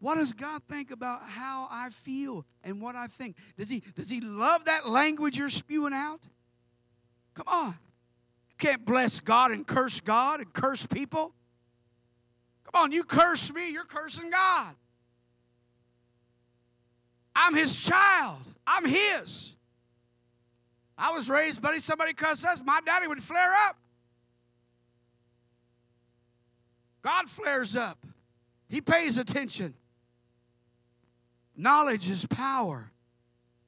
What 0.00 0.16
does 0.16 0.32
God 0.32 0.62
think 0.68 0.90
about 0.90 1.22
how 1.28 1.68
I 1.70 1.90
feel 1.90 2.44
and 2.64 2.80
what 2.80 2.96
I 2.96 3.06
think? 3.06 3.36
Does 3.56 3.70
he, 3.70 3.84
does 3.94 4.10
he 4.10 4.20
love 4.20 4.64
that 4.64 4.88
language 4.88 5.38
you're 5.38 5.48
spewing 5.48 5.92
out? 5.92 6.22
Come 7.34 7.46
on. 7.46 7.68
You 8.48 8.56
can't 8.58 8.84
bless 8.84 9.20
God 9.20 9.52
and 9.52 9.64
curse 9.64 10.00
God 10.00 10.40
and 10.40 10.52
curse 10.52 10.86
people. 10.86 11.34
Come 12.72 12.84
on, 12.84 12.92
you 12.92 13.04
curse 13.04 13.52
me, 13.52 13.70
you're 13.70 13.84
cursing 13.84 14.30
God. 14.30 14.74
I'm 17.34 17.54
his 17.54 17.82
child, 17.82 18.42
I'm 18.66 18.84
his. 18.84 19.56
I 20.96 21.12
was 21.12 21.28
raised, 21.28 21.60
buddy, 21.60 21.78
somebody 21.78 22.12
cussed 22.12 22.44
us, 22.44 22.62
my 22.64 22.80
daddy 22.84 23.08
would 23.08 23.22
flare 23.22 23.52
up. 23.68 23.76
God 27.02 27.28
flares 27.28 27.74
up, 27.76 27.98
he 28.68 28.80
pays 28.80 29.18
attention. 29.18 29.74
Knowledge 31.56 32.08
is 32.08 32.24
power. 32.26 32.90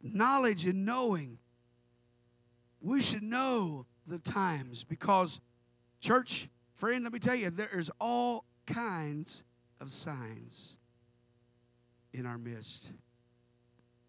Knowledge 0.03 0.67
and 0.67 0.85
knowing. 0.85 1.39
We 2.81 3.01
should 3.01 3.23
know 3.23 3.87
the 4.07 4.19
times 4.19 4.85
because, 4.85 5.41
church, 6.01 6.49
friend, 6.75 7.05
let 7.05 7.13
me 7.13 7.19
tell 7.19 7.35
you, 7.35 7.51
there 7.51 7.71
is 7.73 7.91
all 8.01 8.45
kinds 8.67 9.45
of 9.81 9.91
signs 9.91 10.79
in 12.13 12.27
our 12.27 12.39
midst. 12.39 12.93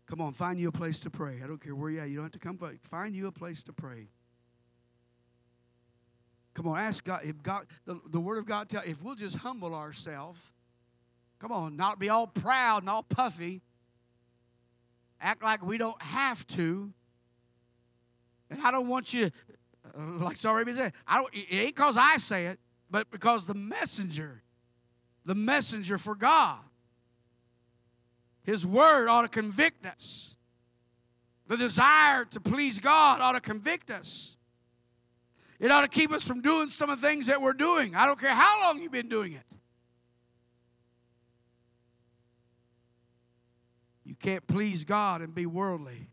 Come 0.08 0.22
on, 0.22 0.34
find 0.34 0.60
you 0.60 0.68
a 0.68 0.72
place 0.72 0.99
to 0.99 1.10
pray. 1.10 1.41
I 1.43 1.47
don't 1.47 1.62
care 1.62 1.76
where 1.76 1.89
you're. 1.89 2.06
You 2.06 2.16
don't 2.16 2.26
have 2.26 2.32
to 2.34 2.39
come. 2.39 2.60
Find 2.82 3.16
you 3.16 3.28
a 3.28 3.32
place 3.32 3.64
to 3.64 3.74
pray. 3.74 4.08
Come 6.53 6.68
on, 6.68 6.80
ask 6.80 7.03
God. 7.03 7.22
If 7.24 7.41
God, 7.41 7.66
the, 7.86 7.99
the 8.10 8.20
Word 8.20 8.38
of 8.38 8.45
God 8.45 8.70
tell, 8.70 8.84
if 8.86 9.03
we'll 9.03 9.16
just 9.16 9.38
humble 9.38 9.76
ourselves, 9.76 10.53
come 11.39 11.51
on, 11.51 11.76
not 11.76 11.99
be 11.99 12.10
all 12.10 12.28
proud 12.28 12.84
and 12.84 12.89
all 12.89 13.03
puffy, 13.03 13.62
act 15.20 15.43
like 15.43 15.66
we 15.66 15.78
don't 15.78 16.01
have 16.01 16.45
to. 16.47 16.93
And 18.49 18.62
I 18.62 18.72
don't 18.72 18.88
want 18.88 19.14
you, 19.14 19.32
uh, 19.97 20.01
like 20.20 20.43
already 20.45 20.74
said, 20.74 20.93
I 21.08 21.18
don't, 21.18 21.34
it 21.34 21.47
ain't 21.51 21.76
because 21.76 21.97
I 21.97 22.18
say 22.18 22.45
it, 22.45 22.60
but 22.89 23.12
because 23.12 23.45
the 23.45 23.56
messenger, 23.56 24.43
the 25.26 25.36
messenger 25.36 25.97
for 25.97 26.15
God, 26.15 26.59
His 28.43 28.65
Word 28.65 29.07
ought 29.07 29.23
to 29.23 29.28
convict 29.28 29.86
us. 29.86 30.36
The 31.47 31.57
desire 31.57 32.26
to 32.26 32.39
please 32.39 32.80
God 32.80 33.21
ought 33.21 33.34
to 33.34 33.41
convict 33.41 33.91
us. 33.91 34.38
It 35.59 35.71
ought 35.71 35.82
to 35.82 35.88
keep 35.88 36.11
us 36.11 36.28
from 36.28 36.41
doing 36.41 36.67
some 36.67 36.89
of 36.89 37.01
the 37.01 37.07
things 37.07 37.28
that 37.28 37.41
we're 37.41 37.53
doing. 37.53 37.95
I 37.95 38.05
don't 38.05 38.19
care 38.19 38.34
how 38.34 38.61
long 38.63 38.82
you've 38.82 38.91
been 38.91 39.09
doing 39.09 39.34
it. 39.34 39.57
You 44.03 44.15
can't 44.15 44.45
please 44.47 44.84
God 44.84 45.21
and 45.21 45.34
be 45.34 45.45
worldly. 45.45 46.07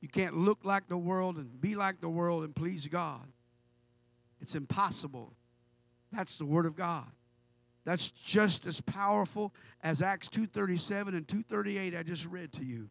You 0.00 0.08
can't 0.08 0.36
look 0.36 0.64
like 0.64 0.88
the 0.88 0.98
world 0.98 1.36
and 1.36 1.60
be 1.60 1.74
like 1.74 2.00
the 2.00 2.08
world 2.08 2.44
and 2.44 2.54
please 2.54 2.88
God. 2.88 3.26
It's 4.40 4.54
impossible. 4.54 5.32
That's 6.10 6.36
the 6.38 6.44
word 6.44 6.66
of 6.66 6.74
God. 6.74 7.06
That's 7.84 8.10
just 8.10 8.66
as 8.66 8.80
powerful 8.80 9.54
as 9.82 10.02
Acts 10.02 10.28
2:37 10.28 11.14
and 11.14 11.26
2:38 11.26 11.96
I 11.96 12.02
just 12.02 12.26
read 12.26 12.52
to 12.52 12.64
you. 12.64 12.90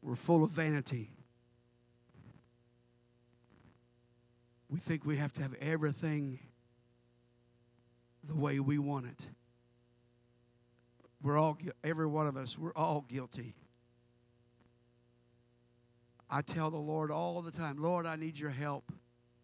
We're 0.00 0.16
full 0.16 0.44
of 0.44 0.50
vanity. 0.50 1.10
We 4.68 4.80
think 4.80 5.04
we 5.04 5.16
have 5.18 5.32
to 5.34 5.42
have 5.42 5.54
everything 5.54 6.40
the 8.22 8.34
way 8.34 8.60
we 8.60 8.78
want 8.78 9.06
it. 9.06 9.30
We're 11.22 11.38
all, 11.38 11.56
every 11.82 12.06
one 12.06 12.26
of 12.26 12.36
us, 12.36 12.58
we're 12.58 12.74
all 12.74 13.02
guilty. 13.08 13.54
I 16.34 16.42
tell 16.42 16.68
the 16.68 16.76
Lord 16.76 17.12
all 17.12 17.42
the 17.42 17.52
time, 17.52 17.76
Lord, 17.78 18.06
I 18.06 18.16
need 18.16 18.36
your 18.36 18.50
help 18.50 18.90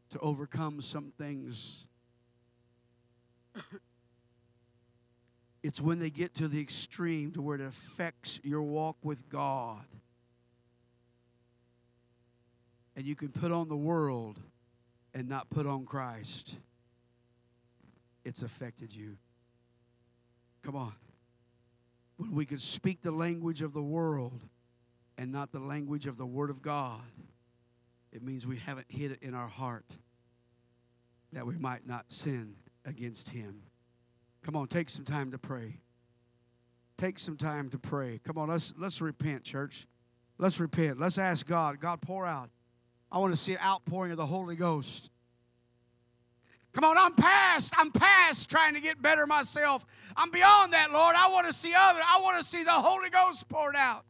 to 0.09 0.18
overcome 0.18 0.80
some 0.80 1.12
things. 1.16 1.86
it's 5.62 5.80
when 5.80 6.01
they 6.01 6.11
get 6.11 6.34
to 6.34 6.49
the 6.49 6.61
extreme 6.61 7.30
to 7.34 7.43
where 7.43 7.55
it 7.55 7.61
affects 7.61 8.41
your 8.43 8.62
walk 8.62 8.97
with 9.05 9.28
God. 9.28 9.84
And 12.97 13.07
you 13.07 13.14
can 13.14 13.28
put 13.28 13.53
on 13.53 13.68
the 13.68 13.76
world 13.76 14.41
and 15.14 15.28
not 15.28 15.49
put 15.49 15.68
on 15.68 15.84
Christ. 15.84 16.57
It's 18.24 18.43
affected 18.43 18.93
you. 18.93 19.16
Come 20.64 20.74
on. 20.74 20.95
When 22.16 22.32
we 22.32 22.47
can 22.47 22.59
speak 22.59 23.01
the 23.01 23.12
language 23.12 23.62
of 23.62 23.74
the 23.74 23.80
world 23.80 24.41
and 25.21 25.31
not 25.31 25.53
the 25.53 25.61
language 25.61 26.07
of 26.07 26.16
the 26.16 26.25
Word 26.25 26.49
of 26.49 26.62
God, 26.62 27.03
it 28.11 28.23
means 28.23 28.47
we 28.47 28.57
haven't 28.57 28.87
hid 28.89 29.12
it 29.12 29.18
in 29.21 29.35
our 29.35 29.47
heart 29.47 29.85
that 31.35 31.47
we 31.47 31.59
might 31.59 31.87
not 31.87 32.11
sin 32.11 32.55
against 32.87 33.29
Him. 33.29 33.61
Come 34.43 34.57
on, 34.57 34.66
take 34.66 34.89
some 34.89 35.05
time 35.05 35.31
to 35.33 35.39
pray. 35.39 35.77
Take 36.97 37.18
some 37.18 37.37
time 37.37 37.68
to 37.68 37.79
pray. 37.79 38.18
Come 38.25 38.39
on, 38.39 38.49
let's 38.49 38.73
let's 38.79 39.03
repent, 39.03 39.45
church. 39.45 39.87
Let's 40.39 40.59
repent. 40.59 40.99
Let's 40.99 41.18
ask 41.18 41.47
God. 41.47 41.81
God, 41.81 42.01
pour 42.01 42.25
out. 42.25 42.49
I 43.12 43.18
want 43.18 43.35
to 43.35 43.39
see 43.39 43.53
an 43.53 43.59
outpouring 43.62 44.12
of 44.12 44.16
the 44.16 44.25
Holy 44.25 44.57
Ghost. 44.57 45.11
Come 46.73 46.85
on, 46.85 46.97
I'm 46.97 47.12
past. 47.12 47.75
I'm 47.77 47.91
past 47.91 48.49
trying 48.49 48.73
to 48.73 48.81
get 48.81 49.03
better 49.03 49.27
myself. 49.27 49.85
I'm 50.16 50.31
beyond 50.31 50.73
that, 50.73 50.91
Lord. 50.93 51.14
I 51.14 51.29
want 51.31 51.47
to 51.47 51.53
see 51.53 51.75
other. 51.79 52.01
I 52.01 52.21
want 52.23 52.39
to 52.39 52.45
see 52.45 52.64
the 52.64 52.71
Holy 52.71 53.11
Ghost 53.11 53.47
poured 53.51 53.77
out. 53.77 54.07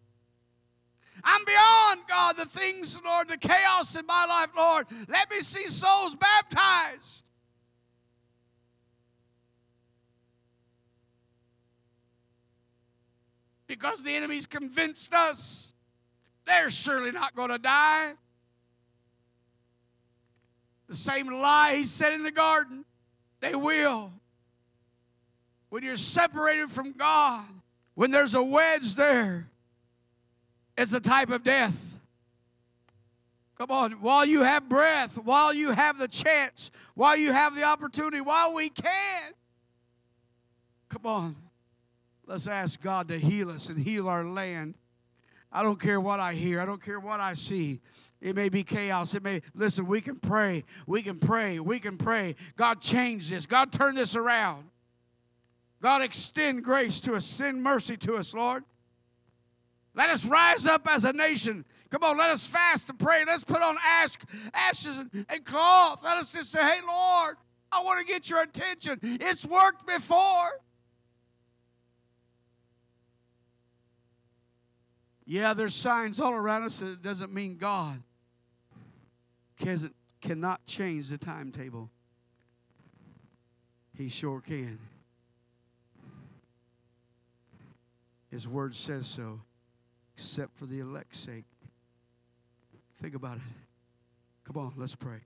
I'm 1.25 1.45
beyond, 1.45 2.01
God, 2.09 2.37
the 2.37 2.47
things, 2.47 2.99
Lord, 3.05 3.29
the 3.29 3.37
chaos 3.37 3.97
in 3.97 4.07
my 4.07 4.27
life, 4.27 4.51
Lord. 4.57 4.87
Let 5.09 5.31
me 5.31 5.41
see 5.41 5.67
souls 5.67 6.17
baptized. 6.17 7.31
Because 13.67 14.03
the 14.03 14.15
enemy's 14.15 14.47
convinced 14.47 15.15
us 15.15 15.75
they're 16.45 16.71
surely 16.71 17.13
not 17.13 17.37
going 17.37 17.51
to 17.51 17.59
die. 17.59 18.15
The 20.89 20.97
same 20.97 21.29
lie 21.29 21.77
he 21.77 21.85
said 21.85 22.13
in 22.13 22.25
the 22.25 22.33
garden, 22.33 22.85
they 23.39 23.55
will. 23.55 24.13
When 25.69 25.85
you're 25.85 25.95
separated 25.95 26.71
from 26.71 26.93
God, 26.93 27.47
when 27.95 28.11
there's 28.11 28.35
a 28.35 28.43
wedge 28.43 28.97
there, 28.97 29.50
it's 30.81 30.93
a 30.93 31.01
type 31.01 31.31
of 31.31 31.45
death. 31.45 31.99
Come 33.59 33.71
on, 33.71 33.93
while 34.01 34.25
you 34.25 34.43
have 34.43 34.69
breath, 34.71 35.19
while 35.19 35.53
you 35.53 35.73
have 35.73 35.99
the 35.99 36.09
chance, 36.09 36.71
while 36.95 37.17
you 37.17 37.33
have 37.33 37.55
the 37.55 37.65
opportunity, 37.65 38.23
while 38.23 38.55
we 38.55 38.71
can, 38.71 39.33
come 40.89 41.05
on, 41.05 41.37
let's 42.27 42.47
ask 42.47 42.81
God 42.81 43.09
to 43.09 43.19
heal 43.19 43.51
us 43.51 43.69
and 43.69 43.79
heal 43.79 44.09
our 44.09 44.25
land. 44.25 44.77
I 45.53 45.63
don't 45.63 45.79
care 45.79 46.01
what 46.01 46.21
I 46.21 46.33
hear, 46.33 46.59
I 46.63 46.65
don't 46.65 46.83
care 46.83 46.99
what 46.99 47.21
I 47.21 47.35
see. 47.35 47.81
It 48.23 48.35
may 48.37 48.49
be 48.49 48.63
chaos. 48.63 49.15
It 49.15 49.23
may, 49.23 49.41
listen, 49.55 49.87
we 49.87 50.01
can 50.01 50.17
pray. 50.17 50.65
We 50.87 51.03
can 51.03 51.19
pray. 51.19 51.59
We 51.59 51.81
can 51.81 51.97
pray. 51.97 52.37
God, 52.55 52.81
change 52.83 53.31
this. 53.31 53.47
God, 53.47 53.73
turn 53.73 53.95
this 53.95 54.15
around. 54.15 54.65
God, 55.81 56.03
extend 56.03 56.63
grace 56.63 57.01
to 57.03 57.15
us. 57.15 57.25
Send 57.25 57.63
mercy 57.63 57.97
to 57.97 58.17
us, 58.17 58.35
Lord. 58.35 58.65
Let 60.01 60.09
us 60.09 60.25
rise 60.25 60.67
up 60.67 60.89
as 60.89 61.05
a 61.05 61.13
nation. 61.13 61.63
Come 61.91 62.05
on, 62.05 62.17
let 62.17 62.31
us 62.31 62.47
fast 62.47 62.89
and 62.89 62.99
pray. 62.99 63.23
Let's 63.27 63.45
put 63.45 63.61
on 63.61 63.77
ash, 63.85 64.17
ashes 64.55 64.97
and, 64.97 65.27
and 65.29 65.45
cloth. 65.45 66.03
Let 66.03 66.17
us 66.17 66.33
just 66.33 66.51
say, 66.51 66.63
hey, 66.63 66.81
Lord, 66.87 67.37
I 67.71 67.83
want 67.83 68.01
to 68.01 68.11
get 68.11 68.31
your 68.31 68.41
attention. 68.41 68.99
It's 69.03 69.45
worked 69.45 69.87
before. 69.87 70.53
Yeah, 75.27 75.53
there's 75.53 75.75
signs 75.75 76.19
all 76.19 76.33
around 76.33 76.63
us. 76.63 76.81
It 76.81 77.03
doesn't 77.03 77.35
mean 77.35 77.59
God 77.59 78.03
can, 79.59 79.93
cannot 80.23 80.65
change 80.65 81.11
the 81.11 81.19
timetable. 81.19 81.91
He 83.99 84.09
sure 84.09 84.41
can. 84.41 84.79
His 88.31 88.49
word 88.49 88.75
says 88.75 89.07
so, 89.07 89.43
except 90.21 90.55
for 90.55 90.67
the 90.67 90.81
elect's 90.81 91.19
sake. 91.19 91.47
Think 92.97 93.15
about 93.15 93.39
it. 93.39 93.43
Come 94.45 94.59
on, 94.59 94.75
let's 94.77 94.95
pray. 94.95 95.21